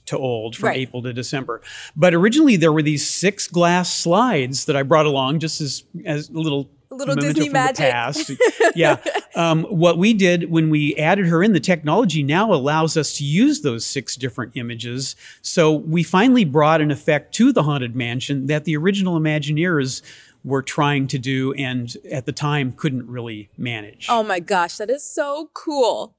to 0.05 0.17
old, 0.17 0.55
from 0.55 0.67
Right. 0.67 0.77
April 0.79 1.01
to 1.01 1.13
December. 1.13 1.61
But 1.95 2.13
originally, 2.13 2.57
there 2.57 2.73
were 2.73 2.83
these 2.83 3.07
six 3.07 3.47
glass 3.47 3.91
slides 3.91 4.65
that 4.65 4.75
I 4.75 4.83
brought 4.83 5.05
along 5.05 5.39
just 5.39 5.61
as, 5.61 5.83
as 6.05 6.29
a 6.29 6.33
little. 6.33 6.69
Little 6.93 7.15
Disney 7.15 7.49
magic. 7.49 7.91
Past. 7.91 8.31
yeah. 8.75 8.97
Um, 9.35 9.63
what 9.63 9.97
we 9.97 10.13
did 10.13 10.51
when 10.51 10.69
we 10.69 10.95
added 10.95 11.25
her 11.25 11.41
in, 11.41 11.53
the 11.53 11.59
technology 11.59 12.21
now 12.21 12.53
allows 12.53 12.95
us 12.95 13.17
to 13.17 13.23
use 13.23 13.61
those 13.61 13.83
six 13.83 14.15
different 14.15 14.51
images. 14.53 15.15
So 15.41 15.73
we 15.73 16.03
finally 16.03 16.45
brought 16.45 16.81
an 16.81 16.91
effect 16.91 17.33
to 17.35 17.51
the 17.51 17.63
Haunted 17.63 17.95
Mansion 17.95 18.45
that 18.45 18.65
the 18.65 18.77
original 18.77 19.19
Imagineers 19.19 20.03
were 20.43 20.61
trying 20.61 21.07
to 21.07 21.17
do 21.17 21.53
and 21.53 21.95
at 22.11 22.27
the 22.27 22.31
time 22.31 22.73
couldn't 22.73 23.07
really 23.07 23.49
manage. 23.57 24.05
Oh 24.07 24.21
my 24.21 24.39
gosh, 24.39 24.77
that 24.77 24.91
is 24.91 25.03
so 25.03 25.49
cool. 25.53 26.13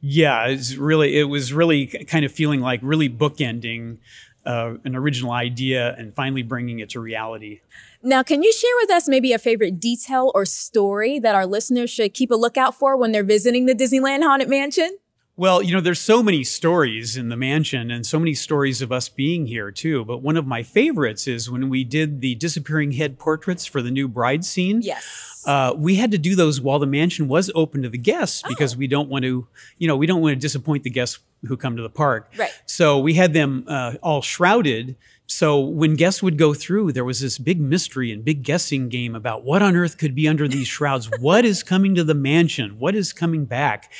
Yeah, 0.00 0.46
it's 0.46 0.76
really 0.76 1.18
it 1.18 1.24
was 1.24 1.52
really 1.52 1.86
kind 1.86 2.24
of 2.24 2.32
feeling 2.32 2.60
like 2.60 2.80
really 2.82 3.08
bookending 3.08 3.98
uh, 4.44 4.74
an 4.84 4.94
original 4.94 5.32
idea 5.32 5.94
and 5.96 6.14
finally 6.14 6.42
bringing 6.42 6.80
it 6.80 6.90
to 6.90 7.00
reality. 7.00 7.60
Now, 8.06 8.22
can 8.22 8.42
you 8.42 8.52
share 8.52 8.70
with 8.82 8.90
us 8.90 9.08
maybe 9.08 9.32
a 9.32 9.38
favorite 9.38 9.80
detail 9.80 10.30
or 10.34 10.44
story 10.44 11.18
that 11.20 11.34
our 11.34 11.46
listeners 11.46 11.88
should 11.88 12.12
keep 12.12 12.30
a 12.30 12.34
lookout 12.34 12.74
for 12.74 12.98
when 12.98 13.12
they're 13.12 13.24
visiting 13.24 13.64
the 13.64 13.74
Disneyland 13.74 14.22
Haunted 14.22 14.50
Mansion? 14.50 14.98
Well, 15.36 15.62
you 15.62 15.72
know, 15.72 15.80
there's 15.80 16.00
so 16.00 16.22
many 16.22 16.44
stories 16.44 17.16
in 17.16 17.30
the 17.30 17.36
mansion 17.36 17.90
and 17.90 18.06
so 18.06 18.18
many 18.18 18.34
stories 18.34 18.82
of 18.82 18.92
us 18.92 19.08
being 19.08 19.46
here 19.46 19.72
too. 19.72 20.04
But 20.04 20.18
one 20.18 20.36
of 20.36 20.46
my 20.46 20.62
favorites 20.62 21.26
is 21.26 21.50
when 21.50 21.70
we 21.70 21.82
did 21.82 22.20
the 22.20 22.34
disappearing 22.34 22.92
head 22.92 23.18
portraits 23.18 23.64
for 23.64 23.80
the 23.80 23.90
new 23.90 24.06
bride 24.06 24.44
scene. 24.44 24.82
Yes. 24.82 25.42
Uh, 25.46 25.72
we 25.76 25.96
had 25.96 26.10
to 26.10 26.18
do 26.18 26.36
those 26.36 26.60
while 26.60 26.78
the 26.78 26.86
mansion 26.86 27.26
was 27.26 27.50
open 27.54 27.82
to 27.82 27.88
the 27.88 27.98
guests 27.98 28.42
because 28.46 28.76
we 28.76 28.86
don't 28.86 29.08
want 29.08 29.24
to, 29.24 29.48
you 29.78 29.88
know, 29.88 29.96
we 29.96 30.06
don't 30.06 30.20
want 30.20 30.32
to 30.34 30.40
disappoint 30.40 30.84
the 30.84 30.90
guests 30.90 31.18
who 31.46 31.56
come 31.56 31.76
to 31.76 31.82
the 31.82 31.90
park. 31.90 32.32
Right. 32.36 32.50
So 32.66 32.98
we 32.98 33.14
had 33.14 33.32
them 33.32 33.64
uh, 33.66 33.94
all 34.02 34.22
shrouded. 34.22 34.96
So 35.26 35.58
when 35.60 35.96
guests 35.96 36.22
would 36.22 36.38
go 36.38 36.52
through, 36.52 36.92
there 36.92 37.04
was 37.04 37.20
this 37.20 37.38
big 37.38 37.60
mystery 37.60 38.12
and 38.12 38.24
big 38.24 38.42
guessing 38.42 38.88
game 38.88 39.14
about 39.14 39.42
what 39.42 39.62
on 39.62 39.74
earth 39.74 39.96
could 39.96 40.14
be 40.14 40.28
under 40.28 40.46
these 40.46 40.68
shrouds. 40.76 41.10
what 41.18 41.44
is 41.44 41.62
coming 41.62 41.94
to 41.94 42.04
the 42.04 42.14
mansion? 42.14 42.78
What 42.78 42.94
is 42.94 43.12
coming 43.12 43.44
back? 43.44 43.90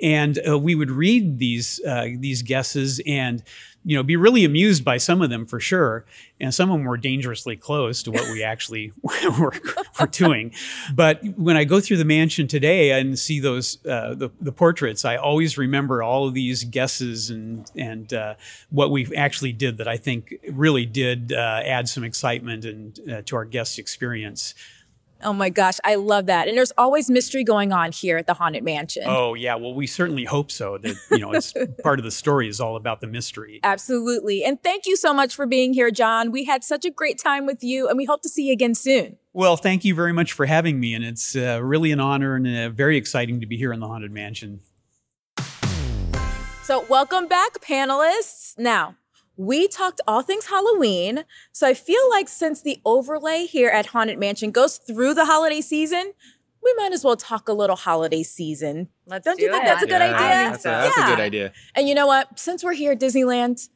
And 0.00 0.40
uh, 0.48 0.58
we 0.58 0.74
would 0.74 0.90
read 0.90 1.38
these 1.38 1.80
uh, 1.86 2.06
these 2.18 2.42
guesses 2.42 3.00
and 3.06 3.42
you 3.84 3.96
know 3.96 4.02
be 4.02 4.16
really 4.16 4.44
amused 4.44 4.84
by 4.84 4.96
some 4.96 5.22
of 5.22 5.30
them 5.30 5.46
for 5.46 5.60
sure. 5.60 6.04
And 6.38 6.54
some 6.54 6.70
of 6.70 6.78
them 6.78 6.86
were 6.86 6.96
dangerously 6.96 7.56
close 7.56 8.02
to 8.02 8.10
what 8.10 8.30
we 8.32 8.42
actually 8.42 8.92
were, 9.02 9.52
were 9.98 10.06
doing. 10.06 10.52
But 10.94 11.22
when 11.36 11.56
I 11.56 11.64
go 11.64 11.80
through 11.80 11.98
the 11.98 12.04
mansion 12.04 12.46
today 12.46 12.98
and 12.98 13.18
see 13.18 13.40
those 13.40 13.84
uh, 13.86 14.14
the, 14.14 14.30
the 14.40 14.52
portraits, 14.52 15.04
I 15.04 15.16
always 15.16 15.58
remember 15.58 16.02
all 16.02 16.26
of 16.26 16.34
these 16.34 16.64
guesses 16.64 17.30
and 17.30 17.70
and 17.76 18.12
uh, 18.12 18.34
what 18.70 18.90
we 18.90 19.14
actually 19.14 19.52
did 19.52 19.78
that 19.78 19.88
I 19.88 19.96
think 19.96 20.34
really 20.50 20.86
did 20.86 21.32
uh, 21.32 21.62
add 21.64 21.88
some 21.88 22.04
excitement 22.04 22.64
and 22.64 23.00
uh, 23.10 23.22
to 23.26 23.36
our 23.36 23.44
guest 23.44 23.78
experience. 23.78 24.54
Oh 25.22 25.32
my 25.32 25.50
gosh, 25.50 25.78
I 25.84 25.96
love 25.96 26.26
that. 26.26 26.48
And 26.48 26.56
there's 26.56 26.72
always 26.78 27.10
mystery 27.10 27.44
going 27.44 27.72
on 27.72 27.92
here 27.92 28.16
at 28.16 28.26
the 28.26 28.34
Haunted 28.34 28.64
Mansion. 28.64 29.04
Oh 29.06 29.34
yeah, 29.34 29.54
well 29.56 29.74
we 29.74 29.86
certainly 29.86 30.24
hope 30.24 30.50
so. 30.50 30.78
That 30.78 30.96
you 31.10 31.18
know, 31.18 31.32
it's 31.32 31.52
part 31.82 31.98
of 31.98 32.04
the 32.04 32.10
story 32.10 32.48
is 32.48 32.60
all 32.60 32.76
about 32.76 33.00
the 33.00 33.06
mystery. 33.06 33.60
Absolutely. 33.62 34.44
And 34.44 34.62
thank 34.62 34.86
you 34.86 34.96
so 34.96 35.12
much 35.12 35.34
for 35.34 35.46
being 35.46 35.72
here, 35.72 35.90
John. 35.90 36.30
We 36.32 36.44
had 36.44 36.64
such 36.64 36.84
a 36.84 36.90
great 36.90 37.18
time 37.18 37.46
with 37.46 37.62
you, 37.62 37.88
and 37.88 37.98
we 37.98 38.04
hope 38.06 38.22
to 38.22 38.28
see 38.28 38.46
you 38.46 38.52
again 38.52 38.74
soon. 38.74 39.18
Well, 39.32 39.56
thank 39.56 39.84
you 39.84 39.94
very 39.94 40.12
much 40.12 40.32
for 40.32 40.46
having 40.46 40.80
me, 40.80 40.94
and 40.94 41.04
it's 41.04 41.36
uh, 41.36 41.60
really 41.62 41.92
an 41.92 42.00
honor 42.00 42.34
and 42.34 42.46
uh, 42.46 42.70
very 42.70 42.96
exciting 42.96 43.40
to 43.40 43.46
be 43.46 43.56
here 43.56 43.72
in 43.72 43.80
the 43.80 43.86
haunted 43.86 44.10
mansion. 44.10 44.60
So, 46.62 46.84
welcome 46.88 47.28
back, 47.28 47.60
panelists. 47.60 48.58
Now, 48.58 48.96
we 49.40 49.66
talked 49.68 50.00
all 50.06 50.22
things 50.22 50.46
Halloween. 50.46 51.24
So, 51.52 51.66
I 51.66 51.74
feel 51.74 52.10
like 52.10 52.28
since 52.28 52.60
the 52.62 52.78
overlay 52.84 53.46
here 53.46 53.70
at 53.70 53.86
Haunted 53.86 54.18
Mansion 54.18 54.50
goes 54.50 54.76
through 54.76 55.14
the 55.14 55.24
holiday 55.24 55.62
season, 55.62 56.12
we 56.62 56.74
might 56.76 56.92
as 56.92 57.04
well 57.04 57.16
talk 57.16 57.48
a 57.48 57.52
little 57.54 57.76
holiday 57.76 58.22
season. 58.22 58.88
Let's 59.06 59.24
Don't 59.24 59.38
do 59.38 59.44
you 59.44 59.50
think 59.50 59.64
it. 59.64 59.66
that's 59.66 59.82
a 59.82 59.86
good 59.86 60.00
Yeah, 60.00 60.14
idea? 60.14 60.50
That's, 60.50 60.64
a, 60.64 60.68
that's 60.68 60.98
a 60.98 61.06
good 61.06 61.20
idea. 61.20 61.52
And 61.74 61.88
you 61.88 61.94
know 61.94 62.06
what? 62.06 62.38
Since 62.38 62.62
we're 62.62 62.74
here 62.74 62.92
at 62.92 63.00
Disneyland, 63.00 63.68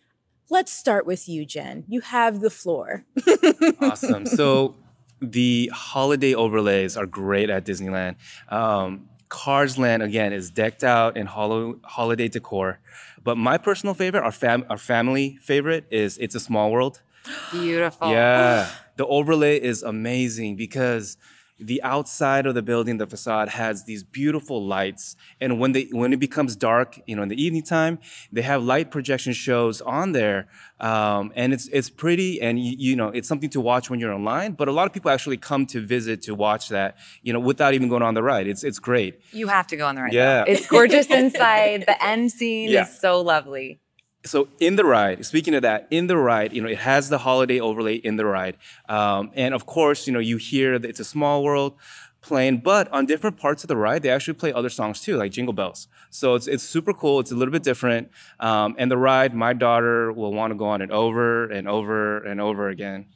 let's 0.51 0.71
start 0.71 1.07
with 1.07 1.29
you, 1.29 1.47
Jen. 1.47 1.85
You 1.89 2.01
have 2.03 2.41
the 2.41 2.51
floor. 2.51 3.05
Awesome. 3.81 4.27
So 4.27 4.77
the 5.21 5.71
holiday 5.73 6.35
overlays 6.35 6.97
are 6.97 7.07
great 7.07 7.49
at 7.49 7.65
Disneyland. 7.65 8.17
Um, 8.51 9.09
Cars 9.35 9.77
Land 9.77 10.01
again 10.01 10.33
is 10.33 10.49
decked 10.49 10.85
out 10.85 11.17
in 11.17 11.27
holo- 11.27 11.81
holiday 11.83 12.29
decor, 12.29 12.79
but 13.25 13.37
my 13.37 13.59
personal 13.59 13.93
favorite, 13.93 14.23
our 14.23 14.31
fam- 14.31 14.65
our 14.71 14.79
family 14.79 15.39
favorite, 15.43 15.87
is 15.91 16.17
It's 16.19 16.37
a 16.37 16.41
Small 16.49 16.71
World. 16.71 17.03
Beautiful. 17.51 18.11
Yeah, 18.11 18.71
the 18.97 19.05
overlay 19.07 19.61
is 19.61 19.83
amazing 19.83 20.55
because 20.55 21.17
the 21.59 21.81
outside 21.83 22.47
of 22.47 22.55
the 22.55 22.63
building, 22.63 22.97
the 22.99 23.07
facade 23.07 23.49
has 23.51 23.85
these 23.85 24.03
beautiful 24.03 24.65
lights. 24.67 25.15
And 25.41 25.61
when 25.61 25.73
they 25.73 25.85
when 25.93 26.13
it 26.13 26.19
becomes 26.19 26.57
dark, 26.57 26.99
you 27.07 27.15
know, 27.15 27.23
in 27.23 27.29
the 27.29 27.41
evening 27.43 27.63
time, 27.63 27.99
they 28.33 28.43
have 28.43 28.63
light 28.63 28.91
projection 28.91 29.33
shows 29.33 29.81
on 29.81 30.13
there, 30.13 30.49
um, 30.81 31.33
and 31.37 31.53
it's 31.53 31.69
it's 31.69 31.89
pretty, 31.91 32.41
and 32.41 32.59
you, 32.59 32.75
you 32.79 32.97
know, 32.97 33.09
it's 33.09 33.29
something 33.29 33.51
to 33.51 33.61
watch 33.61 33.89
when 33.89 34.01
you're 34.01 34.13
online. 34.13 34.53
But 34.53 34.67
a 34.69 34.73
lot 34.73 34.87
of 34.87 34.93
people 34.93 35.11
actually 35.11 35.37
come 35.37 35.65
to 35.67 35.81
visit 35.81 36.23
to 36.23 36.35
watch 36.35 36.69
that, 36.71 36.97
you 37.23 37.33
know, 37.33 37.41
without 37.41 37.73
even 37.75 37.89
going 37.89 38.03
on 38.03 38.15
the 38.15 38.23
ride. 38.23 38.47
It's 38.49 38.65
it's 38.65 38.79
great. 38.81 39.21
You 39.33 39.47
have 39.49 39.67
to 39.69 39.77
go 39.77 39.87
on 39.87 39.95
the 39.95 40.03
ride. 40.03 40.13
Yeah. 40.13 40.45
though. 40.45 40.51
It's 40.53 40.67
gorgeous 40.67 41.07
inside. 41.09 41.85
The 41.87 42.05
end 42.05 42.33
scene 42.33 42.69
Yeah. 42.71 42.83
is 42.83 42.99
so 43.01 43.21
lovely. 43.21 43.81
So 44.25 44.49
in 44.61 44.77
the 44.77 44.85
ride 44.85 45.25
speaking 45.27 45.55
of 45.55 45.63
that 45.63 45.87
in 45.91 46.07
the 46.07 46.17
ride 46.17 46.53
you 46.53 46.63
know 46.63 46.69
it 46.69 46.79
has 46.79 47.09
the 47.11 47.19
holiday 47.19 47.61
overlay 47.61 47.95
in 47.97 48.17
the 48.17 48.25
ride 48.25 48.57
um, 48.89 49.31
and 49.35 49.55
of 49.55 49.67
course 49.67 50.07
you 50.07 50.13
know 50.13 50.19
you 50.19 50.37
hear 50.39 50.79
that 50.79 50.89
it's 50.89 51.01
a 51.01 51.05
small 51.05 51.43
world 51.45 51.75
playing 52.23 52.57
but 52.59 52.91
on 52.91 53.05
different 53.05 53.37
parts 53.37 53.65
of 53.65 53.69
the 53.69 53.77
ride 53.77 54.03
they 54.03 54.09
actually 54.09 54.33
play 54.35 54.51
other 54.53 54.71
songs 54.71 55.01
too 55.03 55.17
like 55.17 55.31
jingle 55.31 55.53
bells 55.53 55.89
so 56.09 56.35
it's, 56.35 56.47
it's 56.47 56.63
super 56.63 56.95
cool 56.95 57.21
it's 57.21 57.31
a 57.31 57.35
little 57.35 57.53
bit 57.53 57.63
different 57.63 58.11
um, 58.41 58.75
and 58.79 58.91
the 58.91 58.97
ride 58.97 59.35
my 59.35 59.53
daughter 59.53 60.11
will 60.11 60.33
want 60.33 60.51
to 60.51 60.55
go 60.57 60.65
on 60.67 60.81
it 60.81 60.91
over 60.91 61.45
and 61.51 61.69
over 61.69 62.19
and 62.25 62.41
over 62.41 62.69
again 62.69 63.07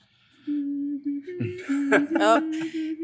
Oh, 1.71 2.41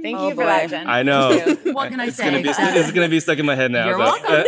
Thank 0.02 0.18
Oh, 0.18 0.28
you 0.28 0.34
for 0.34 0.42
boy. 0.42 0.44
that, 0.46 0.68
Jen. 0.70 0.86
i 0.88 1.02
know 1.02 1.38
What 1.72 1.88
can 1.90 2.00
I 2.00 2.06
it's 2.06 2.16
say? 2.16 2.24
gonna 2.24 2.42
be 2.42 2.48
it's 2.50 2.92
gonna 2.92 3.08
be 3.08 3.20
stuck 3.20 3.38
in 3.38 3.46
my 3.46 3.54
head 3.54 3.70
now 3.70 3.86
You're 3.88 3.96
but- 3.98 4.22
welcome. 4.22 4.44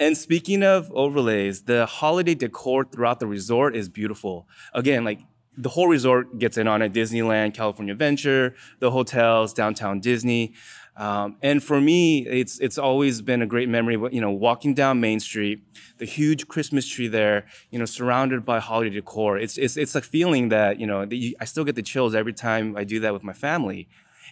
And 0.00 0.16
speaking 0.16 0.62
of 0.62 0.90
overlays, 0.92 1.64
the 1.64 1.84
holiday 1.84 2.34
decor 2.34 2.86
throughout 2.86 3.20
the 3.20 3.26
resort 3.26 3.76
is 3.76 3.90
beautiful. 3.90 4.48
Again, 4.72 5.04
like 5.04 5.20
the 5.58 5.68
whole 5.68 5.88
resort 5.88 6.38
gets 6.38 6.56
in 6.56 6.66
on 6.66 6.80
it 6.80 6.94
Disneyland, 6.94 7.52
California 7.52 7.92
Adventure, 7.92 8.54
the 8.78 8.90
hotels, 8.90 9.52
downtown 9.52 10.00
Disney. 10.00 10.54
Um, 10.96 11.36
and 11.42 11.62
for 11.62 11.80
me, 11.82 12.26
it's 12.26 12.58
it's 12.60 12.78
always 12.78 13.20
been 13.20 13.42
a 13.42 13.46
great 13.46 13.68
memory. 13.68 13.98
You 14.10 14.22
know, 14.22 14.30
walking 14.30 14.72
down 14.72 15.00
Main 15.00 15.20
Street, 15.20 15.62
the 15.98 16.06
huge 16.06 16.48
Christmas 16.48 16.86
tree 16.86 17.08
there, 17.08 17.46
you 17.70 17.78
know, 17.78 17.84
surrounded 17.84 18.44
by 18.44 18.58
holiday 18.58 18.90
decor. 18.90 19.36
It's 19.36 19.58
it's 19.58 19.76
it's 19.76 19.94
a 19.94 20.00
feeling 20.00 20.48
that 20.48 20.80
you 20.80 20.86
know 20.86 21.04
that 21.04 21.14
you, 21.14 21.34
I 21.40 21.44
still 21.44 21.64
get 21.64 21.74
the 21.74 21.82
chills 21.82 22.14
every 22.14 22.32
time 22.32 22.74
I 22.74 22.84
do 22.84 23.00
that 23.00 23.12
with 23.12 23.22
my 23.22 23.34
family. 23.34 23.86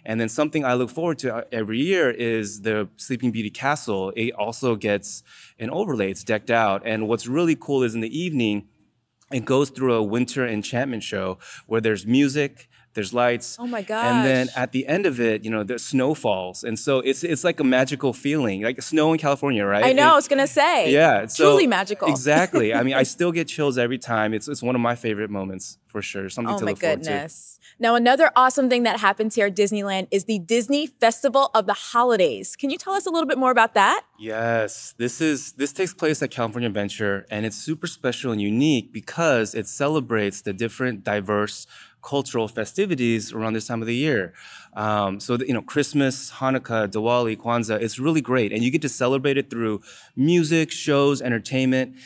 And 0.05 0.21
then 0.21 0.29
something 0.29 0.65
I 0.65 0.75
look 0.75 0.91
forward 0.91 1.19
to 1.21 1.37
uh, 1.37 1.43
every 1.53 1.79
year 1.79 2.11
is 2.11 2.63
the 2.63 2.89
Sleeping 2.97 3.31
Beauty 3.31 3.51
Castle. 3.51 4.13
It 4.17 4.33
also 4.35 4.77
gets 4.77 5.23
an 5.59 5.71
overlay. 5.71 6.11
It's 6.11 6.25
decked 6.25 6.51
out. 6.51 6.83
And 6.85 7.09
what's 7.09 7.27
really 7.27 7.57
cool 7.57 7.83
is 7.83 7.95
in 7.95 8.01
the 8.01 8.19
evening, 8.19 8.69
it 9.33 9.45
goes 9.45 9.71
through 9.71 9.95
a 9.95 10.03
winter 10.03 10.47
enchantment 10.47 11.03
show 11.03 11.39
where 11.67 11.81
there's 11.81 12.07
music, 12.07 12.69
there's 12.99 13.15
lights. 13.15 13.57
Oh 13.59 13.67
my 13.77 13.83
God. 13.83 14.05
And 14.05 14.19
then 14.31 14.45
at 14.63 14.73
the 14.73 14.83
end 14.95 15.05
of 15.07 15.21
it, 15.21 15.45
you 15.45 15.51
know, 15.55 15.63
there's 15.69 15.85
snow 15.95 16.11
falls. 16.25 16.65
And 16.69 16.77
so 16.87 16.93
it's 17.09 17.23
it's 17.33 17.45
like 17.49 17.59
a 17.61 17.65
magical 17.79 18.13
feeling, 18.13 18.63
like 18.69 18.83
snow 18.83 19.13
in 19.15 19.19
California, 19.27 19.65
right? 19.75 19.85
I 19.91 19.93
know. 19.99 20.09
I 20.13 20.17
was 20.23 20.27
gonna 20.33 20.47
say. 20.61 20.93
yeah, 20.93 21.27
so- 21.27 21.45
truly 21.45 21.67
magical. 21.79 22.09
Exactly. 22.19 22.69
I 22.75 22.83
mean, 22.83 22.95
I 23.03 23.05
still 23.05 23.33
get 23.39 23.47
chills 23.55 23.79
every 23.79 23.99
time. 23.99 24.29
It's 24.37 24.49
it's 24.53 24.63
one 24.69 24.75
of 24.75 24.81
my 24.91 24.97
favorite 25.07 25.31
moments 25.31 25.79
for 25.93 26.03
sure. 26.03 26.29
Something 26.29 26.55
Oh 26.55 26.59
to 26.59 26.65
look 26.65 26.81
forward 26.81 27.03
to. 27.05 27.11
goodness. 27.11 27.59
Now, 27.81 27.95
another 27.95 28.31
awesome 28.35 28.69
thing 28.69 28.83
that 28.89 28.99
happens 29.09 29.37
here 29.37 29.47
at 29.47 29.55
Disneyland 29.55 30.09
is 30.11 30.25
the 30.25 30.39
Disney 30.55 30.85
Festival 30.89 31.45
of 31.55 31.67
the 31.67 31.75
Holidays. 31.93 32.57
Can 32.61 32.71
you 32.71 32.79
tell 32.85 32.95
us 32.95 33.07
a 33.07 33.11
little 33.15 33.29
bit 33.33 33.39
more 33.39 33.53
about 33.59 33.75
that? 33.75 34.03
Yes, 34.19 34.95
this 34.99 35.21
is 35.21 35.53
this 35.61 35.73
takes 35.73 35.95
place 35.95 36.21
at 36.25 36.31
California 36.39 36.69
Adventure, 36.69 37.25
and 37.31 37.47
it's 37.47 37.57
super 37.57 37.87
special 37.87 38.33
and 38.33 38.41
unique 38.43 38.93
because 38.93 39.55
it 39.55 39.67
celebrates 39.69 40.43
the 40.43 40.53
different 40.53 41.05
diverse 41.05 41.67
cultural 42.09 42.49
festivities 42.49 43.33
around 43.33 43.53
this 43.53 43.67
time 43.67 43.83
of 43.83 43.87
the 43.87 43.95
year. 43.95 44.33
Um, 44.75 45.21
so 45.21 45.37
that, 45.37 45.47
you 45.47 45.55
know, 45.55 45.61
Christmas, 45.61 46.33
Hanukkah, 46.33 46.89
Diwali, 46.89 47.37
Kwanzaa, 47.37 47.81
it's 47.83 47.99
really 47.99 48.23
great, 48.23 48.51
and 48.53 48.63
you 48.65 48.71
get 48.71 48.83
to 48.83 48.89
celebrate 48.89 49.37
it 49.37 49.51
through 49.51 49.83
music, 50.17 50.71
shows, 50.71 51.21
entertainment, 51.21 51.97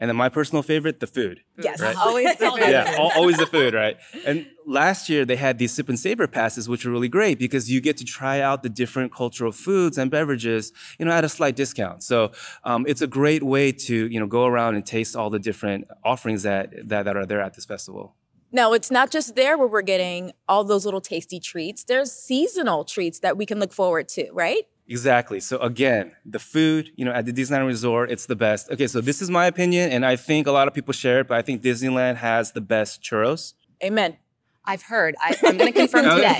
and 0.00 0.08
then 0.08 0.16
my 0.16 0.28
personal 0.28 0.64
favorite, 0.64 0.98
the 0.98 1.06
food. 1.06 1.42
Yes. 1.62 1.80
Right. 1.80 1.94
Always 1.96 2.36
the 2.36 2.50
food. 2.50 2.58
Yeah, 2.58 2.96
always 2.98 3.36
the 3.36 3.46
food, 3.46 3.72
right? 3.72 3.96
And 4.26 4.46
last 4.66 5.08
year 5.08 5.24
they 5.24 5.36
had 5.36 5.58
these 5.58 5.72
sip 5.72 5.88
and 5.88 5.96
savor 5.96 6.26
passes, 6.26 6.68
which 6.68 6.84
are 6.84 6.90
really 6.90 7.08
great 7.08 7.38
because 7.38 7.70
you 7.70 7.80
get 7.80 7.96
to 7.98 8.04
try 8.04 8.40
out 8.40 8.64
the 8.64 8.68
different 8.68 9.14
cultural 9.14 9.52
foods 9.52 9.98
and 9.98 10.10
beverages, 10.10 10.72
you 10.98 11.04
know, 11.04 11.12
at 11.12 11.24
a 11.24 11.28
slight 11.28 11.54
discount. 11.54 12.02
So 12.02 12.32
um, 12.64 12.84
it's 12.88 13.00
a 13.00 13.06
great 13.06 13.44
way 13.44 13.70
to 13.86 14.08
you 14.08 14.18
know 14.18 14.26
go 14.26 14.44
around 14.44 14.74
and 14.74 14.84
taste 14.84 15.14
all 15.14 15.30
the 15.30 15.38
different 15.38 15.86
offerings 16.02 16.42
that 16.42 16.64
that, 16.88 17.04
that 17.04 17.16
are 17.16 17.24
there 17.24 17.40
at 17.40 17.54
this 17.54 17.64
festival. 17.64 18.16
Now, 18.54 18.74
it's 18.74 18.90
not 18.90 19.10
just 19.10 19.34
there 19.34 19.56
where 19.56 19.66
we're 19.66 19.80
getting 19.82 20.32
all 20.46 20.62
those 20.62 20.84
little 20.84 21.00
tasty 21.00 21.40
treats. 21.40 21.84
There's 21.84 22.12
seasonal 22.12 22.84
treats 22.84 23.20
that 23.20 23.36
we 23.38 23.46
can 23.46 23.58
look 23.58 23.72
forward 23.72 24.08
to, 24.10 24.30
right? 24.32 24.66
Exactly. 24.86 25.40
So 25.40 25.58
again, 25.58 26.12
the 26.26 26.38
food, 26.38 26.90
you 26.96 27.04
know, 27.06 27.12
at 27.12 27.24
the 27.24 27.32
Disneyland 27.32 27.66
Resort, 27.66 28.10
it's 28.10 28.26
the 28.26 28.36
best. 28.36 28.70
Okay, 28.70 28.86
so 28.86 29.00
this 29.00 29.22
is 29.22 29.30
my 29.30 29.46
opinion, 29.46 29.90
and 29.90 30.04
I 30.04 30.16
think 30.16 30.46
a 30.46 30.52
lot 30.52 30.68
of 30.68 30.74
people 30.74 30.92
share 30.92 31.20
it, 31.20 31.28
but 31.28 31.38
I 31.38 31.42
think 31.42 31.62
Disneyland 31.62 32.16
has 32.16 32.52
the 32.52 32.60
best 32.60 33.02
churros. 33.02 33.54
Amen. 33.82 34.18
I've 34.64 34.82
heard. 34.82 35.16
I, 35.20 35.36
I'm 35.44 35.56
going 35.56 35.72
to 35.72 35.78
confirm 35.78 36.04
today. 36.16 36.36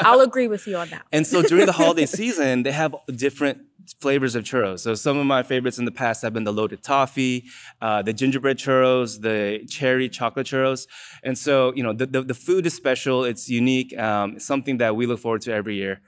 I'll 0.00 0.20
agree 0.20 0.48
with 0.48 0.66
you 0.66 0.76
on 0.76 0.90
that. 0.90 1.06
And 1.12 1.26
so 1.26 1.42
during 1.42 1.66
the 1.66 1.72
holiday 1.72 2.06
season, 2.06 2.62
they 2.62 2.72
have 2.72 2.94
different 3.14 3.62
flavors 4.00 4.34
of 4.34 4.44
churros. 4.44 4.80
So 4.80 4.94
some 4.94 5.18
of 5.18 5.26
my 5.26 5.42
favorites 5.42 5.78
in 5.78 5.84
the 5.84 5.92
past 5.92 6.22
have 6.22 6.32
been 6.32 6.44
the 6.44 6.52
loaded 6.52 6.82
toffee, 6.82 7.44
uh, 7.80 8.02
the 8.02 8.12
gingerbread 8.12 8.58
churros, 8.58 9.20
the 9.20 9.66
cherry 9.68 10.08
chocolate 10.08 10.46
churros. 10.46 10.86
And 11.22 11.36
so, 11.36 11.72
you 11.74 11.82
know, 11.82 11.92
the, 11.92 12.06
the, 12.06 12.22
the 12.22 12.34
food 12.34 12.66
is 12.66 12.74
special. 12.74 13.24
It's 13.24 13.48
unique. 13.48 13.96
Um, 13.98 14.36
it's 14.36 14.46
something 14.46 14.78
that 14.78 14.96
we 14.96 15.06
look 15.06 15.20
forward 15.20 15.42
to 15.42 15.52
every 15.52 15.76
year. 15.76 16.00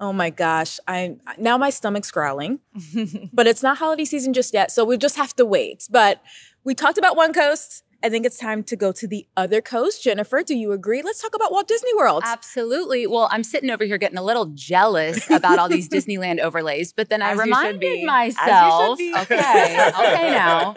Oh 0.00 0.12
my 0.12 0.30
gosh. 0.30 0.80
I 0.88 1.16
now 1.38 1.56
my 1.56 1.70
stomach's 1.70 2.10
growling. 2.10 2.60
but 3.32 3.46
it's 3.46 3.62
not 3.62 3.78
holiday 3.78 4.04
season 4.04 4.32
just 4.32 4.52
yet, 4.52 4.70
so 4.70 4.84
we 4.84 4.96
just 4.98 5.16
have 5.16 5.34
to 5.36 5.44
wait. 5.44 5.86
But 5.90 6.20
we 6.64 6.74
talked 6.74 6.98
about 6.98 7.16
one 7.16 7.32
coast. 7.32 7.84
I 8.02 8.08
think 8.08 8.26
it's 8.26 8.38
time 8.38 8.62
to 8.64 8.76
go 8.76 8.92
to 8.92 9.06
the 9.06 9.26
other 9.36 9.60
coast. 9.60 10.02
Jennifer, 10.02 10.42
do 10.42 10.54
you 10.54 10.72
agree? 10.72 11.02
Let's 11.02 11.20
talk 11.22 11.34
about 11.34 11.52
Walt 11.52 11.68
Disney 11.68 11.94
World. 11.94 12.22
Absolutely. 12.26 13.06
Well, 13.06 13.28
I'm 13.30 13.44
sitting 13.44 13.70
over 13.70 13.84
here 13.84 13.98
getting 13.98 14.18
a 14.18 14.22
little 14.22 14.46
jealous 14.54 15.28
about 15.30 15.58
all 15.58 15.68
these 15.68 15.88
Disneyland 15.96 16.40
overlays, 16.40 16.92
but 16.92 17.08
then 17.08 17.22
I 17.22 17.30
As 17.30 17.36
you 17.38 17.42
should 17.44 17.44
reminded 17.46 17.80
be. 17.80 17.86
As 17.86 18.26
you 18.26 18.32
should 18.32 18.46
myself, 18.46 18.98
be. 18.98 19.14
okay, 19.16 19.90
okay 19.90 20.30
now. 20.30 20.74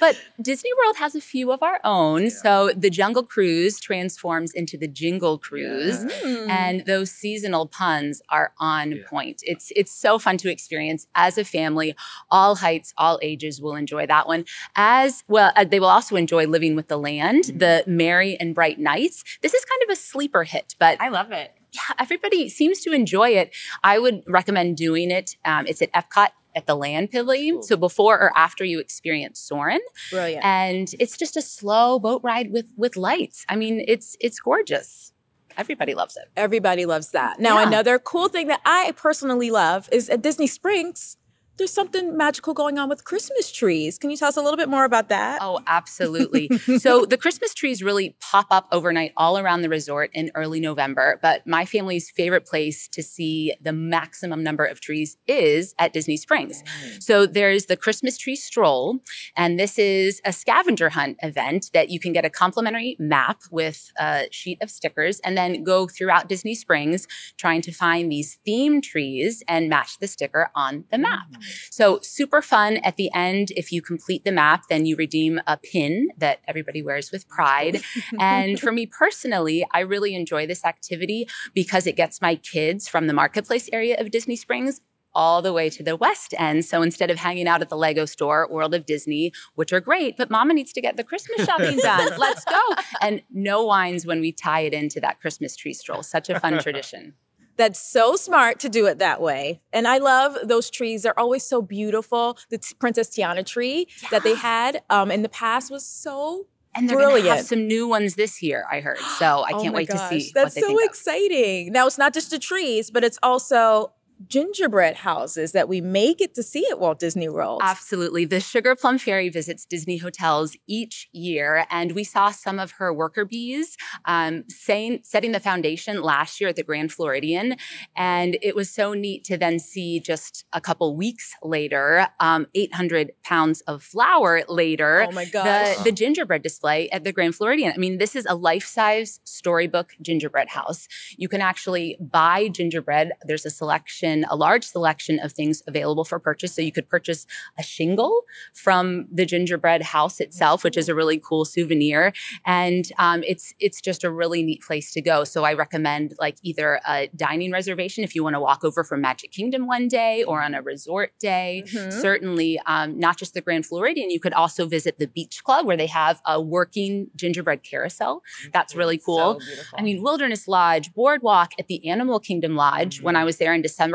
But 0.00 0.16
Disney 0.42 0.70
World 0.84 0.96
has 0.96 1.14
a 1.14 1.20
few 1.20 1.52
of 1.52 1.62
our 1.62 1.80
own. 1.84 2.30
So 2.30 2.70
the 2.76 2.90
Jungle 2.90 3.22
Cruise 3.22 3.78
transforms 3.80 4.52
into 4.52 4.76
the 4.76 4.88
Jingle 4.88 5.38
Cruise, 5.38 6.04
Mm. 6.04 6.48
and 6.48 6.86
those 6.86 7.10
seasonal 7.10 7.66
puns 7.66 8.20
are 8.28 8.52
on 8.58 8.92
Yeah. 8.92 8.96
point. 9.08 9.42
It's 9.44 9.70
it's 9.76 9.92
so 9.92 10.18
fun 10.18 10.36
to 10.38 10.50
experience 10.50 11.06
as 11.14 11.38
a 11.38 11.44
family. 11.44 11.94
All 12.30 12.56
heights, 12.56 12.92
all 12.98 13.18
ages 13.22 13.60
will 13.60 13.74
enjoy 13.76 14.06
that 14.06 14.26
one. 14.26 14.44
As 14.74 15.22
well, 15.28 15.52
uh, 15.56 15.64
they 15.64 15.80
will 15.80 15.88
also 15.88 16.16
enjoy 16.16 16.46
Living 16.46 16.63
with 16.74 16.88
the 16.88 16.96
Land, 16.96 17.44
the 17.56 17.84
Merry 17.86 18.36
and 18.40 18.54
Bright 18.54 18.78
Nights. 18.78 19.22
This 19.42 19.52
is 19.54 19.64
kind 19.64 19.82
of 19.84 19.92
a 19.92 19.96
sleeper 19.96 20.44
hit, 20.44 20.74
but 20.78 21.00
I 21.00 21.08
love 21.10 21.30
it. 21.32 21.52
yeah, 21.72 21.94
everybody 21.98 22.48
seems 22.48 22.80
to 22.80 22.92
enjoy 22.92 23.30
it. 23.30 23.54
I 23.82 23.98
would 23.98 24.22
recommend 24.26 24.76
doing 24.76 25.10
it. 25.10 25.36
Um, 25.44 25.66
it's 25.66 25.82
at 25.82 25.92
Epcot 25.92 26.28
at 26.56 26.66
the 26.66 26.74
Land 26.76 27.10
Pavilion. 27.10 27.62
So 27.64 27.76
before 27.76 28.18
or 28.18 28.30
after 28.36 28.64
you 28.64 28.78
experience 28.78 29.40
Soarin', 29.40 29.80
Brilliant. 30.10 30.44
and 30.44 30.88
it's 31.00 31.16
just 31.18 31.36
a 31.36 31.42
slow 31.42 31.98
boat 31.98 32.20
ride 32.24 32.52
with 32.52 32.66
with 32.76 32.96
lights. 32.96 33.44
I 33.48 33.56
mean, 33.56 33.84
it's 33.86 34.16
it's 34.20 34.38
gorgeous. 34.38 35.10
Everybody 35.56 35.94
loves 35.94 36.16
it. 36.16 36.24
Everybody 36.36 36.84
loves 36.86 37.10
that. 37.10 37.38
Now, 37.38 37.60
Yeah. 37.60 37.68
another 37.68 37.98
cool 38.00 38.28
thing 38.28 38.48
that 38.48 38.60
I 38.64 38.92
personally 38.96 39.50
love 39.52 39.88
is 39.92 40.08
at 40.10 40.20
Disney 40.22 40.48
Springs, 40.48 41.16
there's 41.56 41.72
something 41.72 42.16
magical 42.16 42.54
going 42.54 42.78
on 42.78 42.88
with 42.88 43.04
Christmas 43.04 43.52
trees. 43.52 43.98
Can 43.98 44.10
you 44.10 44.16
tell 44.16 44.28
us 44.28 44.36
a 44.36 44.42
little 44.42 44.56
bit 44.56 44.68
more 44.68 44.84
about 44.84 45.08
that? 45.08 45.38
Oh, 45.40 45.60
absolutely. 45.66 46.48
so 46.78 47.04
the 47.08 47.16
Christmas 47.16 47.54
trees 47.54 47.82
really 47.82 48.16
pop 48.20 48.46
up 48.50 48.66
overnight 48.72 49.12
all 49.16 49.38
around 49.38 49.62
the 49.62 49.68
resort 49.68 50.10
in 50.12 50.30
early 50.34 50.60
November. 50.60 51.18
But 51.22 51.46
my 51.46 51.64
family's 51.64 52.10
favorite 52.10 52.46
place 52.46 52.88
to 52.88 53.02
see 53.02 53.54
the 53.60 53.72
maximum 53.72 54.42
number 54.42 54.64
of 54.64 54.80
trees 54.80 55.16
is 55.26 55.74
at 55.78 55.92
Disney 55.92 56.16
Springs. 56.16 56.62
So 56.98 57.26
there's 57.26 57.66
the 57.66 57.76
Christmas 57.76 58.18
tree 58.18 58.36
stroll, 58.36 58.98
and 59.36 59.58
this 59.58 59.78
is 59.78 60.20
a 60.24 60.32
scavenger 60.32 60.90
hunt 60.90 61.18
event 61.22 61.70
that 61.72 61.88
you 61.88 62.00
can 62.00 62.12
get 62.12 62.24
a 62.24 62.30
complimentary 62.30 62.96
map 62.98 63.42
with 63.50 63.92
a 63.98 64.26
sheet 64.30 64.58
of 64.60 64.70
stickers 64.70 65.20
and 65.20 65.36
then 65.36 65.62
go 65.62 65.86
throughout 65.86 66.28
Disney 66.28 66.54
Springs 66.54 67.06
trying 67.36 67.62
to 67.62 67.72
find 67.72 68.10
these 68.10 68.38
theme 68.44 68.80
trees 68.80 69.42
and 69.46 69.68
match 69.68 69.98
the 69.98 70.06
sticker 70.06 70.50
on 70.54 70.84
the 70.90 70.98
map. 70.98 71.30
Mm. 71.32 71.43
So 71.70 71.98
super 72.02 72.42
fun 72.42 72.78
at 72.78 72.96
the 72.96 73.10
end. 73.14 73.50
If 73.56 73.72
you 73.72 73.82
complete 73.82 74.24
the 74.24 74.32
map, 74.32 74.64
then 74.68 74.86
you 74.86 74.96
redeem 74.96 75.40
a 75.46 75.56
pin 75.56 76.08
that 76.18 76.40
everybody 76.46 76.82
wears 76.82 77.10
with 77.10 77.28
pride. 77.28 77.82
and 78.20 78.58
for 78.58 78.72
me 78.72 78.86
personally, 78.86 79.66
I 79.72 79.80
really 79.80 80.14
enjoy 80.14 80.46
this 80.46 80.64
activity 80.64 81.28
because 81.54 81.86
it 81.86 81.96
gets 81.96 82.20
my 82.20 82.36
kids 82.36 82.88
from 82.88 83.06
the 83.06 83.12
marketplace 83.12 83.68
area 83.72 84.00
of 84.00 84.10
Disney 84.10 84.36
Springs 84.36 84.80
all 85.14 85.42
the 85.42 85.52
way 85.52 85.70
to 85.70 85.82
the 85.82 85.96
West 85.96 86.34
End. 86.38 86.64
So 86.64 86.82
instead 86.82 87.10
of 87.10 87.18
hanging 87.18 87.46
out 87.46 87.62
at 87.62 87.68
the 87.68 87.76
Lego 87.76 88.04
store, 88.04 88.48
World 88.50 88.74
of 88.74 88.84
Disney, 88.84 89.32
which 89.54 89.72
are 89.72 89.80
great, 89.80 90.16
but 90.16 90.30
mama 90.30 90.54
needs 90.54 90.72
to 90.72 90.80
get 90.80 90.96
the 90.96 91.04
Christmas 91.04 91.46
shopping 91.46 91.78
done. 91.78 92.12
Let's 92.18 92.44
go. 92.44 92.60
And 93.00 93.22
no 93.30 93.64
whines 93.64 94.04
when 94.04 94.20
we 94.20 94.32
tie 94.32 94.60
it 94.60 94.74
into 94.74 95.00
that 95.00 95.20
Christmas 95.20 95.56
tree 95.56 95.74
stroll. 95.74 96.02
Such 96.02 96.28
a 96.28 96.40
fun 96.40 96.58
tradition. 96.62 97.14
That's 97.56 97.80
so 97.80 98.16
smart 98.16 98.58
to 98.60 98.68
do 98.68 98.86
it 98.86 98.98
that 98.98 99.20
way. 99.20 99.60
And 99.72 99.86
I 99.86 99.98
love 99.98 100.36
those 100.42 100.70
trees. 100.70 101.02
They're 101.02 101.18
always 101.18 101.44
so 101.44 101.62
beautiful. 101.62 102.36
The 102.50 102.58
t- 102.58 102.74
Princess 102.78 103.08
Tiana 103.10 103.46
tree 103.46 103.86
yeah. 104.02 104.08
that 104.10 104.24
they 104.24 104.34
had 104.34 104.82
um, 104.90 105.10
in 105.10 105.22
the 105.22 105.28
past 105.28 105.70
was 105.70 105.86
so 105.86 106.46
and 106.76 106.90
they're 106.90 106.98
going 106.98 107.22
to 107.22 107.30
have 107.30 107.44
some 107.44 107.66
new 107.66 107.86
ones 107.86 108.16
this 108.16 108.42
year, 108.42 108.66
I 108.70 108.80
heard. 108.80 108.98
So 109.18 109.44
I 109.44 109.50
oh 109.54 109.62
can't 109.62 109.74
wait 109.74 109.88
gosh. 109.88 110.10
to 110.10 110.20
see. 110.20 110.32
That's 110.34 110.58
so 110.58 110.78
exciting. 110.82 111.72
Now 111.72 111.86
it's 111.86 111.98
not 111.98 112.12
just 112.12 112.30
the 112.30 112.38
trees, 112.38 112.90
but 112.90 113.04
it's 113.04 113.18
also 113.22 113.92
gingerbread 114.28 114.96
houses 114.96 115.52
that 115.52 115.68
we 115.68 115.80
may 115.80 116.14
get 116.14 116.34
to 116.34 116.42
see 116.42 116.66
at 116.70 116.78
Walt 116.78 116.98
Disney 116.98 117.28
World. 117.28 117.60
Absolutely. 117.62 118.24
The 118.24 118.40
Sugar 118.40 118.74
Plum 118.76 118.98
Fairy 118.98 119.28
visits 119.28 119.64
Disney 119.64 119.98
hotels 119.98 120.56
each 120.66 121.08
year, 121.12 121.66
and 121.70 121.92
we 121.92 122.04
saw 122.04 122.30
some 122.30 122.58
of 122.58 122.72
her 122.72 122.92
worker 122.92 123.24
bees 123.24 123.76
um, 124.04 124.44
saying, 124.48 125.00
setting 125.02 125.32
the 125.32 125.40
foundation 125.40 126.02
last 126.02 126.40
year 126.40 126.50
at 126.50 126.56
the 126.56 126.62
Grand 126.62 126.92
Floridian. 126.92 127.56
And 127.96 128.38
it 128.42 128.54
was 128.54 128.70
so 128.70 128.92
neat 128.92 129.24
to 129.24 129.36
then 129.36 129.58
see 129.58 130.00
just 130.00 130.44
a 130.52 130.60
couple 130.60 130.96
weeks 130.96 131.34
later, 131.42 132.08
um, 132.20 132.46
800 132.54 133.12
pounds 133.22 133.60
of 133.62 133.82
flour 133.82 134.42
later, 134.48 135.06
oh 135.08 135.12
my 135.12 135.24
gosh. 135.24 135.76
The, 135.78 135.84
the 135.84 135.92
gingerbread 135.92 136.42
display 136.42 136.88
at 136.90 137.04
the 137.04 137.12
Grand 137.12 137.34
Floridian. 137.34 137.72
I 137.74 137.78
mean, 137.78 137.98
this 137.98 138.14
is 138.14 138.26
a 138.26 138.34
life 138.34 138.66
size 138.66 139.20
storybook 139.24 139.92
gingerbread 140.00 140.50
house. 140.50 140.88
You 141.16 141.28
can 141.28 141.40
actually 141.40 141.96
buy 142.00 142.48
gingerbread. 142.48 143.12
There's 143.26 143.46
a 143.46 143.50
selection 143.50 144.03
selection, 144.04 144.26
a 144.30 144.36
large 144.36 144.64
selection 144.64 145.18
of 145.20 145.32
things 145.32 145.62
available 145.66 146.04
for 146.04 146.18
purchase. 146.18 146.54
So 146.54 146.62
you 146.62 146.72
could 146.72 146.88
purchase 146.88 147.26
a 147.58 147.62
shingle 147.62 148.22
from 148.52 149.06
the 149.10 149.24
gingerbread 149.24 149.82
house 149.82 150.20
itself, 150.20 150.64
which 150.64 150.76
is 150.76 150.88
a 150.88 150.94
really 150.94 151.18
cool 151.18 151.44
souvenir, 151.44 152.12
and 152.44 152.84
um, 152.98 153.22
it's 153.26 153.54
it's 153.58 153.80
just 153.80 154.04
a 154.04 154.10
really 154.10 154.42
neat 154.42 154.62
place 154.62 154.92
to 154.92 155.00
go. 155.00 155.24
So 155.24 155.44
I 155.44 155.54
recommend 155.54 156.14
like 156.18 156.36
either 156.42 156.80
a 156.86 157.08
dining 157.16 157.52
reservation 157.52 158.04
if 158.04 158.14
you 158.14 158.22
want 158.22 158.34
to 158.34 158.40
walk 158.40 158.64
over 158.64 158.84
from 158.84 159.00
Magic 159.00 159.30
Kingdom 159.30 159.66
one 159.66 159.88
day 159.88 160.24
or 160.24 160.42
on 160.42 160.54
a 160.54 160.62
resort 160.62 161.12
day. 161.18 161.64
Mm-hmm. 161.66 162.00
Certainly, 162.00 162.60
um, 162.66 162.98
not 162.98 163.18
just 163.18 163.34
the 163.34 163.40
Grand 163.40 163.66
Floridian. 163.66 164.10
You 164.10 164.20
could 164.20 164.34
also 164.34 164.66
visit 164.66 164.98
the 164.98 165.06
Beach 165.06 165.42
Club 165.44 165.66
where 165.66 165.76
they 165.76 165.86
have 165.86 166.20
a 166.26 166.40
working 166.40 167.08
gingerbread 167.16 167.62
carousel. 167.62 168.22
That's 168.52 168.74
really 168.74 168.98
cool. 168.98 169.40
So 169.40 169.62
I 169.78 169.82
mean, 169.82 170.02
Wilderness 170.02 170.46
Lodge, 170.48 170.92
Boardwalk 170.94 171.52
at 171.58 171.68
the 171.68 171.88
Animal 171.88 172.20
Kingdom 172.20 172.56
Lodge. 172.56 172.96
Mm-hmm. 172.96 173.04
When 173.04 173.16
I 173.16 173.24
was 173.24 173.38
there 173.38 173.54
in 173.54 173.62
December, 173.62 173.93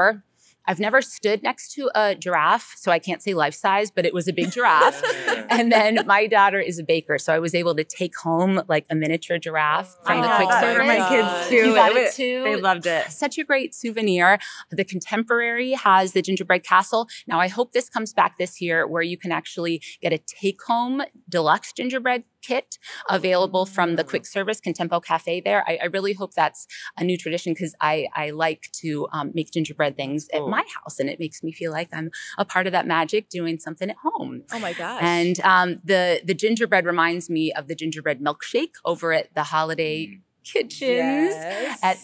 I've 0.70 0.80
never 0.80 1.02
stood 1.02 1.42
next 1.42 1.72
to 1.74 1.90
a 1.96 2.14
giraffe, 2.14 2.76
so 2.78 2.92
I 2.92 3.00
can't 3.00 3.24
say 3.24 3.34
life 3.34 3.56
size, 3.56 3.90
but 3.90 4.06
it 4.06 4.14
was 4.14 4.28
a 4.28 4.34
big 4.34 4.52
giraffe. 4.52 5.02
and 5.50 5.72
then 5.72 6.06
my 6.06 6.28
daughter 6.28 6.60
is 6.60 6.78
a 6.78 6.84
baker, 6.84 7.18
so 7.18 7.34
I 7.34 7.40
was 7.40 7.56
able 7.56 7.74
to 7.74 7.84
take 7.84 8.16
home 8.16 8.62
like 8.68 8.86
a 8.92 8.94
miniature 8.94 9.40
giraffe 9.40 9.96
from 10.06 10.22
I 10.22 10.22
the 10.22 10.46
quick 10.46 10.60
service. 10.60 10.88
my 10.88 11.10
kids 11.10 11.50
too. 11.50 11.56
You 11.70 11.74
got 11.74 11.92
it 11.94 12.14
too. 12.14 12.44
They 12.44 12.56
loved 12.56 12.86
it. 12.86 13.12
Such 13.12 13.40
a 13.40 13.44
great 13.44 13.74
souvenir. 13.74 14.38
The 14.70 14.86
Contemporary 14.86 15.72
has 15.72 16.14
the 16.14 16.22
gingerbread 16.22 16.64
castle. 16.64 17.08
Now 17.26 17.40
I 17.40 17.48
hope 17.48 17.72
this 17.72 17.90
comes 17.90 18.14
back 18.14 18.38
this 18.38 18.62
year, 18.62 18.86
where 18.86 19.02
you 19.02 19.18
can 19.18 19.32
actually 19.32 19.82
get 20.02 20.14
a 20.14 20.20
take 20.20 20.62
home 20.62 21.02
deluxe 21.28 21.74
gingerbread 21.74 22.26
kit 22.42 22.78
available 23.10 23.66
from 23.66 23.96
the 23.96 24.04
quick 24.04 24.26
service 24.26 24.60
Contempo 24.60 25.04
Cafe 25.04 25.42
there. 25.42 25.64
I, 25.68 25.80
I 25.84 25.86
really 25.86 26.14
hope 26.14 26.34
that's 26.34 26.68
a 26.98 27.04
new 27.04 27.18
tradition 27.18 27.54
because 27.54 27.76
I, 27.82 28.08
I 28.16 28.32
like 28.32 28.70
to 28.82 29.08
um, 29.12 29.32
make 29.34 29.52
gingerbread 29.52 29.96
things 29.96 30.28
at 30.34 30.42
my 30.42 30.64
house 30.76 31.00
and 31.00 31.10
it 31.10 31.20
makes 31.20 31.44
me 31.44 31.52
feel 31.52 31.72
like 31.72 31.90
I'm 31.94 32.12
a 32.38 32.46
part 32.46 32.68
of 32.68 32.72
that 32.74 32.88
magic 32.88 33.30
doing 33.30 33.60
something 33.60 33.90
at 33.90 33.98
home. 34.04 34.44
Oh 34.52 34.60
my 34.60 34.74
gosh. 34.74 35.00
And 35.02 35.40
um, 35.42 35.82
the, 35.84 36.22
the 36.24 36.34
gingerbread 36.34 36.86
reminds 36.86 37.30
me 37.30 37.52
of 37.54 37.68
the 37.68 37.76
gingerbread 37.76 38.22
milkshake 38.22 38.74
over 38.86 39.14
at 39.14 39.34
the 39.36 39.44
holiday 39.44 40.08
mm 40.08 40.22
kitchens 40.44 41.34
yes. 41.36 41.80
at 41.84 41.98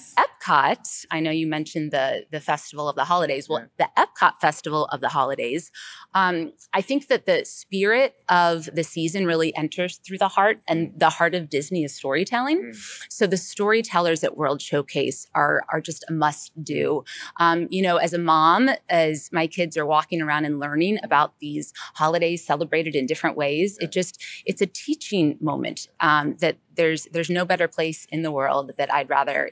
Epcot. 0.46 1.06
I 1.12 1.20
know 1.20 1.32
you 1.32 1.48
mentioned 1.48 1.92
the 1.92 2.26
the 2.32 2.40
Festival 2.40 2.88
of 2.90 2.96
the 2.96 3.06
Holidays. 3.06 3.50
Well, 3.50 3.68
yeah. 3.80 3.88
the 3.96 4.02
Epcot 4.02 4.40
Festival 4.40 4.86
of 4.86 5.02
the 5.02 5.10
Holidays. 5.10 5.72
Um, 6.14 6.54
I 6.74 6.82
think 6.82 7.08
that 7.08 7.26
the 7.26 7.46
spirit 7.46 8.16
of 8.30 8.70
the 8.74 8.84
season 8.84 9.26
really 9.26 9.56
enters 9.56 9.98
through 9.98 10.18
the 10.18 10.30
heart, 10.30 10.60
and 10.68 10.90
mm. 10.90 11.00
the 11.00 11.10
heart 11.10 11.36
of 11.36 11.50
Disney 11.50 11.84
is 11.84 11.94
storytelling. 11.96 12.72
Mm. 12.74 13.06
So 13.10 13.28
the 13.28 13.38
storytellers 13.38 14.24
at 14.24 14.38
World 14.38 14.62
Showcase 14.62 15.28
are 15.34 15.64
are 15.70 15.82
just 15.82 16.06
a 16.10 16.14
must 16.14 16.52
do. 16.64 17.04
Um, 17.40 17.68
you 17.70 17.82
know, 17.82 17.98
as 17.98 18.14
a 18.14 18.20
mom, 18.20 18.70
as 18.90 19.30
my 19.32 19.48
kids 19.48 19.78
are 19.78 19.86
walking 19.86 20.22
around 20.22 20.46
and 20.46 20.60
learning 20.60 21.00
about 21.04 21.40
these 21.40 21.74
holidays 21.96 22.46
celebrated 22.46 22.96
in 22.96 23.06
different 23.06 23.38
ways, 23.38 23.78
yeah. 23.80 23.86
it 23.86 23.92
just 23.92 24.24
it's 24.46 24.62
a 24.62 24.68
teaching 24.68 25.38
moment 25.40 25.88
um, 26.00 26.36
that 26.40 26.58
there's 26.76 27.06
there's 27.12 27.30
no 27.30 27.46
better 27.46 27.68
place 27.68 28.06
in 28.12 28.22
the 28.22 28.32
world 28.32 28.72
that 28.78 28.94
I'd 28.94 29.10
rather 29.10 29.52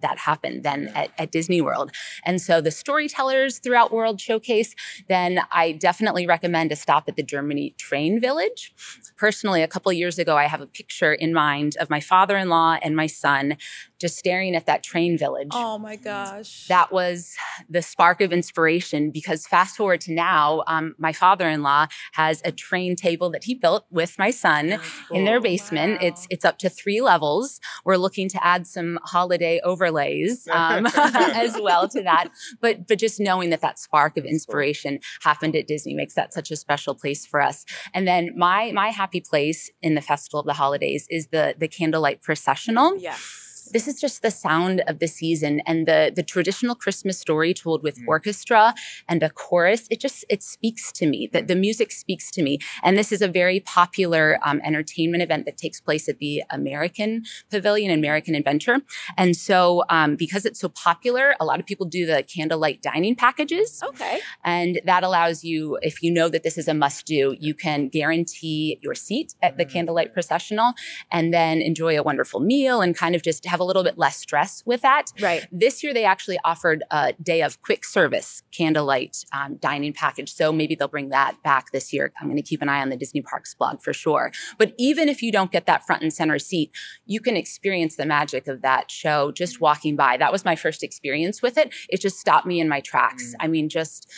that 0.00 0.18
happen 0.18 0.62
than 0.62 0.88
at, 0.88 1.10
at, 1.18 1.30
Disney 1.30 1.60
World. 1.60 1.90
And 2.24 2.40
so 2.40 2.60
the 2.60 2.70
storytellers 2.70 3.58
throughout 3.58 3.92
World 3.92 4.20
Showcase, 4.20 4.74
then 5.08 5.40
I 5.50 5.72
definitely 5.72 6.26
recommend 6.26 6.72
a 6.72 6.76
stop 6.76 7.08
at 7.08 7.16
the 7.16 7.22
Germany 7.22 7.74
Train 7.78 8.20
Village. 8.20 8.74
Personally, 9.16 9.62
a 9.62 9.68
couple 9.68 9.92
years 9.92 10.18
ago, 10.18 10.36
I 10.36 10.44
have 10.44 10.60
a 10.60 10.66
picture 10.66 11.12
in 11.12 11.32
mind 11.32 11.76
of 11.80 11.90
my 11.90 12.00
father-in-law 12.00 12.78
and 12.82 12.96
my 12.96 13.06
son 13.06 13.56
just 14.02 14.18
staring 14.18 14.56
at 14.56 14.66
that 14.66 14.82
train 14.82 15.16
village. 15.16 15.48
Oh 15.52 15.78
my 15.78 15.94
gosh. 15.94 16.66
That 16.66 16.90
was 16.92 17.34
the 17.70 17.82
spark 17.82 18.20
of 18.20 18.32
inspiration 18.32 19.12
because 19.12 19.46
fast 19.46 19.76
forward 19.76 20.00
to 20.02 20.12
now, 20.12 20.64
um, 20.66 20.96
my 20.98 21.12
father 21.12 21.48
in 21.48 21.62
law 21.62 21.86
has 22.14 22.42
a 22.44 22.50
train 22.50 22.96
table 22.96 23.30
that 23.30 23.44
he 23.44 23.54
built 23.54 23.86
with 23.90 24.18
my 24.18 24.32
son 24.32 24.72
oh, 24.72 25.14
in 25.14 25.24
their 25.24 25.40
basement. 25.40 26.00
Wow. 26.02 26.08
It's, 26.08 26.26
it's 26.30 26.44
up 26.44 26.58
to 26.58 26.68
three 26.68 27.00
levels. 27.00 27.60
We're 27.84 27.96
looking 27.96 28.28
to 28.30 28.44
add 28.44 28.66
some 28.66 28.98
holiday 29.04 29.60
overlays 29.62 30.48
um, 30.50 30.86
as 30.94 31.56
well 31.60 31.88
to 31.88 32.02
that. 32.02 32.28
But, 32.60 32.88
but 32.88 32.98
just 32.98 33.20
knowing 33.20 33.50
that 33.50 33.60
that 33.60 33.78
spark 33.78 34.16
of 34.16 34.24
inspiration 34.24 34.98
happened 35.22 35.54
at 35.54 35.68
Disney 35.68 35.94
makes 35.94 36.14
that 36.14 36.34
such 36.34 36.50
a 36.50 36.56
special 36.56 36.96
place 36.96 37.24
for 37.24 37.40
us. 37.40 37.64
And 37.94 38.08
then 38.08 38.30
my, 38.36 38.72
my 38.72 38.88
happy 38.88 39.20
place 39.20 39.70
in 39.80 39.94
the 39.94 40.00
Festival 40.00 40.40
of 40.40 40.46
the 40.46 40.54
Holidays 40.54 41.06
is 41.08 41.28
the, 41.28 41.54
the 41.56 41.68
candlelight 41.68 42.20
processional. 42.20 42.96
Yes 42.98 43.50
this 43.66 43.88
is 43.88 44.00
just 44.00 44.22
the 44.22 44.30
sound 44.30 44.82
of 44.86 44.98
the 44.98 45.08
season 45.08 45.60
and 45.66 45.86
the 45.86 46.12
the 46.14 46.22
traditional 46.22 46.74
Christmas 46.74 47.18
story 47.18 47.54
told 47.54 47.82
with 47.82 47.98
mm. 47.98 48.08
orchestra 48.08 48.74
and 49.08 49.22
a 49.22 49.30
chorus. 49.30 49.86
It 49.90 50.00
just 50.00 50.24
it 50.28 50.42
speaks 50.42 50.92
to 50.92 51.06
me. 51.06 51.28
That 51.32 51.48
the 51.48 51.56
music 51.56 51.92
speaks 51.92 52.30
to 52.32 52.42
me. 52.42 52.58
And 52.82 52.98
this 52.98 53.12
is 53.12 53.22
a 53.22 53.28
very 53.28 53.60
popular 53.60 54.38
um, 54.44 54.60
entertainment 54.64 55.22
event 55.22 55.44
that 55.46 55.56
takes 55.56 55.80
place 55.80 56.08
at 56.08 56.18
the 56.18 56.42
American 56.50 57.24
Pavilion, 57.50 57.90
American 57.90 58.34
Adventure. 58.34 58.80
And 59.16 59.36
so 59.36 59.84
um, 59.88 60.16
because 60.16 60.44
it's 60.44 60.60
so 60.60 60.68
popular, 60.68 61.34
a 61.40 61.44
lot 61.44 61.60
of 61.60 61.66
people 61.66 61.86
do 61.86 62.06
the 62.06 62.22
candlelight 62.22 62.82
dining 62.82 63.14
packages. 63.14 63.82
Okay. 63.82 64.20
And 64.44 64.80
that 64.84 65.02
allows 65.04 65.44
you, 65.44 65.78
if 65.82 66.02
you 66.02 66.10
know 66.10 66.28
that 66.28 66.42
this 66.42 66.58
is 66.58 66.68
a 66.68 66.74
must 66.74 67.06
do, 67.06 67.36
you 67.38 67.54
can 67.54 67.88
guarantee 67.88 68.78
your 68.82 68.94
seat 68.94 69.34
at 69.42 69.56
the 69.56 69.64
mm. 69.64 69.70
candlelight 69.70 70.12
processional 70.12 70.74
and 71.10 71.32
then 71.32 71.60
enjoy 71.60 71.98
a 71.98 72.02
wonderful 72.02 72.40
meal 72.40 72.80
and 72.80 72.96
kind 72.96 73.14
of 73.14 73.22
just 73.22 73.44
have 73.46 73.60
a 73.62 73.66
little 73.66 73.84
bit 73.84 73.96
less 73.96 74.16
stress 74.16 74.62
with 74.66 74.82
that. 74.82 75.12
Right. 75.20 75.46
This 75.52 75.82
year, 75.82 75.94
they 75.94 76.04
actually 76.04 76.38
offered 76.44 76.82
a 76.90 77.12
day 77.22 77.42
of 77.42 77.60
quick 77.62 77.84
service 77.84 78.42
candlelight 78.52 79.24
um, 79.32 79.56
dining 79.56 79.92
package. 79.92 80.34
So 80.34 80.52
maybe 80.52 80.74
they'll 80.74 80.88
bring 80.88 81.10
that 81.10 81.42
back 81.42 81.72
this 81.72 81.92
year. 81.92 82.12
I'm 82.20 82.26
going 82.26 82.36
to 82.36 82.42
keep 82.42 82.62
an 82.62 82.68
eye 82.68 82.80
on 82.80 82.90
the 82.90 82.96
Disney 82.96 83.22
Parks 83.22 83.54
blog 83.54 83.80
for 83.80 83.92
sure. 83.92 84.32
But 84.58 84.74
even 84.78 85.08
if 85.08 85.22
you 85.22 85.32
don't 85.32 85.50
get 85.50 85.66
that 85.66 85.86
front 85.86 86.02
and 86.02 86.12
center 86.12 86.38
seat, 86.38 86.70
you 87.06 87.20
can 87.20 87.36
experience 87.36 87.96
the 87.96 88.06
magic 88.06 88.46
of 88.46 88.62
that 88.62 88.90
show 88.90 89.32
just 89.32 89.60
walking 89.60 89.96
by. 89.96 90.16
That 90.16 90.32
was 90.32 90.44
my 90.44 90.56
first 90.56 90.82
experience 90.82 91.42
with 91.42 91.56
it. 91.56 91.72
It 91.88 92.00
just 92.00 92.18
stopped 92.18 92.46
me 92.46 92.60
in 92.60 92.68
my 92.68 92.80
tracks. 92.80 93.32
Mm. 93.32 93.36
I 93.40 93.48
mean, 93.48 93.68
just 93.68 94.10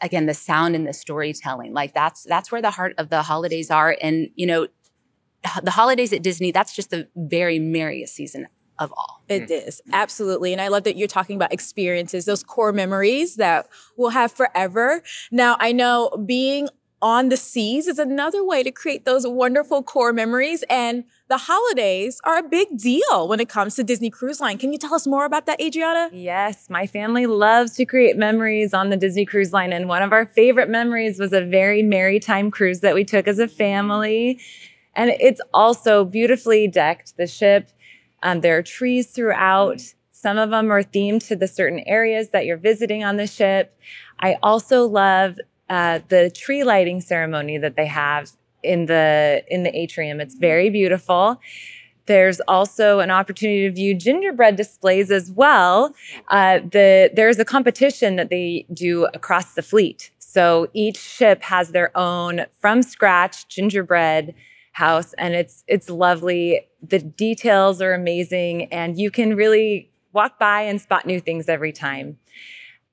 again 0.00 0.26
the 0.26 0.34
sound 0.34 0.74
and 0.74 0.86
the 0.86 0.92
storytelling 0.92 1.72
like 1.72 1.94
that's 1.94 2.24
that's 2.24 2.50
where 2.50 2.62
the 2.62 2.70
heart 2.70 2.94
of 2.98 3.10
the 3.10 3.22
holidays 3.22 3.70
are 3.70 3.96
and 4.02 4.28
you 4.34 4.46
know 4.46 4.66
the 5.62 5.70
holidays 5.70 6.12
at 6.12 6.22
disney 6.22 6.50
that's 6.50 6.74
just 6.74 6.90
the 6.90 7.08
very 7.16 7.58
merriest 7.58 8.14
season 8.14 8.46
of 8.78 8.92
all. 8.96 9.22
It 9.28 9.48
mm. 9.48 9.66
is 9.66 9.82
mm. 9.86 9.92
absolutely. 9.92 10.52
And 10.52 10.60
I 10.60 10.68
love 10.68 10.84
that 10.84 10.96
you're 10.96 11.08
talking 11.08 11.36
about 11.36 11.52
experiences, 11.52 12.24
those 12.24 12.42
core 12.42 12.72
memories 12.72 13.36
that 13.36 13.68
we'll 13.96 14.10
have 14.10 14.32
forever. 14.32 15.02
Now, 15.30 15.56
I 15.60 15.72
know 15.72 16.10
being 16.26 16.68
on 17.04 17.28
the 17.28 17.36
seas 17.36 17.86
is 17.86 17.98
another 17.98 18.42
way 18.42 18.62
to 18.62 18.70
create 18.70 19.04
those 19.04 19.26
wonderful 19.26 19.82
core 19.82 20.10
memories. 20.10 20.64
And 20.70 21.04
the 21.28 21.36
holidays 21.36 22.18
are 22.24 22.38
a 22.38 22.42
big 22.42 22.78
deal 22.78 23.28
when 23.28 23.40
it 23.40 23.48
comes 23.48 23.74
to 23.76 23.84
Disney 23.84 24.08
Cruise 24.08 24.40
Line. 24.40 24.56
Can 24.56 24.72
you 24.72 24.78
tell 24.78 24.94
us 24.94 25.06
more 25.06 25.26
about 25.26 25.44
that, 25.44 25.60
Adriana? 25.60 26.08
Yes, 26.14 26.70
my 26.70 26.86
family 26.86 27.26
loves 27.26 27.72
to 27.72 27.84
create 27.84 28.16
memories 28.16 28.72
on 28.72 28.88
the 28.88 28.96
Disney 28.96 29.26
Cruise 29.26 29.52
Line. 29.52 29.70
And 29.70 29.86
one 29.86 30.02
of 30.02 30.14
our 30.14 30.24
favorite 30.24 30.70
memories 30.70 31.18
was 31.18 31.34
a 31.34 31.42
very 31.42 31.82
merry 31.82 32.18
time 32.18 32.50
cruise 32.50 32.80
that 32.80 32.94
we 32.94 33.04
took 33.04 33.28
as 33.28 33.38
a 33.38 33.48
mm. 33.48 33.52
family. 33.52 34.40
And 34.96 35.10
it's 35.20 35.42
also 35.52 36.06
beautifully 36.06 36.68
decked. 36.68 37.18
The 37.18 37.26
ship 37.26 37.70
um, 38.24 38.40
there 38.40 38.58
are 38.58 38.62
trees 38.62 39.06
throughout, 39.08 39.80
Some 40.10 40.38
of 40.38 40.50
them 40.50 40.72
are 40.72 40.82
themed 40.82 41.26
to 41.28 41.36
the 41.36 41.46
certain 41.46 41.80
areas 41.80 42.30
that 42.30 42.46
you're 42.46 42.56
visiting 42.56 43.04
on 43.04 43.16
the 43.18 43.26
ship. 43.26 43.76
I 44.20 44.38
also 44.42 44.86
love 44.86 45.38
uh, 45.68 46.00
the 46.08 46.30
tree 46.30 46.64
lighting 46.64 47.02
ceremony 47.02 47.58
that 47.58 47.76
they 47.76 47.86
have 47.86 48.30
in 48.62 48.86
the 48.86 49.44
in 49.48 49.62
the 49.64 49.76
atrium. 49.76 50.20
It's 50.20 50.34
very 50.34 50.70
beautiful. 50.70 51.40
There's 52.06 52.40
also 52.48 53.00
an 53.00 53.10
opportunity 53.10 53.68
to 53.68 53.74
view 53.74 53.94
gingerbread 53.94 54.56
displays 54.56 55.10
as 55.10 55.30
well. 55.30 55.94
Uh, 56.28 56.60
the 56.60 57.10
there's 57.14 57.38
a 57.38 57.44
competition 57.44 58.16
that 58.16 58.30
they 58.30 58.66
do 58.72 59.06
across 59.12 59.54
the 59.54 59.62
fleet. 59.62 60.10
So 60.18 60.68
each 60.72 60.98
ship 60.98 61.42
has 61.42 61.72
their 61.72 61.96
own 61.96 62.46
from 62.60 62.82
scratch 62.82 63.48
gingerbread 63.48 64.34
house, 64.72 65.12
and 65.14 65.34
it's 65.34 65.64
it's 65.66 65.90
lovely. 65.90 66.66
The 66.88 66.98
details 66.98 67.80
are 67.80 67.94
amazing, 67.94 68.72
and 68.72 68.98
you 68.98 69.10
can 69.10 69.36
really 69.36 69.90
walk 70.12 70.38
by 70.38 70.62
and 70.62 70.80
spot 70.80 71.06
new 71.06 71.20
things 71.20 71.48
every 71.48 71.72
time. 71.72 72.18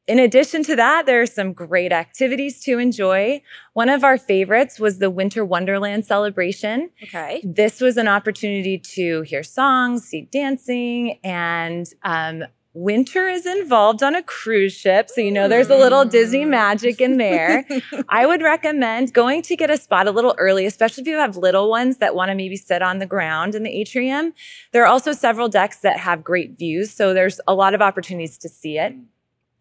In 0.08 0.20
addition 0.20 0.64
to 0.64 0.76
that, 0.76 1.06
there 1.06 1.22
are 1.22 1.28
some 1.28 1.54
great 1.54 1.92
activities 1.94 2.62
to 2.64 2.80
enjoy. 2.80 3.42
One 3.74 3.88
of 3.88 4.04
our 4.04 4.18
favorites 4.18 4.80
was 4.80 4.98
the 4.98 5.10
Winter 5.10 5.46
Wonderland 5.46 6.06
celebration. 6.06 6.90
Okay. 7.04 7.42
This 7.44 7.80
was 7.80 7.98
an 7.98 8.08
opportunity 8.08 8.78
to 8.78 9.22
hear 9.22 9.44
songs, 9.44 10.04
see 10.04 10.22
dancing, 10.24 11.20
and 11.24 11.88
um, 12.04 12.44
winter 12.74 13.28
is 13.28 13.46
involved 13.46 14.02
on 14.02 14.16
a 14.16 14.24
cruise 14.24 14.74
ship. 14.74 15.10
So, 15.10 15.22
you 15.22 15.32
know, 15.32 15.48
there's 15.48 15.70
a 15.70 15.76
little 15.76 16.06
Disney 16.06 16.46
magic 16.46 17.02
in 17.02 17.18
there. 17.18 17.66
I 18.10 18.26
would 18.26 18.42
recommend 18.42 19.14
going 19.14 19.42
to 19.44 19.56
get 19.56 19.70
a 19.70 19.78
spot 19.78 20.08
a 20.08 20.12
little 20.12 20.36
early, 20.38 20.66
especially 20.66 21.02
if 21.02 21.08
you 21.08 21.18
have 21.18 21.36
little 21.36 21.70
ones 21.70 21.98
that 21.98 22.16
want 22.16 22.30
to 22.30 22.36
maybe 22.36 22.56
sit 22.56 22.82
on 22.82 23.00
the 23.00 23.06
ground 23.06 23.56
in 23.56 23.64
the 23.64 23.70
atrium. 23.70 24.34
There 24.72 24.84
are 24.84 24.88
also 24.88 25.12
several 25.12 25.50
decks 25.50 25.80
that 25.80 25.98
have 25.98 26.24
great 26.24 26.58
views. 26.58 26.92
So, 26.92 27.14
there's 27.14 27.42
a 27.48 27.54
lot 27.54 27.74
of 27.74 27.82
opportunities 27.82 28.38
to 28.40 28.50
see 28.50 28.78
it. 28.78 28.96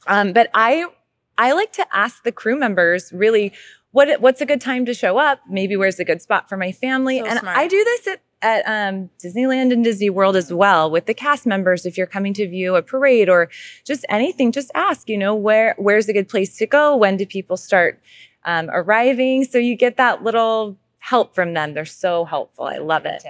Um, 0.07 0.33
but 0.33 0.51
I 0.55 0.87
I 1.37 1.53
like 1.53 1.73
to 1.73 1.87
ask 1.93 2.23
the 2.23 2.33
crew 2.33 2.59
members 2.59 3.13
really 3.13 3.53
what 3.93 4.21
what's 4.21 4.41
a 4.41 4.47
good 4.47 4.61
time 4.61 4.85
to 4.87 4.95
show 4.95 5.19
up? 5.19 5.41
Maybe 5.49 5.77
where's 5.77 5.99
a 5.99 6.05
good 6.05 6.23
spot 6.23 6.49
for 6.49 6.57
my 6.57 6.73
family? 6.73 7.19
So 7.19 7.27
and 7.27 7.41
smart. 7.41 7.57
I 7.57 7.67
do 7.67 7.83
this 7.83 8.07
at 8.07 8.21
at 8.43 8.63
um, 8.67 9.11
Disneyland 9.23 9.73
and 9.73 9.85
Disney 9.85 10.11
World 10.11 10.37
as 10.37 10.53
well 10.53 10.91
with 10.91 11.07
the 11.07 11.15
cast 11.15 11.47
members. 11.47 11.85
If 11.85 11.99
you're 11.99 12.07
coming 12.07 12.35
to 12.35 12.49
view 12.49 12.77
a 12.77 12.83
parade 12.83 13.29
or 13.29 13.49
just 13.85 14.05
anything, 14.09 14.53
just 14.53 14.71
ask. 14.75 15.09
You 15.09 15.19
know 15.19 15.35
where 15.35 15.75
where's 15.79 16.09
a 16.09 16.13
good 16.13 16.29
place 16.29 16.57
to 16.59 16.67
go? 16.67 16.97
When 16.97 17.17
do 17.17 17.27
people 17.27 17.57
start 17.57 18.01
um, 18.45 18.71
arriving? 18.73 19.45
So 19.45 19.59
you 19.59 19.77
get 19.77 19.97
that 19.97 20.23
little 20.23 20.77
help 20.99 21.35
from 21.35 21.55
them. 21.55 21.75
They're 21.75 21.85
so 21.85 22.25
helpful. 22.25 22.65
I 22.65 22.79
love 22.79 23.07
it. 23.07 23.25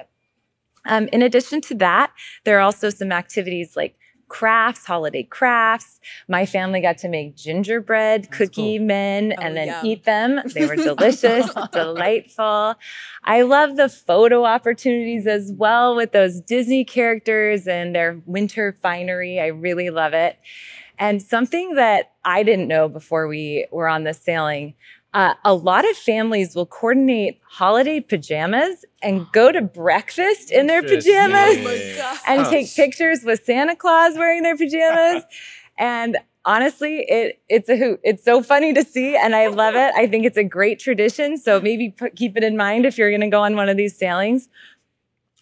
Um, 0.87 1.09
in 1.13 1.23
addition 1.23 1.61
to 1.63 1.75
that, 1.77 2.13
there 2.45 2.59
are 2.59 2.63
also 2.63 2.91
some 2.91 3.13
activities 3.13 3.77
like 3.77 3.97
crafts, 4.31 4.87
holiday 4.87 5.24
crafts. 5.24 6.01
My 6.28 6.47
family 6.47 6.81
got 6.81 6.97
to 6.99 7.09
make 7.09 7.37
gingerbread 7.37 8.31
cookie 8.31 8.78
men 8.78 9.35
Oh, 9.37 9.43
and 9.43 9.55
then 9.57 9.66
yum. 9.68 9.85
eat 9.85 10.05
them. 10.05 10.41
They 10.55 10.64
were 10.64 10.76
delicious, 10.95 11.51
delightful. 11.72 12.76
I 13.24 13.43
love 13.43 13.76
the 13.76 13.91
photo 13.91 14.45
opportunities 14.45 15.26
as 15.26 15.53
well 15.53 15.95
with 15.95 16.12
those 16.12 16.41
Disney 16.41 16.85
characters 16.85 17.66
and 17.66 17.95
their 17.95 18.22
winter 18.24 18.74
finery. 18.81 19.39
I 19.39 19.49
really 19.49 19.91
love 19.91 20.14
it. 20.14 20.39
And 20.99 21.20
something 21.20 21.74
that 21.74 22.12
I 22.24 22.43
didn't 22.43 22.68
know 22.68 22.89
before 22.89 23.26
we 23.26 23.66
were 23.70 23.89
on 23.89 24.05
this 24.05 24.18
sailing, 24.20 24.74
uh, 25.13 25.35
a 25.45 25.55
lot 25.55 25.89
of 25.89 25.97
families 25.97 26.55
will 26.55 26.67
coordinate 26.67 27.41
holiday 27.49 28.01
pajamas 28.01 28.85
and 29.03 29.27
go 29.33 29.51
to 29.51 29.61
breakfast 29.61 30.51
in 30.53 30.67
their 30.69 30.83
pajamas 30.83 31.57
Oh 32.01 32.19
and 32.27 32.47
take 32.47 32.73
pictures 32.75 33.23
with 33.25 33.45
Santa 33.45 33.75
Claus 33.75 34.15
wearing 34.17 34.43
their 34.43 34.57
pajamas. 34.57 35.25
and 35.79 36.17
honestly, 36.45 37.01
it 37.09 37.43
it's 37.49 37.69
a 37.69 37.77
hoot. 37.77 38.01
It's 38.05 38.25
so 38.25 38.43
funny 38.43 38.73
to 38.75 38.85
see, 38.85 39.17
and 39.17 39.35
I 39.35 39.49
love 39.49 39.75
it. 39.75 39.93
I 39.97 40.07
think 40.07 40.25
it's 40.27 40.37
a 40.37 40.45
great 40.45 40.79
tradition. 40.79 41.37
So 41.39 41.61
maybe 41.61 41.91
put, 41.91 42.15
keep 42.15 42.37
it 42.37 42.45
in 42.45 42.57
mind 42.57 42.87
if 42.87 42.97
you're 42.97 43.11
going 43.11 43.21
to 43.23 43.29
go 43.29 43.43
on 43.43 43.57
one 43.57 43.69
of 43.69 43.77
these 43.77 43.97
sailings. 43.99 44.49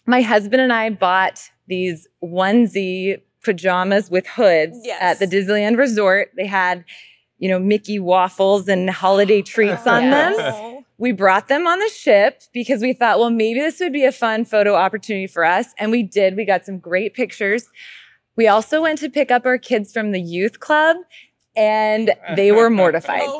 My 0.05 0.21
husband 0.21 0.61
and 0.61 0.73
I 0.73 0.89
bought 0.89 1.49
these 1.67 2.07
onesie 2.23 3.21
pajamas 3.43 4.09
with 4.09 4.25
hoods 4.27 4.79
Yes. 4.83 4.99
at 5.01 5.19
the 5.19 5.27
Disneyland 5.35 5.77
Resort. 5.77 6.31
They 6.35 6.47
had, 6.47 6.83
you 7.39 7.49
know, 7.49 7.57
Mickey 7.59 7.99
waffles 7.99 8.67
and 8.67 8.89
holiday 8.89 9.41
treats 9.41 9.87
on 9.87 10.03
Yeah. 10.03 10.33
them. 10.35 10.85
We 10.97 11.13
brought 11.13 11.47
them 11.47 11.65
on 11.65 11.79
the 11.79 11.87
ship 11.89 12.43
because 12.53 12.81
we 12.81 12.91
thought, 12.91 13.19
well, 13.19 13.29
maybe 13.29 13.61
this 13.61 13.79
would 13.79 13.93
be 13.93 14.03
a 14.03 14.11
fun 14.11 14.43
photo 14.43 14.75
opportunity 14.75 15.27
for 15.27 15.45
us. 15.45 15.67
And 15.77 15.91
we 15.91 16.03
did. 16.03 16.35
We 16.35 16.43
got 16.43 16.65
some 16.65 16.77
great 16.77 17.13
pictures. 17.13 17.69
We 18.35 18.47
also 18.47 18.81
went 18.81 18.99
to 18.99 19.09
pick 19.09 19.31
up 19.31 19.45
our 19.45 19.57
kids 19.57 19.93
from 19.93 20.11
the 20.11 20.19
youth 20.21 20.59
club 20.59 20.97
and 21.55 22.11
they 22.35 22.51
were 22.51 22.69
mortified. 22.69 23.23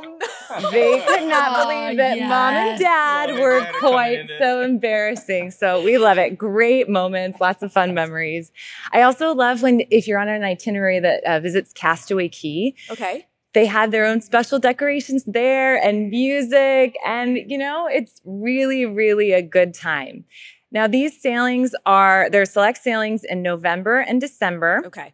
Oh, 0.52 0.62
no. 0.62 0.72
They 0.72 1.00
could 1.06 1.30
not 1.30 1.68
believe 1.68 1.98
that 1.98 2.18
mom 2.18 2.56
and 2.56 2.80
dad 2.80 3.40
were 3.40 3.60
dad 3.60 3.68
are 3.76 3.80
coming 3.80 3.94
quite 3.94 4.30
so 4.40 4.62
embarrassing. 4.62 5.52
So 5.52 5.84
we 5.84 6.00
love 6.00 6.18
it. 6.18 6.40
Great 6.40 6.90
moments, 6.90 7.40
lots 7.40 7.62
of 7.62 7.72
fun 7.72 7.94
memories. 7.94 8.52
I 8.92 9.04
also 9.04 9.36
love 9.36 9.62
when, 9.62 9.84
if 9.92 10.08
you're 10.08 10.18
on 10.18 10.28
an 10.28 10.44
itinerary 10.44 11.00
that 11.02 11.24
uh, 11.24 11.40
visits 11.40 11.72
Castaway 11.74 12.30
Cay, 12.30 12.74
Okay. 12.90 13.28
They 13.60 13.66
had 13.66 13.92
their 13.92 14.06
own 14.06 14.22
special 14.22 14.58
decorations 14.58 15.26
there 15.26 15.76
and 15.84 16.10
music 16.10 16.96
and 17.06 17.38
you 17.52 17.58
know 17.58 17.88
it's 17.92 18.22
really 18.24 18.86
really 18.86 19.34
a 19.34 19.42
good 19.42 19.74
time 19.74 20.24
now 20.72 20.88
these 20.88 21.22
sailings 21.22 21.76
are 21.86 22.30
there 22.30 22.42
are 22.42 22.46
select 22.46 22.78
sailings 22.78 23.26
in 23.26 23.42
november 23.42 24.00
and 24.00 24.22
december 24.22 24.82
Okay. 24.86 25.12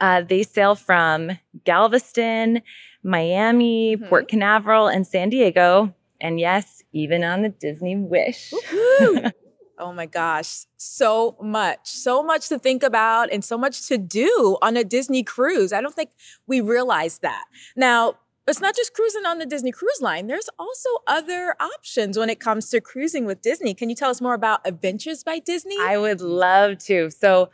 uh, 0.00 0.20
they 0.22 0.44
sail 0.44 0.76
from 0.76 1.32
galveston 1.64 2.62
miami 3.02 3.96
Mhm. 3.96 4.08
port 4.08 4.28
canaveral 4.28 4.86
and 4.86 5.04
san 5.04 5.28
diego 5.28 5.92
and 6.20 6.38
yes 6.38 6.84
even 6.92 7.24
on 7.24 7.42
the 7.42 7.48
disney 7.48 7.96
wish. 7.96 8.52
oh 9.80 9.92
my 9.92 10.06
gosh. 10.06 10.66
So 10.76 11.36
much. 11.42 11.88
So 11.88 12.22
much 12.22 12.48
to 12.48 12.58
think 12.58 12.82
about 12.82 13.32
and 13.32 13.44
so 13.44 13.56
much 13.58 13.86
to 13.88 13.98
do 13.98 14.56
on 14.62 14.76
a 14.76 14.84
Disney 14.84 15.22
cruise. 15.22 15.72
I 15.72 15.80
don't 15.80 15.94
think 15.94 16.10
we 16.46 16.60
realize 16.60 17.18
that. 17.20 17.44
Now, 17.76 18.14
it's 18.46 18.60
not 18.60 18.74
just 18.74 18.94
cruising 18.94 19.26
on 19.26 19.38
the 19.38 19.46
Disney 19.46 19.70
Cruise 19.70 20.00
Line. 20.00 20.26
There's 20.26 20.48
also 20.58 20.88
other 21.06 21.54
options 21.60 22.18
when 22.18 22.28
it 22.30 22.40
comes 22.40 22.68
to 22.70 22.80
cruising 22.80 23.24
with 23.24 23.42
Disney. 23.42 23.74
Can 23.74 23.88
you 23.90 23.94
tell 23.94 24.10
us 24.10 24.20
more 24.20 24.34
about 24.34 24.60
Adventures 24.64 25.22
by 25.22 25.38
Disney? 25.38 25.76
I 25.80 25.98
would 25.98 26.20
love 26.20 26.78
to. 26.86 27.10
So, 27.10 27.50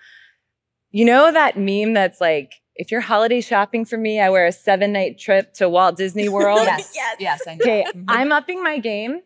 you 0.90 1.04
know 1.04 1.30
that 1.32 1.58
meme 1.58 1.92
that's 1.92 2.20
like, 2.20 2.52
if 2.76 2.90
you're 2.90 3.00
holiday 3.02 3.40
shopping 3.42 3.84
for 3.84 3.98
me, 3.98 4.20
I 4.20 4.30
wear 4.30 4.46
a 4.46 4.52
seven 4.52 4.92
night 4.92 5.18
trip 5.18 5.52
to 5.54 5.68
Walt 5.68 5.96
Disney 5.96 6.28
World. 6.36 6.60
Yes. 6.64 6.92
Yes. 6.94 7.16
Yes, 7.18 7.40
I 7.46 7.54
know. 7.56 7.62
Okay, 7.62 7.84
Mhm. 7.94 8.04
I'm 8.08 8.32
upping 8.32 8.62
my 8.62 8.78
game. 8.78 9.20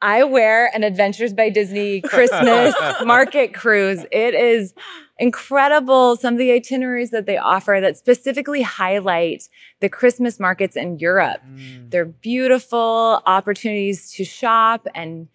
I 0.00 0.24
wear 0.24 0.70
an 0.74 0.84
Adventures 0.84 1.32
by 1.32 1.50
Disney 1.50 2.00
Christmas 2.02 2.74
market 3.04 3.54
cruise. 3.54 4.04
It 4.12 4.34
is 4.34 4.74
incredible. 5.18 6.16
Some 6.16 6.34
of 6.34 6.38
the 6.38 6.52
itineraries 6.52 7.10
that 7.10 7.26
they 7.26 7.36
offer 7.36 7.78
that 7.80 7.96
specifically 7.96 8.62
highlight 8.62 9.48
the 9.80 9.88
Christmas 9.88 10.38
markets 10.38 10.76
in 10.76 10.98
Europe. 10.98 11.40
Mm. 11.48 11.90
They're 11.90 12.04
beautiful 12.04 13.22
opportunities 13.26 14.12
to 14.12 14.24
shop 14.24 14.86
and 14.94 15.28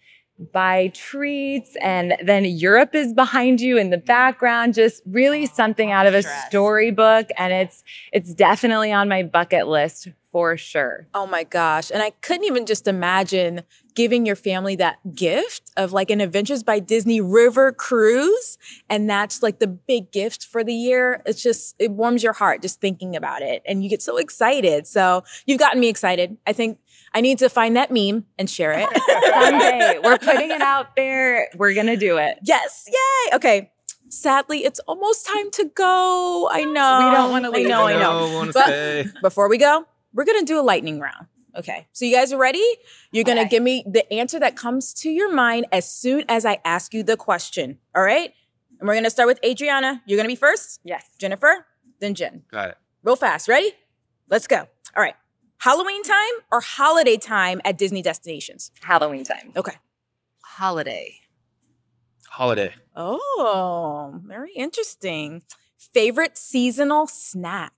buy 0.52 0.90
treats. 0.94 1.76
And 1.80 2.16
then 2.22 2.44
Europe 2.44 2.94
is 2.94 3.12
behind 3.12 3.60
you 3.60 3.78
in 3.78 3.90
the 3.90 3.98
background, 3.98 4.74
just 4.74 5.02
really 5.06 5.46
something 5.46 5.92
out 5.92 6.06
of 6.06 6.14
a 6.14 6.22
storybook. 6.22 7.28
And 7.38 7.52
it's 7.52 7.84
it's 8.12 8.34
definitely 8.34 8.92
on 8.92 9.08
my 9.08 9.22
bucket 9.22 9.68
list 9.68 10.08
for 10.34 10.56
sure. 10.56 11.06
Oh 11.14 11.28
my 11.28 11.44
gosh. 11.44 11.92
And 11.92 12.02
I 12.02 12.10
couldn't 12.10 12.42
even 12.42 12.66
just 12.66 12.88
imagine 12.88 13.62
giving 13.94 14.26
your 14.26 14.34
family 14.34 14.74
that 14.74 14.96
gift 15.14 15.70
of 15.76 15.92
like 15.92 16.10
an 16.10 16.20
Adventures 16.20 16.64
by 16.64 16.80
Disney 16.80 17.20
river 17.20 17.70
cruise. 17.70 18.58
And 18.90 19.08
that's 19.08 19.44
like 19.44 19.60
the 19.60 19.68
big 19.68 20.10
gift 20.10 20.44
for 20.44 20.64
the 20.64 20.74
year. 20.74 21.22
It's 21.24 21.40
just, 21.40 21.76
it 21.78 21.92
warms 21.92 22.24
your 22.24 22.32
heart 22.32 22.62
just 22.62 22.80
thinking 22.80 23.14
about 23.14 23.42
it. 23.42 23.62
And 23.64 23.84
you 23.84 23.88
get 23.88 24.02
so 24.02 24.16
excited. 24.16 24.88
So 24.88 25.22
you've 25.46 25.60
gotten 25.60 25.78
me 25.78 25.88
excited. 25.88 26.36
I 26.48 26.52
think 26.52 26.80
I 27.12 27.20
need 27.20 27.38
to 27.38 27.48
find 27.48 27.76
that 27.76 27.92
meme 27.92 28.24
and 28.36 28.50
share 28.50 28.72
it. 28.72 28.88
Someday 29.40 30.00
we're 30.02 30.18
putting 30.18 30.50
it 30.50 30.62
out 30.62 30.96
there. 30.96 31.48
We're 31.54 31.74
gonna 31.74 31.96
do 31.96 32.16
it. 32.16 32.40
yes. 32.42 32.88
Yay. 32.88 33.36
Okay. 33.36 33.70
Sadly, 34.08 34.64
it's 34.64 34.78
almost 34.80 35.26
time 35.26 35.50
to 35.52 35.70
go. 35.74 36.48
I 36.52 36.64
know. 36.64 36.98
We 37.08 37.16
don't 37.16 37.30
wanna 37.30 37.50
leave. 37.50 37.66
I 37.66 37.68
leave. 37.68 37.68
know, 37.68 37.86
I 37.86 37.92
know. 37.94 38.26
No, 38.28 38.34
wanna 38.34 38.52
But- 38.52 38.64
stay. 38.66 39.04
Before 39.22 39.48
we 39.48 39.58
go, 39.58 39.86
we're 40.14 40.24
gonna 40.24 40.44
do 40.44 40.58
a 40.58 40.62
lightning 40.62 40.98
round. 41.00 41.26
Okay. 41.56 41.86
So 41.92 42.04
you 42.04 42.14
guys 42.16 42.32
are 42.32 42.38
ready? 42.38 42.64
You're 43.12 43.24
gonna 43.24 43.42
Okay. 43.42 43.50
give 43.50 43.62
me 43.62 43.84
the 43.86 44.10
answer 44.12 44.38
that 44.40 44.56
comes 44.56 44.92
to 44.94 45.10
your 45.10 45.32
mind 45.32 45.66
as 45.70 45.88
soon 45.88 46.24
as 46.28 46.44
I 46.46 46.58
ask 46.64 46.94
you 46.94 47.02
the 47.02 47.16
question. 47.16 47.78
All 47.94 48.02
right? 48.02 48.32
And 48.80 48.88
we're 48.88 48.94
gonna 48.94 49.10
start 49.10 49.28
with 49.28 49.38
Adriana. 49.44 50.02
You're 50.06 50.16
gonna 50.16 50.28
be 50.28 50.34
first, 50.36 50.80
Yes. 50.84 51.04
Jennifer, 51.18 51.66
then 52.00 52.14
Jen. 52.14 52.44
Got 52.50 52.70
it. 52.70 52.78
Real 53.02 53.16
fast. 53.16 53.46
Ready? 53.48 53.72
Let's 54.28 54.46
go. 54.46 54.56
All 54.96 55.02
right. 55.02 55.14
Halloween 55.58 56.02
time 56.02 56.32
or 56.50 56.60
holiday 56.60 57.16
time 57.16 57.60
at 57.64 57.78
Disney 57.78 58.02
destinations? 58.02 58.70
Halloween 58.82 59.24
time. 59.24 59.52
Okay. 59.56 59.76
Holiday. 60.42 61.20
Holiday. 62.30 62.74
Oh, 62.96 64.20
very 64.24 64.52
interesting. 64.54 65.42
Favorite 65.78 66.36
seasonal 66.36 67.06
snack? 67.06 67.72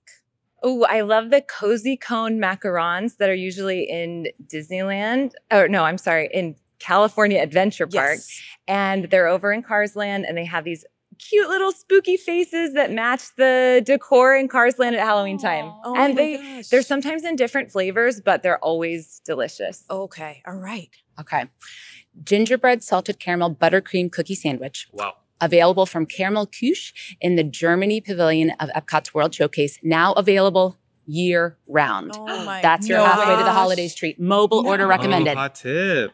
Oh, 0.63 0.85
I 0.85 1.01
love 1.01 1.29
the 1.29 1.41
cozy 1.41 1.97
cone 1.97 2.39
macarons 2.39 3.17
that 3.17 3.29
are 3.29 3.35
usually 3.35 3.83
in 3.83 4.27
Disneyland. 4.45 5.33
Or 5.51 5.67
no, 5.67 5.83
I'm 5.83 5.97
sorry, 5.97 6.29
in 6.33 6.55
California 6.79 7.39
Adventure 7.41 7.87
Park. 7.87 8.15
Yes. 8.15 8.41
And 8.67 9.05
they're 9.05 9.27
over 9.27 9.51
in 9.53 9.63
Carsland 9.63 10.25
and 10.27 10.37
they 10.37 10.45
have 10.45 10.63
these 10.63 10.83
cute 11.19 11.49
little 11.49 11.71
spooky 11.71 12.17
faces 12.17 12.73
that 12.73 12.91
match 12.91 13.35
the 13.37 13.81
decor 13.85 14.35
in 14.35 14.47
Carsland 14.47 14.93
at 14.93 14.99
Halloween 14.99 15.37
time. 15.37 15.71
Oh 15.83 15.95
and 15.97 16.15
my 16.15 16.21
they 16.21 16.37
gosh. 16.37 16.67
they're 16.69 16.81
sometimes 16.81 17.23
in 17.23 17.35
different 17.35 17.71
flavors, 17.71 18.21
but 18.21 18.43
they're 18.43 18.59
always 18.59 19.21
delicious. 19.25 19.83
Okay, 19.89 20.41
all 20.45 20.55
right. 20.55 20.89
Okay. 21.19 21.45
Gingerbread 22.23 22.83
salted 22.83 23.19
caramel 23.19 23.55
buttercream 23.55 24.11
cookie 24.11 24.35
sandwich. 24.35 24.87
Wow. 24.91 25.15
Available 25.39 25.85
from 25.85 26.05
Karamell-Küche 26.05 26.93
in 27.21 27.35
the 27.35 27.43
Germany 27.43 28.01
pavilion 28.01 28.51
of 28.59 28.69
Epcot's 28.69 29.13
World 29.13 29.33
Showcase. 29.33 29.79
Now 29.83 30.13
available 30.13 30.77
year 31.05 31.57
round. 31.67 32.13
Oh 32.15 32.25
my 32.45 32.61
That's 32.61 32.87
your 32.87 32.99
gosh. 32.99 33.15
halfway 33.15 33.37
to 33.37 33.43
the 33.43 33.51
holidays 33.51 33.95
treat. 33.95 34.19
Mobile 34.19 34.67
order 34.67 34.87
recommended. 34.87 35.33
Oh, 35.33 35.35
hot 35.35 35.55
tip. 35.55 36.11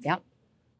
Yep. 0.00 0.22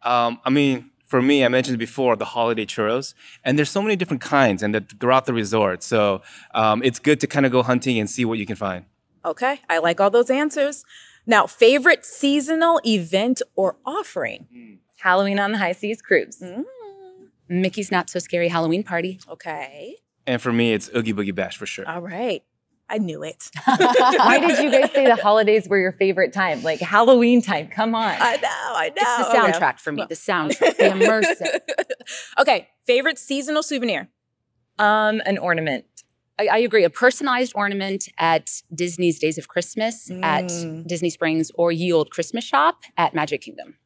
Um, 0.03 0.41
I 0.45 0.51
mean, 0.51 0.91
for 1.05 1.23
me, 1.23 1.45
I 1.45 1.49
mentioned 1.49 1.79
before 1.79 2.17
the 2.17 2.27
holiday 2.27 2.67
churros, 2.67 3.15
and 3.43 3.59
there's 3.59 3.71
so 3.71 3.81
many 3.81 3.97
different 3.97 4.21
kinds, 4.21 4.63
and 4.63 4.75
they're 4.75 4.83
throughout 5.01 5.25
the 5.25 5.33
resort. 5.33 5.83
So 5.83 6.21
um, 6.55 6.83
it's 6.83 6.99
good 6.99 7.19
to 7.21 7.27
kind 7.27 7.47
of 7.47 7.53
go 7.53 7.63
hunting 7.63 7.99
and 7.99 8.09
see 8.09 8.25
what 8.27 8.39
you 8.39 8.45
can 8.45 8.57
find. 8.57 8.85
Okay, 9.25 9.61
I 9.69 9.79
like 9.79 10.01
all 10.01 10.11
those 10.11 10.31
answers. 10.31 10.85
Now, 11.27 11.47
favorite 11.47 12.05
seasonal 12.05 12.81
event 12.87 13.43
or 13.55 13.77
offering? 13.85 14.79
Halloween 14.99 15.39
on 15.39 15.53
the 15.53 15.59
High 15.59 15.73
Seas 15.73 16.03
cruise. 16.03 16.41
Mm, 16.43 16.65
Mickey's 17.49 17.91
Not 17.91 18.11
So 18.11 18.19
Scary 18.19 18.49
Halloween 18.49 18.83
Party. 18.83 19.21
okay, 19.29 19.97
And 20.27 20.41
for 20.41 20.53
me, 20.53 20.73
it's 20.73 20.91
Oogie 20.95 21.13
Boogie 21.13 21.35
Bash 21.35 21.57
for 21.57 21.67
sure. 21.67 21.89
all 21.89 22.01
right. 22.01 22.43
I 22.91 22.97
knew 22.97 23.23
it. 23.23 23.51
Why 23.67 24.39
did 24.41 24.59
you 24.61 24.71
guys 24.71 24.91
say 24.93 25.05
the 25.07 25.17
holidays 25.17 25.69
were 25.69 25.79
your 25.79 25.93
favorite 25.93 26.33
time? 26.33 26.63
Like 26.63 26.81
Halloween 26.81 27.43
time. 27.43 27.69
Come 27.69 27.95
on. 27.95 28.17
I 28.19 28.37
know, 28.37 28.49
I 28.51 28.89
know. 28.89 28.95
It's 28.97 29.29
the 29.29 29.29
Okay. 29.29 29.53
soundtrack 29.59 29.79
for 29.79 29.93
me. 29.93 30.07
The 30.09 30.15
soundtrack. 30.15 30.77
The 30.79 30.85
immersive. 30.85 31.59
okay, 32.41 32.69
favorite 32.87 33.19
seasonal 33.19 33.63
souvenir. 33.63 34.09
um, 34.79 35.21
an 35.27 35.37
ornament. 35.37 35.85
I, 36.41 36.47
I 36.47 36.59
agree. 36.59 36.85
A 36.85 36.89
personalized 36.89 37.53
ornament 37.55 38.09
at 38.17 38.49
Disney's 38.75 39.19
Days 39.19 39.37
of 39.37 39.49
Christmas 39.49 40.11
at 40.23 40.45
Mm. 40.45 40.87
Disney 40.87 41.11
Springs 41.11 41.51
or 41.57 41.71
Ye 41.73 41.93
Olde 41.93 42.11
Christmas 42.11 42.45
Shoppe 42.51 42.85
at 42.97 43.13
Magic 43.13 43.43
Kingdom. 43.43 43.77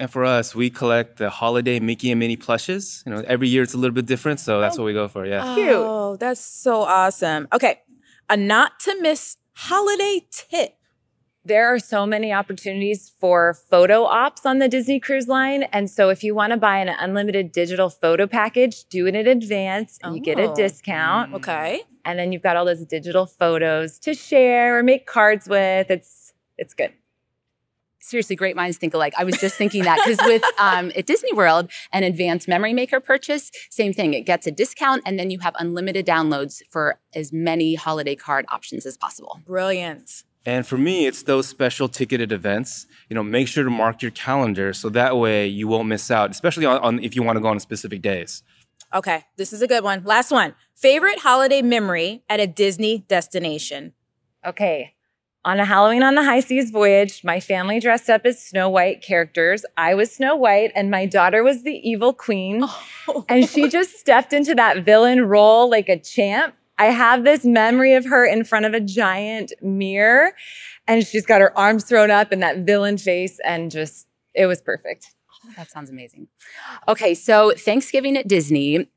And 0.00 0.10
for 0.10 0.24
us, 0.24 0.54
we 0.54 0.70
collect 0.70 1.18
the 1.18 1.28
holiday 1.28 1.78
Mickey 1.78 2.10
and 2.10 2.18
Minnie 2.18 2.36
plushes. 2.38 3.02
You 3.04 3.12
know, 3.12 3.22
every 3.26 3.48
year 3.48 3.62
it's 3.62 3.74
a 3.74 3.76
little 3.76 3.94
bit 3.94 4.06
different, 4.06 4.40
so 4.40 4.58
that's 4.58 4.78
what 4.78 4.84
we 4.86 4.94
go 4.94 5.08
for. 5.08 5.26
Yeah. 5.26 5.54
Cute. 5.54 5.68
Oh, 5.76 6.16
that's 6.16 6.40
so 6.40 6.80
awesome. 6.80 7.46
Okay, 7.52 7.80
a 8.30 8.36
not 8.36 8.80
to 8.80 8.96
miss 9.02 9.36
holiday 9.52 10.26
tip. 10.30 10.72
There 11.44 11.66
are 11.66 11.78
so 11.78 12.06
many 12.06 12.32
opportunities 12.32 13.12
for 13.20 13.52
photo 13.52 14.04
ops 14.04 14.46
on 14.46 14.58
the 14.58 14.68
Disney 14.68 15.00
Cruise 15.00 15.28
Line. 15.28 15.64
And 15.64 15.90
so 15.90 16.08
if 16.08 16.24
you 16.24 16.34
want 16.34 16.52
to 16.52 16.58
buy 16.58 16.78
an 16.78 16.88
unlimited 16.88 17.52
digital 17.52 17.90
photo 17.90 18.26
package, 18.26 18.84
do 18.84 19.06
it 19.06 19.14
in 19.14 19.26
advance 19.26 19.98
and 20.02 20.16
you 20.16 20.22
get 20.22 20.38
a 20.38 20.50
Oh. 20.50 20.54
discount. 20.54 21.34
Okay. 21.34 21.82
And 22.06 22.18
then 22.18 22.32
you've 22.32 22.42
got 22.42 22.56
all 22.56 22.64
those 22.64 22.84
digital 22.86 23.26
photos 23.26 23.98
to 24.00 24.12
share 24.14 24.78
or 24.78 24.82
make 24.82 25.06
cards 25.06 25.46
with. 25.48 25.90
It's 25.90 26.32
it's 26.58 26.74
good. 26.74 26.92
Seriously, 28.00 28.34
great 28.34 28.56
minds 28.56 28.78
think 28.78 28.94
alike. 28.94 29.12
I 29.18 29.24
was 29.24 29.38
just 29.38 29.56
thinking 29.56 29.84
that 29.84 30.00
because 30.04 30.18
with 30.26 30.42
um, 30.58 30.90
at 30.96 31.06
Disney 31.06 31.32
World, 31.32 31.70
an 31.92 32.02
advanced 32.02 32.48
memory 32.48 32.72
maker 32.72 32.98
purchase, 32.98 33.50
same 33.70 33.92
thing. 33.92 34.14
It 34.14 34.22
gets 34.22 34.46
a 34.46 34.50
discount, 34.50 35.02
and 35.04 35.18
then 35.18 35.30
you 35.30 35.40
have 35.40 35.54
unlimited 35.58 36.06
downloads 36.06 36.62
for 36.70 36.98
as 37.14 37.32
many 37.32 37.74
holiday 37.74 38.16
card 38.16 38.46
options 38.48 38.86
as 38.86 38.96
possible. 38.96 39.40
Brilliant. 39.46 40.24
And 40.46 40.66
for 40.66 40.78
me, 40.78 41.06
it's 41.06 41.22
those 41.24 41.46
special 41.46 41.88
ticketed 41.88 42.32
events. 42.32 42.86
You 43.10 43.14
know, 43.14 43.22
make 43.22 43.46
sure 43.46 43.64
to 43.64 43.70
mark 43.70 44.00
your 44.00 44.10
calendar 44.10 44.72
so 44.72 44.88
that 44.88 45.18
way 45.18 45.46
you 45.46 45.68
won't 45.68 45.88
miss 45.88 46.10
out, 46.10 46.30
especially 46.30 46.64
on, 46.64 46.80
on 46.80 47.04
if 47.04 47.14
you 47.14 47.22
want 47.22 47.36
to 47.36 47.40
go 47.40 47.48
on 47.48 47.60
specific 47.60 48.00
days. 48.00 48.42
Okay, 48.92 49.24
this 49.36 49.52
is 49.52 49.62
a 49.62 49.68
good 49.68 49.84
one. 49.84 50.02
Last 50.04 50.30
one. 50.30 50.54
Favorite 50.74 51.20
holiday 51.20 51.62
memory 51.62 52.22
at 52.28 52.40
a 52.40 52.46
Disney 52.46 53.04
destination. 53.06 53.92
Okay. 54.44 54.94
On 55.42 55.58
a 55.58 55.64
Halloween 55.64 56.02
on 56.02 56.16
the 56.16 56.22
High 56.24 56.40
Seas 56.40 56.70
voyage, 56.70 57.24
my 57.24 57.40
family 57.40 57.80
dressed 57.80 58.10
up 58.10 58.26
as 58.26 58.44
Snow 58.44 58.68
White 58.68 59.00
characters. 59.00 59.64
I 59.74 59.94
was 59.94 60.12
Snow 60.12 60.36
White 60.36 60.70
and 60.74 60.90
my 60.90 61.06
daughter 61.06 61.42
was 61.42 61.62
the 61.62 61.72
evil 61.72 62.12
queen. 62.12 62.62
Oh. 63.08 63.24
and 63.26 63.48
she 63.48 63.66
just 63.70 63.98
stepped 63.98 64.34
into 64.34 64.54
that 64.56 64.84
villain 64.84 65.24
role 65.24 65.70
like 65.70 65.88
a 65.88 65.98
champ. 65.98 66.54
I 66.78 66.86
have 66.86 67.24
this 67.24 67.46
memory 67.46 67.94
of 67.94 68.04
her 68.04 68.26
in 68.26 68.44
front 68.44 68.66
of 68.66 68.74
a 68.74 68.80
giant 68.80 69.54
mirror 69.62 70.32
and 70.86 71.06
she's 71.06 71.24
got 71.24 71.40
her 71.40 71.56
arms 71.58 71.84
thrown 71.84 72.10
up 72.10 72.32
in 72.32 72.40
that 72.40 72.58
villain 72.58 72.98
face 72.98 73.40
and 73.42 73.70
just, 73.70 74.06
it 74.34 74.44
was 74.44 74.60
perfect. 74.60 75.14
Oh, 75.46 75.52
that 75.56 75.70
sounds 75.70 75.88
amazing. 75.88 76.28
Okay, 76.86 77.14
so 77.14 77.52
Thanksgiving 77.56 78.14
at 78.18 78.28
Disney, 78.28 78.90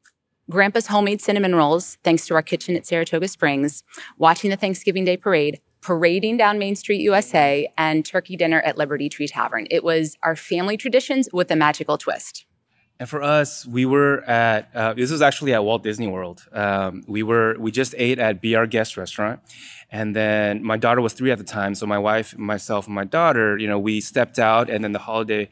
Grandpa's 0.50 0.88
homemade 0.88 1.22
cinnamon 1.22 1.56
rolls, 1.56 1.98
thanks 2.04 2.28
to 2.28 2.34
our 2.34 2.42
kitchen 2.42 2.76
at 2.76 2.86
Saratoga 2.86 3.30
Springs, 3.30 3.86
watching 4.18 4.50
the 4.50 4.58
Thanksgiving 4.58 5.06
Day 5.06 5.16
parade, 5.16 5.62
parading 5.84 6.38
down 6.38 6.58
Main 6.58 6.76
Street, 6.76 7.02
USA, 7.02 7.72
and 7.78 8.06
turkey 8.06 8.36
dinner 8.36 8.62
at 8.62 8.78
Liberty 8.78 9.10
Tree 9.10 9.28
Tavern. 9.28 9.68
It 9.70 9.84
was 9.84 10.18
our 10.24 10.36
family 10.36 10.78
traditions 10.78 11.30
with 11.34 11.52
a 11.52 11.56
magical 11.56 11.98
twist. 11.98 12.46
And 13.00 13.10
for 13.10 13.22
us, 13.22 13.66
we 13.66 13.86
were 13.86 14.24
at 14.24 14.70
uh, 14.74 14.94
this 14.94 15.12
was 15.12 15.22
actually 15.22 15.54
at 15.54 15.64
Walt 15.64 15.84
Disney 15.84 16.08
World. 16.08 16.46
Um, 16.54 17.04
we 17.08 17.22
were 17.22 17.58
we 17.60 17.72
just 17.72 17.96
ate 17.98 18.20
at 18.20 18.40
Be 18.40 18.56
Our 18.56 18.68
Guest 18.68 18.98
restaurant, 18.98 19.42
and 19.92 20.16
then 20.16 20.64
my 20.64 20.78
daughter 20.78 21.02
was 21.02 21.14
three 21.14 21.32
at 21.32 21.38
the 21.38 21.44
time. 21.44 21.76
So 21.76 21.86
my 21.86 21.98
wife, 21.98 22.38
myself, 22.38 22.86
and 22.86 22.96
my 22.96 23.04
daughter, 23.04 23.58
you 23.58 23.68
know, 23.68 23.80
we 23.80 24.00
stepped 24.00 24.40
out, 24.40 24.70
and 24.70 24.84
then 24.84 24.92
the 24.94 25.00
holiday 25.00 25.50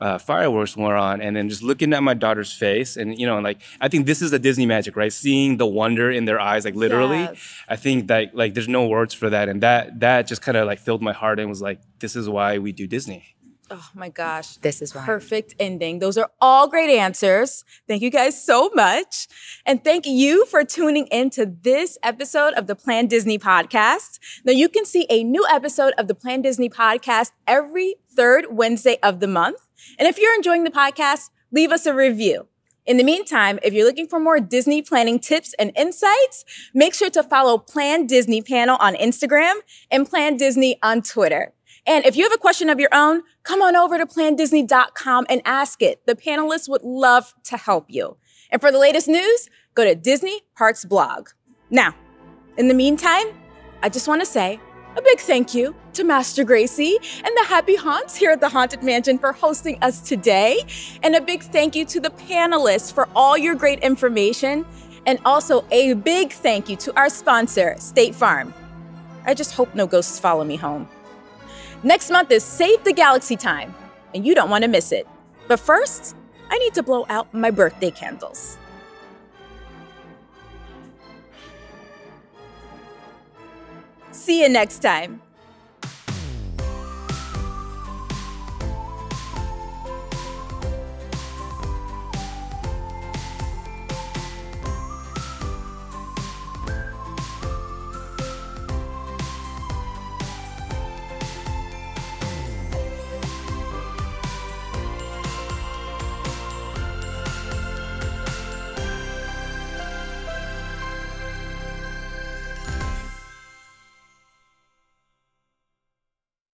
uh, 0.00 0.18
fireworks 0.18 0.76
were 0.76 0.96
on, 0.96 1.20
and 1.20 1.36
then 1.36 1.48
just 1.48 1.62
looking 1.62 1.92
at 1.92 2.02
my 2.02 2.14
daughter's 2.14 2.52
face, 2.52 2.96
and 2.96 3.18
you 3.18 3.26
know, 3.26 3.38
like 3.40 3.58
I 3.80 3.88
think 3.88 4.06
this 4.06 4.22
is 4.22 4.30
the 4.30 4.38
Disney 4.38 4.66
magic, 4.66 4.96
right? 4.96 5.12
Seeing 5.12 5.56
the 5.56 5.66
wonder 5.66 6.10
in 6.10 6.24
their 6.24 6.40
eyes, 6.40 6.64
like 6.64 6.74
literally. 6.74 7.20
Yes. 7.20 7.54
I 7.68 7.76
think 7.76 8.08
that 8.08 8.34
like 8.34 8.54
there's 8.54 8.68
no 8.68 8.86
words 8.86 9.14
for 9.14 9.30
that, 9.30 9.48
and 9.48 9.62
that 9.62 10.00
that 10.00 10.26
just 10.26 10.42
kind 10.42 10.56
of 10.56 10.66
like 10.66 10.78
filled 10.78 11.02
my 11.02 11.12
heart 11.12 11.38
and 11.38 11.48
was 11.48 11.62
like, 11.62 11.80
this 11.98 12.16
is 12.16 12.28
why 12.28 12.58
we 12.58 12.72
do 12.72 12.86
Disney. 12.86 13.36
Oh 13.70 13.88
my 13.94 14.08
gosh. 14.08 14.56
This 14.56 14.80
is 14.80 14.94
right. 14.94 15.04
Perfect 15.04 15.54
ending. 15.58 15.98
Those 15.98 16.16
are 16.16 16.30
all 16.40 16.68
great 16.68 16.88
answers. 16.88 17.64
Thank 17.86 18.00
you 18.00 18.10
guys 18.10 18.42
so 18.42 18.70
much. 18.74 19.28
And 19.66 19.84
thank 19.84 20.06
you 20.06 20.46
for 20.46 20.64
tuning 20.64 21.06
in 21.08 21.28
to 21.30 21.44
this 21.44 21.98
episode 22.02 22.54
of 22.54 22.66
the 22.66 22.74
Plan 22.74 23.08
Disney 23.08 23.38
podcast. 23.38 24.20
Now, 24.44 24.52
you 24.52 24.68
can 24.70 24.86
see 24.86 25.06
a 25.10 25.22
new 25.22 25.46
episode 25.50 25.92
of 25.98 26.08
the 26.08 26.14
Plan 26.14 26.40
Disney 26.40 26.70
podcast 26.70 27.32
every 27.46 27.96
third 28.10 28.46
Wednesday 28.50 28.98
of 29.02 29.20
the 29.20 29.28
month. 29.28 29.66
And 29.98 30.08
if 30.08 30.18
you're 30.18 30.34
enjoying 30.34 30.64
the 30.64 30.70
podcast, 30.70 31.28
leave 31.52 31.70
us 31.70 31.84
a 31.84 31.94
review. 31.94 32.46
In 32.86 32.96
the 32.96 33.04
meantime, 33.04 33.58
if 33.62 33.74
you're 33.74 33.84
looking 33.84 34.08
for 34.08 34.18
more 34.18 34.40
Disney 34.40 34.80
planning 34.80 35.18
tips 35.18 35.54
and 35.58 35.72
insights, 35.76 36.46
make 36.72 36.94
sure 36.94 37.10
to 37.10 37.22
follow 37.22 37.58
Plan 37.58 38.06
Disney 38.06 38.40
Panel 38.40 38.78
on 38.80 38.94
Instagram 38.94 39.56
and 39.90 40.08
Plan 40.08 40.38
Disney 40.38 40.78
on 40.82 41.02
Twitter. 41.02 41.52
And 41.86 42.04
if 42.04 42.16
you 42.16 42.24
have 42.24 42.32
a 42.32 42.38
question 42.38 42.68
of 42.68 42.80
your 42.80 42.90
own, 42.92 43.22
come 43.42 43.62
on 43.62 43.76
over 43.76 43.98
to 43.98 44.06
plandisney.com 44.06 45.26
and 45.28 45.42
ask 45.44 45.82
it. 45.82 46.04
The 46.06 46.14
panelists 46.14 46.68
would 46.68 46.82
love 46.82 47.34
to 47.44 47.56
help 47.56 47.86
you. 47.88 48.16
And 48.50 48.60
for 48.60 48.70
the 48.70 48.78
latest 48.78 49.08
news, 49.08 49.48
go 49.74 49.84
to 49.84 49.94
Disney 49.94 50.42
Parks 50.56 50.84
blog. 50.84 51.28
Now, 51.70 51.94
in 52.56 52.68
the 52.68 52.74
meantime, 52.74 53.26
I 53.82 53.88
just 53.88 54.08
want 54.08 54.20
to 54.20 54.26
say 54.26 54.60
a 54.96 55.02
big 55.02 55.20
thank 55.20 55.54
you 55.54 55.74
to 55.92 56.02
Master 56.02 56.44
Gracey 56.44 56.96
and 57.24 57.36
the 57.36 57.44
Happy 57.46 57.76
Haunts 57.76 58.16
here 58.16 58.32
at 58.32 58.40
the 58.40 58.48
Haunted 58.48 58.82
Mansion 58.82 59.18
for 59.18 59.32
hosting 59.32 59.78
us 59.82 60.00
today. 60.00 60.60
And 61.02 61.14
a 61.14 61.20
big 61.20 61.42
thank 61.42 61.76
you 61.76 61.84
to 61.86 62.00
the 62.00 62.10
panelists 62.10 62.92
for 62.92 63.08
all 63.14 63.38
your 63.38 63.54
great 63.54 63.80
information. 63.80 64.66
And 65.06 65.18
also 65.24 65.64
a 65.70 65.94
big 65.94 66.32
thank 66.32 66.68
you 66.68 66.76
to 66.76 66.96
our 66.96 67.08
sponsor, 67.08 67.76
State 67.78 68.14
Farm. 68.14 68.52
I 69.24 69.34
just 69.34 69.54
hope 69.54 69.74
no 69.74 69.86
ghosts 69.86 70.18
follow 70.18 70.44
me 70.44 70.56
home. 70.56 70.88
Next 71.84 72.10
month 72.10 72.32
is 72.32 72.42
Save 72.42 72.82
the 72.82 72.92
Galaxy 72.92 73.36
time, 73.36 73.72
and 74.12 74.26
you 74.26 74.34
don't 74.34 74.50
want 74.50 74.62
to 74.62 74.68
miss 74.68 74.90
it. 74.90 75.06
But 75.46 75.60
first, 75.60 76.16
I 76.50 76.58
need 76.58 76.74
to 76.74 76.82
blow 76.82 77.06
out 77.08 77.32
my 77.32 77.50
birthday 77.50 77.92
candles. 77.92 78.58
See 84.10 84.42
you 84.42 84.48
next 84.48 84.80
time. 84.80 85.22